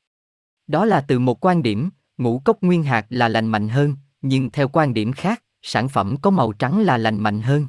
Đó 0.66 0.84
là 0.84 1.00
từ 1.00 1.18
một 1.18 1.44
quan 1.44 1.62
điểm, 1.62 1.90
ngũ 2.22 2.42
cốc 2.44 2.56
nguyên 2.60 2.82
hạt 2.82 3.06
là 3.08 3.28
lành 3.28 3.46
mạnh 3.46 3.68
hơn, 3.68 3.96
nhưng 4.22 4.50
theo 4.50 4.68
quan 4.68 4.94
điểm 4.94 5.12
khác, 5.12 5.42
sản 5.62 5.88
phẩm 5.88 6.16
có 6.22 6.30
màu 6.30 6.52
trắng 6.52 6.80
là 6.80 6.98
lành 6.98 7.20
mạnh 7.20 7.40
hơn. 7.40 7.66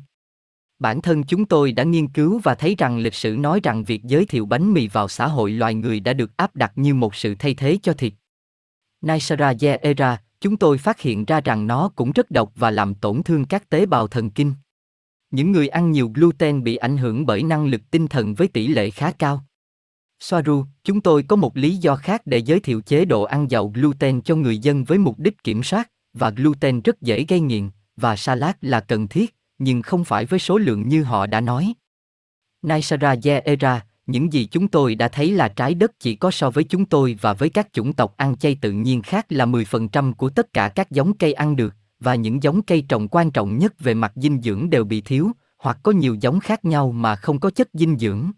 Bản 0.80 1.02
thân 1.02 1.24
chúng 1.24 1.46
tôi 1.46 1.72
đã 1.72 1.84
nghiên 1.84 2.08
cứu 2.08 2.40
và 2.44 2.56
thấy 2.56 2.76
rằng 2.78 2.98
lịch 2.98 3.14
sử 3.14 3.36
nói 3.40 3.60
rằng 3.64 3.84
việc 3.84 4.04
giới 4.04 4.26
thiệu 4.26 4.46
bánh 4.46 4.74
mì 4.74 4.88
vào 4.88 5.08
xã 5.08 5.28
hội 5.28 5.52
loài 5.52 5.74
người 5.74 6.00
đã 6.00 6.14
được 6.14 6.38
áp 6.38 6.56
đặt 6.56 6.72
như 6.76 6.94
một 6.94 7.16
sự 7.16 7.36
thay 7.40 7.54
thế 7.54 7.78
cho 7.84 7.94
thịt. 7.94 8.14
Naisara 9.02 9.54
Era, 9.82 10.22
chúng 10.42 10.58
tôi 10.58 10.78
phát 10.78 11.00
hiện 11.00 11.26
ra 11.26 11.42
rằng 11.42 11.68
nó 11.68 11.90
cũng 11.96 12.12
rất 12.12 12.32
độc 12.32 12.52
và 12.56 12.72
làm 12.72 12.96
tổn 12.96 13.24
thương 13.24 13.46
các 13.46 13.70
tế 13.70 13.86
bào 13.86 14.08
thần 14.08 14.30
kinh. 14.30 14.54
Những 15.32 15.52
người 15.52 15.68
ăn 15.68 15.92
nhiều 15.92 16.12
gluten 16.14 16.64
bị 16.64 16.76
ảnh 16.76 16.98
hưởng 16.98 17.26
bởi 17.26 17.44
năng 17.44 17.66
lực 17.66 17.82
tinh 17.92 18.08
thần 18.08 18.34
với 18.34 18.48
tỷ 18.48 18.68
lệ 18.68 18.90
khá 18.90 19.12
cao. 19.12 19.46
Soaru, 20.24 20.66
chúng 20.84 21.02
tôi 21.02 21.24
có 21.24 21.36
một 21.36 21.58
lý 21.58 21.76
do 21.76 21.96
khác 21.96 22.22
để 22.26 22.38
giới 22.38 22.60
thiệu 22.60 22.82
chế 22.82 23.06
độ 23.06 23.24
ăn 23.24 23.52
giàu 23.52 23.72
gluten 23.76 24.22
cho 24.22 24.36
người 24.36 24.58
dân 24.58 24.84
với 24.84 24.98
mục 24.98 25.20
đích 25.20 25.44
kiểm 25.44 25.64
soát, 25.64 25.92
và 26.14 26.30
gluten 26.30 26.82
rất 26.82 27.02
dễ 27.02 27.26
gây 27.28 27.40
nghiện, 27.40 27.70
và 27.98 28.16
salad 28.16 28.56
là 28.62 28.80
cần 28.80 29.08
thiết, 29.08 29.36
nhưng 29.58 29.82
không 29.82 30.04
phải 30.04 30.26
với 30.26 30.40
số 30.40 30.58
lượng 30.58 30.88
như 30.88 31.04
họ 31.04 31.26
đã 31.26 31.42
nói. 31.42 31.74
Naisara 32.62 33.16
Yeera, 33.24 33.86
những 34.06 34.34
gì 34.34 34.46
chúng 34.46 34.68
tôi 34.68 34.96
đã 34.96 35.08
thấy 35.08 35.32
là 35.32 35.48
trái 35.48 35.74
đất 35.74 35.92
chỉ 36.00 36.16
có 36.16 36.32
so 36.32 36.50
với 36.50 36.64
chúng 36.64 36.86
tôi 36.86 37.18
và 37.22 37.34
với 37.34 37.50
các 37.50 37.74
chủng 37.74 37.94
tộc 37.94 38.14
ăn 38.18 38.38
chay 38.38 38.58
tự 38.62 38.72
nhiên 38.72 39.02
khác 39.02 39.26
là 39.30 39.46
10% 39.46 40.14
của 40.14 40.30
tất 40.30 40.54
cả 40.54 40.70
các 40.70 40.92
giống 40.92 41.18
cây 41.18 41.34
ăn 41.34 41.56
được, 41.56 41.74
và 42.00 42.16
những 42.16 42.44
giống 42.44 42.62
cây 42.62 42.86
trồng 42.90 43.08
quan 43.08 43.32
trọng 43.32 43.58
nhất 43.58 43.80
về 43.80 43.94
mặt 43.94 44.12
dinh 44.16 44.42
dưỡng 44.42 44.70
đều 44.70 44.84
bị 44.84 45.02
thiếu, 45.02 45.32
hoặc 45.58 45.78
có 45.84 45.92
nhiều 45.92 46.16
giống 46.22 46.40
khác 46.40 46.66
nhau 46.66 46.92
mà 46.92 47.16
không 47.16 47.40
có 47.40 47.50
chất 47.50 47.70
dinh 47.74 47.98
dưỡng. 47.98 48.32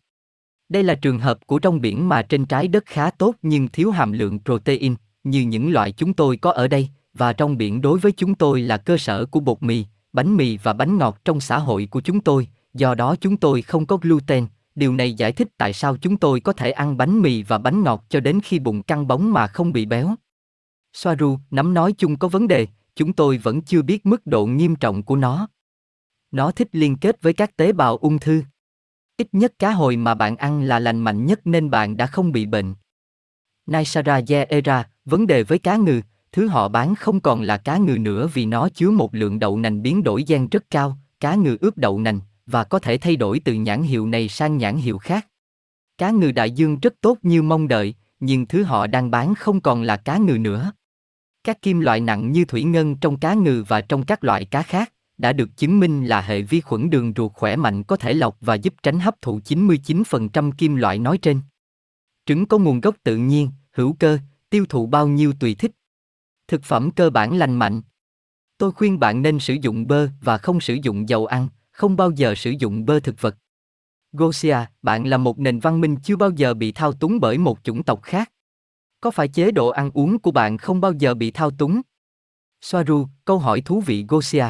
Đây 0.70 0.84
là 0.84 0.96
trường 0.96 1.20
hợp 1.20 1.48
của 1.48 1.60
trong 1.60 1.82
biển 1.82 2.10
mà 2.10 2.22
trên 2.22 2.46
trái 2.46 2.68
đất 2.68 2.86
khá 2.86 3.10
tốt 3.10 3.36
nhưng 3.42 3.68
thiếu 3.68 3.92
hàm 3.92 4.12
lượng 4.12 4.40
protein, 4.46 4.96
như 5.24 5.42
những 5.42 5.72
loại 5.72 5.92
chúng 5.92 6.14
tôi 6.14 6.38
có 6.38 6.52
ở 6.52 6.68
đây, 6.68 6.90
và 7.14 7.34
trong 7.34 7.58
biển 7.58 7.82
đối 7.82 8.00
với 8.00 8.12
chúng 8.12 8.36
tôi 8.36 8.62
là 8.62 8.78
cơ 8.78 8.98
sở 8.98 9.26
của 9.26 9.40
bột 9.40 9.64
mì, 9.64 9.86
bánh 10.14 10.38
mì 10.38 10.58
và 10.58 10.74
bánh 10.74 10.98
ngọt 10.98 11.20
trong 11.26 11.40
xã 11.40 11.58
hội 11.58 11.88
của 11.92 12.02
chúng 12.02 12.20
tôi, 12.20 12.48
do 12.74 12.96
đó 12.96 13.16
chúng 13.22 13.38
tôi 13.38 13.62
không 13.62 13.86
có 13.86 13.98
gluten. 13.98 14.48
Điều 14.76 14.94
này 14.94 15.14
giải 15.14 15.32
thích 15.32 15.48
tại 15.58 15.74
sao 15.74 15.98
chúng 15.98 16.18
tôi 16.18 16.40
có 16.40 16.54
thể 16.54 16.72
ăn 16.72 16.98
bánh 16.98 17.22
mì 17.22 17.44
và 17.44 17.58
bánh 17.58 17.84
ngọt 17.84 18.06
cho 18.10 18.20
đến 18.20 18.40
khi 18.44 18.60
bụng 18.60 18.84
căng 18.84 19.08
bóng 19.08 19.34
mà 19.34 19.48
không 19.48 19.74
bị 19.74 19.86
béo. 19.86 20.16
Soaru, 20.94 21.40
nắm 21.52 21.74
nói 21.74 21.94
chung 21.98 22.18
có 22.18 22.28
vấn 22.28 22.48
đề, 22.48 22.68
chúng 22.96 23.14
tôi 23.14 23.38
vẫn 23.38 23.62
chưa 23.62 23.82
biết 23.82 24.06
mức 24.06 24.28
độ 24.28 24.46
nghiêm 24.46 24.76
trọng 24.76 25.04
của 25.04 25.16
nó. 25.16 25.48
Nó 26.32 26.52
thích 26.52 26.70
liên 26.72 26.98
kết 26.98 27.22
với 27.22 27.34
các 27.34 27.58
tế 27.58 27.72
bào 27.72 27.98
ung 27.98 28.20
thư. 28.20 28.42
Ít 29.18 29.28
nhất 29.32 29.54
cá 29.60 29.72
hồi 29.72 29.98
mà 29.98 30.14
bạn 30.14 30.38
ăn 30.38 30.64
là 30.64 30.80
lành 30.80 31.00
mạnh 31.00 31.26
nhất 31.26 31.48
nên 31.48 31.70
bạn 31.70 31.98
đã 31.98 32.08
không 32.08 32.32
bị 32.32 32.46
bệnh. 32.46 32.76
Naisara 33.66 34.22
Era, 34.50 34.90
vấn 35.06 35.28
đề 35.28 35.44
với 35.44 35.60
cá 35.60 35.76
ngừ, 35.76 36.02
thứ 36.32 36.48
họ 36.48 36.68
bán 36.68 36.96
không 36.96 37.20
còn 37.20 37.42
là 37.42 37.58
cá 37.58 37.78
ngừ 37.78 37.98
nữa 37.98 38.30
vì 38.34 38.46
nó 38.46 38.70
chứa 38.70 38.92
một 38.92 39.16
lượng 39.16 39.40
đậu 39.40 39.58
nành 39.58 39.82
biến 39.82 40.04
đổi 40.04 40.24
gen 40.28 40.48
rất 40.50 40.70
cao, 40.70 40.98
cá 41.20 41.36
ngừ 41.36 41.58
ướp 41.62 41.78
đậu 41.78 42.00
nành, 42.00 42.20
và 42.46 42.64
có 42.64 42.80
thể 42.80 42.98
thay 42.98 43.16
đổi 43.16 43.40
từ 43.40 43.54
nhãn 43.54 43.84
hiệu 43.84 44.08
này 44.08 44.28
sang 44.28 44.58
nhãn 44.58 44.76
hiệu 44.78 44.98
khác. 44.98 45.28
Cá 45.98 46.12
ngừ 46.12 46.32
đại 46.32 46.52
dương 46.52 46.80
rất 46.80 46.94
tốt 47.02 47.18
như 47.22 47.42
mong 47.42 47.68
đợi, 47.68 47.96
nhưng 48.20 48.46
thứ 48.46 48.64
họ 48.64 48.88
đang 48.88 49.12
bán 49.12 49.36
không 49.36 49.62
còn 49.62 49.82
là 49.82 49.98
cá 49.98 50.18
ngừ 50.18 50.38
nữa. 50.38 50.72
Các 51.44 51.62
kim 51.62 51.80
loại 51.80 52.00
nặng 52.00 52.32
như 52.32 52.46
thủy 52.46 52.64
ngân 52.64 52.96
trong 52.96 53.20
cá 53.20 53.34
ngừ 53.34 53.64
và 53.68 53.82
trong 53.82 54.06
các 54.06 54.24
loại 54.24 54.46
cá 54.46 54.62
khác 54.62 54.92
đã 55.18 55.34
được 55.34 55.50
chứng 55.58 55.80
minh 55.80 56.06
là 56.06 56.22
hệ 56.22 56.42
vi 56.42 56.62
khuẩn 56.62 56.90
đường 56.90 57.14
ruột 57.16 57.32
khỏe 57.34 57.56
mạnh 57.56 57.84
có 57.84 57.98
thể 57.98 58.14
lọc 58.14 58.38
và 58.42 58.56
giúp 58.56 58.74
tránh 58.84 59.00
hấp 59.00 59.22
thụ 59.22 59.40
99% 59.40 60.52
kim 60.52 60.76
loại 60.76 61.00
nói 61.00 61.18
trên. 61.18 61.42
Trứng 62.26 62.46
có 62.46 62.58
nguồn 62.58 62.82
gốc 62.82 62.96
tự 63.04 63.18
nhiên, 63.18 63.50
hữu 63.72 63.96
cơ, 64.00 64.18
tiêu 64.50 64.66
thụ 64.70 64.86
bao 64.86 65.08
nhiêu 65.08 65.34
tùy 65.40 65.56
thích. 65.56 65.72
Thực 66.48 66.64
phẩm 66.64 66.92
cơ 66.92 67.10
bản 67.10 67.38
lành 67.38 67.56
mạnh. 67.56 67.82
Tôi 68.58 68.72
khuyên 68.72 69.00
bạn 69.00 69.22
nên 69.22 69.40
sử 69.40 69.54
dụng 69.62 69.88
bơ 69.88 70.10
và 70.22 70.38
không 70.38 70.60
sử 70.60 70.78
dụng 70.84 71.10
dầu 71.10 71.26
ăn, 71.26 71.48
không 71.72 71.96
bao 71.96 72.12
giờ 72.12 72.36
sử 72.36 72.54
dụng 72.60 72.86
bơ 72.86 73.00
thực 73.00 73.22
vật. 73.22 73.36
Gosia, 74.12 74.58
bạn 74.82 75.08
là 75.08 75.18
một 75.18 75.40
nền 75.40 75.60
văn 75.60 75.82
minh 75.82 75.96
chưa 76.04 76.16
bao 76.16 76.30
giờ 76.30 76.54
bị 76.54 76.72
thao 76.72 76.94
túng 76.94 77.20
bởi 77.20 77.38
một 77.38 77.60
chủng 77.64 77.84
tộc 77.84 78.02
khác. 78.04 78.32
Có 79.02 79.12
phải 79.12 79.28
chế 79.28 79.52
độ 79.52 79.70
ăn 79.70 79.92
uống 79.94 80.20
của 80.20 80.32
bạn 80.32 80.58
không 80.58 80.82
bao 80.82 80.94
giờ 80.94 81.14
bị 81.14 81.32
thao 81.32 81.52
túng? 81.52 81.82
Soaru, 82.62 83.08
câu 83.26 83.40
hỏi 83.40 83.62
thú 83.62 83.82
vị 83.82 84.06
Gosia. 84.08 84.46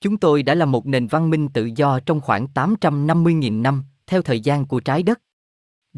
Chúng 0.00 0.16
tôi 0.16 0.42
đã 0.42 0.54
là 0.54 0.64
một 0.64 0.86
nền 0.86 1.06
văn 1.06 1.30
minh 1.30 1.48
tự 1.48 1.70
do 1.76 2.00
trong 2.00 2.20
khoảng 2.20 2.46
850.000 2.54 3.62
năm, 3.62 3.84
theo 4.06 4.22
thời 4.22 4.40
gian 4.40 4.66
của 4.66 4.80
trái 4.80 5.02
đất. 5.02 5.20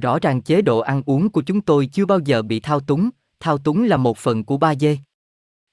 Rõ 0.03 0.19
ràng 0.19 0.43
chế 0.43 0.63
độ 0.63 0.79
ăn 0.79 1.03
uống 1.07 1.31
của 1.31 1.43
chúng 1.43 1.61
tôi 1.61 1.87
chưa 1.87 2.07
bao 2.07 2.19
giờ 2.19 2.43
bị 2.43 2.61
thao 2.61 2.81
túng, 2.81 3.11
thao 3.41 3.59
túng 3.59 3.85
là 3.85 3.97
một 3.97 4.19
phần 4.19 4.45
của 4.45 4.57
ba 4.57 4.75
dê. 4.75 4.99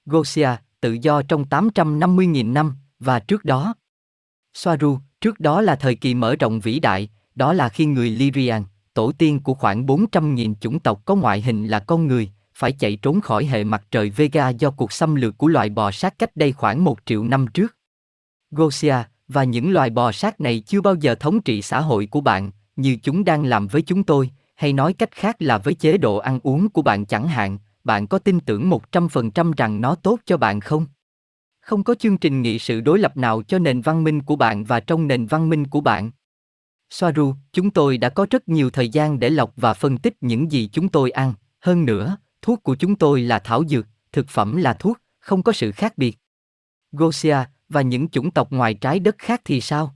Gosia, 0.06 0.50
tự 0.80 0.92
do 0.92 1.22
trong 1.22 1.44
850.000 1.44 2.52
năm, 2.52 2.74
và 2.98 3.20
trước 3.20 3.44
đó. 3.44 3.74
Soaru, 4.54 4.98
trước 5.20 5.40
đó 5.40 5.60
là 5.60 5.76
thời 5.76 5.94
kỳ 5.94 6.14
mở 6.14 6.36
rộng 6.36 6.60
vĩ 6.60 6.80
đại, 6.80 7.08
đó 7.34 7.52
là 7.52 7.68
khi 7.68 7.86
người 7.86 8.10
Lyrian, 8.10 8.64
tổ 8.94 9.12
tiên 9.18 9.40
của 9.40 9.54
khoảng 9.54 9.86
400.000 9.86 10.54
chủng 10.60 10.80
tộc 10.80 11.02
có 11.04 11.14
ngoại 11.14 11.40
hình 11.40 11.66
là 11.66 11.80
con 11.80 12.06
người, 12.06 12.30
phải 12.54 12.72
chạy 12.72 12.96
trốn 12.96 13.20
khỏi 13.20 13.46
hệ 13.46 13.64
mặt 13.64 13.82
trời 13.90 14.10
Vega 14.10 14.48
do 14.48 14.70
cuộc 14.70 14.92
xâm 14.92 15.14
lược 15.14 15.38
của 15.38 15.48
loài 15.48 15.68
bò 15.68 15.90
sát 15.90 16.18
cách 16.18 16.36
đây 16.36 16.52
khoảng 16.52 16.84
một 16.84 16.98
triệu 17.04 17.24
năm 17.24 17.46
trước. 17.54 17.76
Gosia, 18.56 18.96
và 19.28 19.44
những 19.44 19.72
loài 19.72 19.90
bò 19.90 20.12
sát 20.12 20.40
này 20.40 20.62
chưa 20.66 20.80
bao 20.80 20.94
giờ 20.94 21.14
thống 21.14 21.42
trị 21.42 21.62
xã 21.62 21.80
hội 21.80 22.06
của 22.06 22.20
bạn, 22.20 22.50
như 22.76 22.96
chúng 23.02 23.24
đang 23.24 23.44
làm 23.44 23.66
với 23.66 23.82
chúng 23.82 24.04
tôi, 24.04 24.30
hay 24.54 24.72
nói 24.72 24.92
cách 24.92 25.10
khác 25.12 25.36
là 25.38 25.58
với 25.58 25.74
chế 25.74 25.98
độ 25.98 26.16
ăn 26.16 26.40
uống 26.42 26.68
của 26.68 26.82
bạn 26.82 27.06
chẳng 27.06 27.28
hạn, 27.28 27.58
bạn 27.84 28.06
có 28.06 28.18
tin 28.18 28.40
tưởng 28.40 28.70
100% 28.70 29.52
rằng 29.56 29.80
nó 29.80 29.94
tốt 29.94 30.20
cho 30.26 30.36
bạn 30.36 30.60
không? 30.60 30.86
Không 31.60 31.84
có 31.84 31.94
chương 31.94 32.18
trình 32.18 32.42
nghị 32.42 32.58
sự 32.58 32.80
đối 32.80 32.98
lập 32.98 33.16
nào 33.16 33.42
cho 33.42 33.58
nền 33.58 33.80
văn 33.80 34.04
minh 34.04 34.22
của 34.22 34.36
bạn 34.36 34.64
và 34.64 34.80
trong 34.80 35.06
nền 35.06 35.26
văn 35.26 35.48
minh 35.48 35.66
của 35.66 35.80
bạn. 35.80 36.10
Soaru, 36.90 37.34
chúng 37.52 37.70
tôi 37.70 37.98
đã 37.98 38.08
có 38.08 38.26
rất 38.30 38.48
nhiều 38.48 38.70
thời 38.70 38.88
gian 38.88 39.18
để 39.18 39.30
lọc 39.30 39.52
và 39.56 39.74
phân 39.74 39.98
tích 39.98 40.16
những 40.20 40.52
gì 40.52 40.68
chúng 40.72 40.88
tôi 40.88 41.10
ăn, 41.10 41.34
hơn 41.60 41.84
nữa, 41.84 42.16
thuốc 42.42 42.62
của 42.62 42.74
chúng 42.74 42.96
tôi 42.96 43.20
là 43.20 43.38
thảo 43.38 43.64
dược, 43.68 43.86
thực 44.12 44.28
phẩm 44.28 44.56
là 44.56 44.74
thuốc, 44.74 44.98
không 45.18 45.42
có 45.42 45.52
sự 45.52 45.72
khác 45.72 45.98
biệt. 45.98 46.18
Gosia, 46.92 47.36
và 47.68 47.82
những 47.82 48.08
chủng 48.08 48.30
tộc 48.30 48.50
ngoài 48.50 48.74
trái 48.74 48.98
đất 48.98 49.14
khác 49.18 49.40
thì 49.44 49.60
sao? 49.60 49.94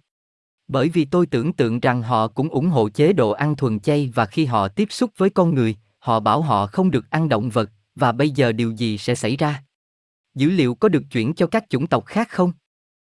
Bởi 0.68 0.88
vì 0.88 1.04
tôi 1.04 1.26
tưởng 1.26 1.52
tượng 1.52 1.80
rằng 1.80 2.02
họ 2.02 2.28
cũng 2.28 2.48
ủng 2.48 2.68
hộ 2.68 2.88
chế 2.88 3.12
độ 3.12 3.30
ăn 3.30 3.56
thuần 3.56 3.80
chay 3.80 4.10
và 4.14 4.26
khi 4.26 4.44
họ 4.44 4.68
tiếp 4.68 4.88
xúc 4.90 5.10
với 5.16 5.30
con 5.30 5.54
người, 5.54 5.76
họ 5.98 6.20
bảo 6.20 6.42
họ 6.42 6.66
không 6.66 6.90
được 6.90 7.10
ăn 7.10 7.28
động 7.28 7.50
vật, 7.50 7.70
và 7.94 8.12
bây 8.12 8.30
giờ 8.30 8.52
điều 8.52 8.70
gì 8.70 8.98
sẽ 8.98 9.14
xảy 9.14 9.36
ra? 9.36 9.62
Dữ 10.34 10.50
liệu 10.50 10.74
có 10.74 10.88
được 10.88 11.02
chuyển 11.10 11.34
cho 11.34 11.46
các 11.46 11.64
chủng 11.70 11.86
tộc 11.86 12.06
khác 12.06 12.28
không? 12.28 12.52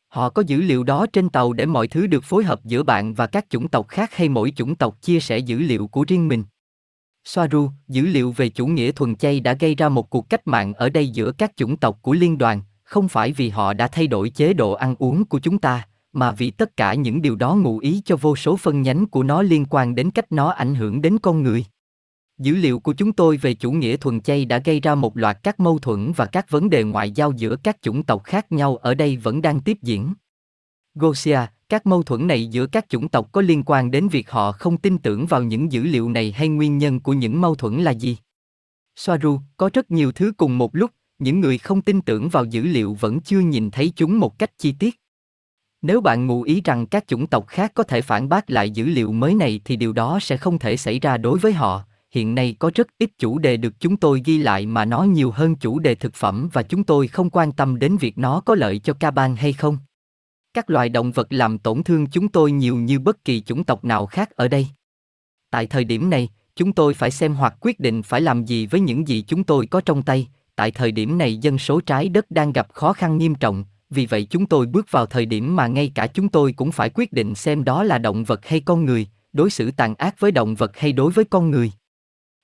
Họ 0.08 0.30
có 0.30 0.42
dữ 0.46 0.60
liệu 0.60 0.84
đó 0.84 1.06
trên 1.12 1.28
tàu 1.28 1.52
để 1.52 1.66
mọi 1.66 1.88
thứ 1.88 2.06
được 2.06 2.24
phối 2.24 2.44
hợp 2.44 2.64
giữa 2.64 2.82
bạn 2.82 3.14
và 3.14 3.26
các 3.26 3.46
chủng 3.50 3.68
tộc 3.68 3.88
khác 3.88 4.14
hay 4.14 4.28
mỗi 4.28 4.52
chủng 4.56 4.74
tộc 4.74 5.02
chia 5.02 5.20
sẻ 5.20 5.38
dữ 5.38 5.58
liệu 5.58 5.86
của 5.86 6.04
riêng 6.08 6.28
mình? 6.28 6.44
Soaru, 7.24 7.70
dữ 7.88 8.06
liệu 8.06 8.32
về 8.32 8.48
chủ 8.48 8.66
nghĩa 8.66 8.92
thuần 8.92 9.16
chay 9.16 9.40
đã 9.40 9.52
gây 9.52 9.74
ra 9.74 9.88
một 9.88 10.10
cuộc 10.10 10.28
cách 10.28 10.46
mạng 10.46 10.74
ở 10.74 10.88
đây 10.88 11.08
giữa 11.08 11.32
các 11.32 11.52
chủng 11.56 11.76
tộc 11.76 11.98
của 12.02 12.12
liên 12.12 12.38
đoàn, 12.38 12.62
không 12.94 13.08
phải 13.08 13.32
vì 13.32 13.48
họ 13.48 13.72
đã 13.72 13.88
thay 13.88 14.06
đổi 14.06 14.30
chế 14.30 14.52
độ 14.52 14.72
ăn 14.72 14.94
uống 14.98 15.24
của 15.24 15.38
chúng 15.38 15.58
ta, 15.58 15.86
mà 16.12 16.32
vì 16.32 16.50
tất 16.50 16.76
cả 16.76 16.94
những 16.94 17.22
điều 17.22 17.36
đó 17.36 17.54
ngụ 17.54 17.78
ý 17.78 18.02
cho 18.04 18.16
vô 18.16 18.36
số 18.36 18.56
phân 18.56 18.82
nhánh 18.82 19.06
của 19.06 19.22
nó 19.22 19.42
liên 19.42 19.64
quan 19.70 19.94
đến 19.94 20.10
cách 20.10 20.32
nó 20.32 20.50
ảnh 20.50 20.74
hưởng 20.74 21.02
đến 21.02 21.18
con 21.18 21.42
người. 21.42 21.64
Dữ 22.38 22.54
liệu 22.54 22.78
của 22.80 22.92
chúng 22.92 23.12
tôi 23.12 23.36
về 23.36 23.54
chủ 23.54 23.72
nghĩa 23.72 23.96
thuần 23.96 24.20
chay 24.20 24.44
đã 24.44 24.58
gây 24.58 24.80
ra 24.80 24.94
một 24.94 25.16
loạt 25.16 25.38
các 25.42 25.60
mâu 25.60 25.78
thuẫn 25.78 26.12
và 26.12 26.26
các 26.26 26.50
vấn 26.50 26.70
đề 26.70 26.84
ngoại 26.84 27.10
giao 27.10 27.32
giữa 27.32 27.56
các 27.56 27.82
chủng 27.82 28.02
tộc 28.02 28.24
khác 28.24 28.52
nhau 28.52 28.76
ở 28.76 28.94
đây 28.94 29.16
vẫn 29.16 29.42
đang 29.42 29.60
tiếp 29.60 29.78
diễn. 29.82 30.14
Gosia, 30.94 31.40
các 31.68 31.86
mâu 31.86 32.02
thuẫn 32.02 32.26
này 32.26 32.46
giữa 32.46 32.66
các 32.66 32.88
chủng 32.88 33.08
tộc 33.08 33.32
có 33.32 33.40
liên 33.40 33.62
quan 33.66 33.90
đến 33.90 34.08
việc 34.08 34.30
họ 34.30 34.52
không 34.52 34.76
tin 34.76 34.98
tưởng 34.98 35.26
vào 35.26 35.42
những 35.42 35.72
dữ 35.72 35.82
liệu 35.82 36.08
này 36.08 36.32
hay 36.32 36.48
nguyên 36.48 36.78
nhân 36.78 37.00
của 37.00 37.12
những 37.12 37.40
mâu 37.40 37.54
thuẫn 37.54 37.82
là 37.82 37.90
gì? 37.90 38.16
Soaru, 38.96 39.40
có 39.56 39.70
rất 39.72 39.90
nhiều 39.90 40.12
thứ 40.12 40.32
cùng 40.36 40.58
một 40.58 40.76
lúc, 40.76 40.90
những 41.18 41.40
người 41.40 41.58
không 41.58 41.82
tin 41.82 42.00
tưởng 42.00 42.28
vào 42.28 42.44
dữ 42.44 42.62
liệu 42.62 42.94
vẫn 42.94 43.20
chưa 43.20 43.40
nhìn 43.40 43.70
thấy 43.70 43.92
chúng 43.96 44.18
một 44.18 44.38
cách 44.38 44.58
chi 44.58 44.72
tiết. 44.78 45.00
Nếu 45.82 46.00
bạn 46.00 46.26
ngụ 46.26 46.42
ý 46.42 46.60
rằng 46.64 46.86
các 46.86 47.04
chủng 47.06 47.26
tộc 47.26 47.46
khác 47.46 47.72
có 47.74 47.82
thể 47.82 48.00
phản 48.00 48.28
bác 48.28 48.50
lại 48.50 48.70
dữ 48.70 48.86
liệu 48.86 49.12
mới 49.12 49.34
này 49.34 49.60
thì 49.64 49.76
điều 49.76 49.92
đó 49.92 50.18
sẽ 50.22 50.36
không 50.36 50.58
thể 50.58 50.76
xảy 50.76 50.98
ra 50.98 51.16
đối 51.16 51.38
với 51.38 51.52
họ. 51.52 51.84
Hiện 52.10 52.34
nay 52.34 52.56
có 52.58 52.70
rất 52.74 52.86
ít 52.98 53.10
chủ 53.18 53.38
đề 53.38 53.56
được 53.56 53.80
chúng 53.80 53.96
tôi 53.96 54.22
ghi 54.24 54.38
lại 54.38 54.66
mà 54.66 54.84
nó 54.84 55.02
nhiều 55.02 55.30
hơn 55.30 55.56
chủ 55.56 55.78
đề 55.78 55.94
thực 55.94 56.14
phẩm 56.14 56.48
và 56.52 56.62
chúng 56.62 56.84
tôi 56.84 57.08
không 57.08 57.30
quan 57.30 57.52
tâm 57.52 57.78
đến 57.78 57.96
việc 57.96 58.18
nó 58.18 58.40
có 58.40 58.54
lợi 58.54 58.78
cho 58.78 58.92
ca 58.92 59.10
ban 59.10 59.36
hay 59.36 59.52
không. 59.52 59.78
Các 60.54 60.70
loài 60.70 60.88
động 60.88 61.12
vật 61.12 61.32
làm 61.32 61.58
tổn 61.58 61.82
thương 61.82 62.06
chúng 62.06 62.28
tôi 62.28 62.52
nhiều 62.52 62.76
như 62.76 62.98
bất 62.98 63.24
kỳ 63.24 63.40
chủng 63.40 63.64
tộc 63.64 63.84
nào 63.84 64.06
khác 64.06 64.30
ở 64.30 64.48
đây. 64.48 64.66
Tại 65.50 65.66
thời 65.66 65.84
điểm 65.84 66.10
này, 66.10 66.28
chúng 66.56 66.72
tôi 66.72 66.94
phải 66.94 67.10
xem 67.10 67.34
hoặc 67.34 67.54
quyết 67.60 67.80
định 67.80 68.02
phải 68.02 68.20
làm 68.20 68.44
gì 68.44 68.66
với 68.66 68.80
những 68.80 69.08
gì 69.08 69.24
chúng 69.26 69.44
tôi 69.44 69.66
có 69.66 69.80
trong 69.80 70.02
tay, 70.02 70.28
tại 70.56 70.70
thời 70.70 70.92
điểm 70.92 71.18
này 71.18 71.36
dân 71.36 71.58
số 71.58 71.80
trái 71.80 72.08
đất 72.08 72.30
đang 72.30 72.52
gặp 72.52 72.68
khó 72.72 72.92
khăn 72.92 73.18
nghiêm 73.18 73.34
trọng, 73.34 73.64
vì 73.90 74.06
vậy 74.06 74.26
chúng 74.30 74.46
tôi 74.46 74.66
bước 74.66 74.86
vào 74.90 75.06
thời 75.06 75.26
điểm 75.26 75.56
mà 75.56 75.66
ngay 75.66 75.92
cả 75.94 76.06
chúng 76.06 76.28
tôi 76.28 76.52
cũng 76.52 76.72
phải 76.72 76.90
quyết 76.94 77.12
định 77.12 77.34
xem 77.34 77.64
đó 77.64 77.82
là 77.82 77.98
động 77.98 78.24
vật 78.24 78.46
hay 78.46 78.60
con 78.60 78.84
người, 78.84 79.06
đối 79.32 79.50
xử 79.50 79.70
tàn 79.70 79.94
ác 79.94 80.20
với 80.20 80.32
động 80.32 80.54
vật 80.54 80.76
hay 80.76 80.92
đối 80.92 81.12
với 81.12 81.24
con 81.24 81.50
người. 81.50 81.72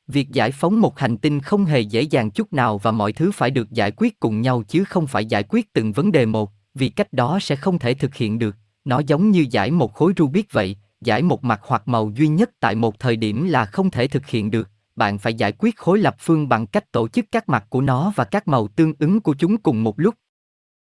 Việc 0.06 0.30
giải 0.30 0.52
phóng 0.52 0.80
một 0.80 0.98
hành 0.98 1.16
tinh 1.16 1.40
không 1.40 1.64
hề 1.64 1.80
dễ 1.80 2.02
dàng 2.02 2.30
chút 2.30 2.52
nào 2.52 2.78
và 2.78 2.90
mọi 2.90 3.12
thứ 3.12 3.30
phải 3.32 3.50
được 3.50 3.70
giải 3.70 3.92
quyết 3.96 4.20
cùng 4.20 4.40
nhau 4.40 4.62
chứ 4.68 4.84
không 4.84 5.06
phải 5.06 5.26
giải 5.26 5.44
quyết 5.48 5.72
từng 5.72 5.92
vấn 5.92 6.12
đề 6.12 6.26
một, 6.26 6.50
vì 6.74 6.88
cách 6.88 7.12
đó 7.12 7.38
sẽ 7.42 7.56
không 7.56 7.78
thể 7.78 7.94
thực 7.94 8.14
hiện 8.14 8.38
được. 8.38 8.56
Nó 8.84 9.00
giống 9.06 9.30
như 9.30 9.46
giải 9.50 9.70
một 9.70 9.94
khối 9.94 10.12
Rubik 10.16 10.52
vậy, 10.52 10.76
giải 11.00 11.22
một 11.22 11.44
mặt 11.44 11.60
hoặc 11.62 11.88
màu 11.88 12.10
duy 12.14 12.28
nhất 12.28 12.50
tại 12.60 12.74
một 12.74 12.98
thời 12.98 13.16
điểm 13.16 13.48
là 13.48 13.64
không 13.64 13.90
thể 13.90 14.06
thực 14.06 14.26
hiện 14.26 14.50
được. 14.50 14.69
Bạn 14.96 15.18
phải 15.18 15.34
giải 15.34 15.52
quyết 15.52 15.76
khối 15.76 15.98
lập 15.98 16.16
phương 16.18 16.48
bằng 16.48 16.66
cách 16.66 16.92
tổ 16.92 17.08
chức 17.08 17.24
các 17.32 17.48
mặt 17.48 17.66
của 17.68 17.80
nó 17.80 18.12
và 18.16 18.24
các 18.24 18.48
màu 18.48 18.68
tương 18.68 18.92
ứng 18.98 19.20
của 19.20 19.34
chúng 19.38 19.56
cùng 19.56 19.84
một 19.84 20.00
lúc. 20.00 20.14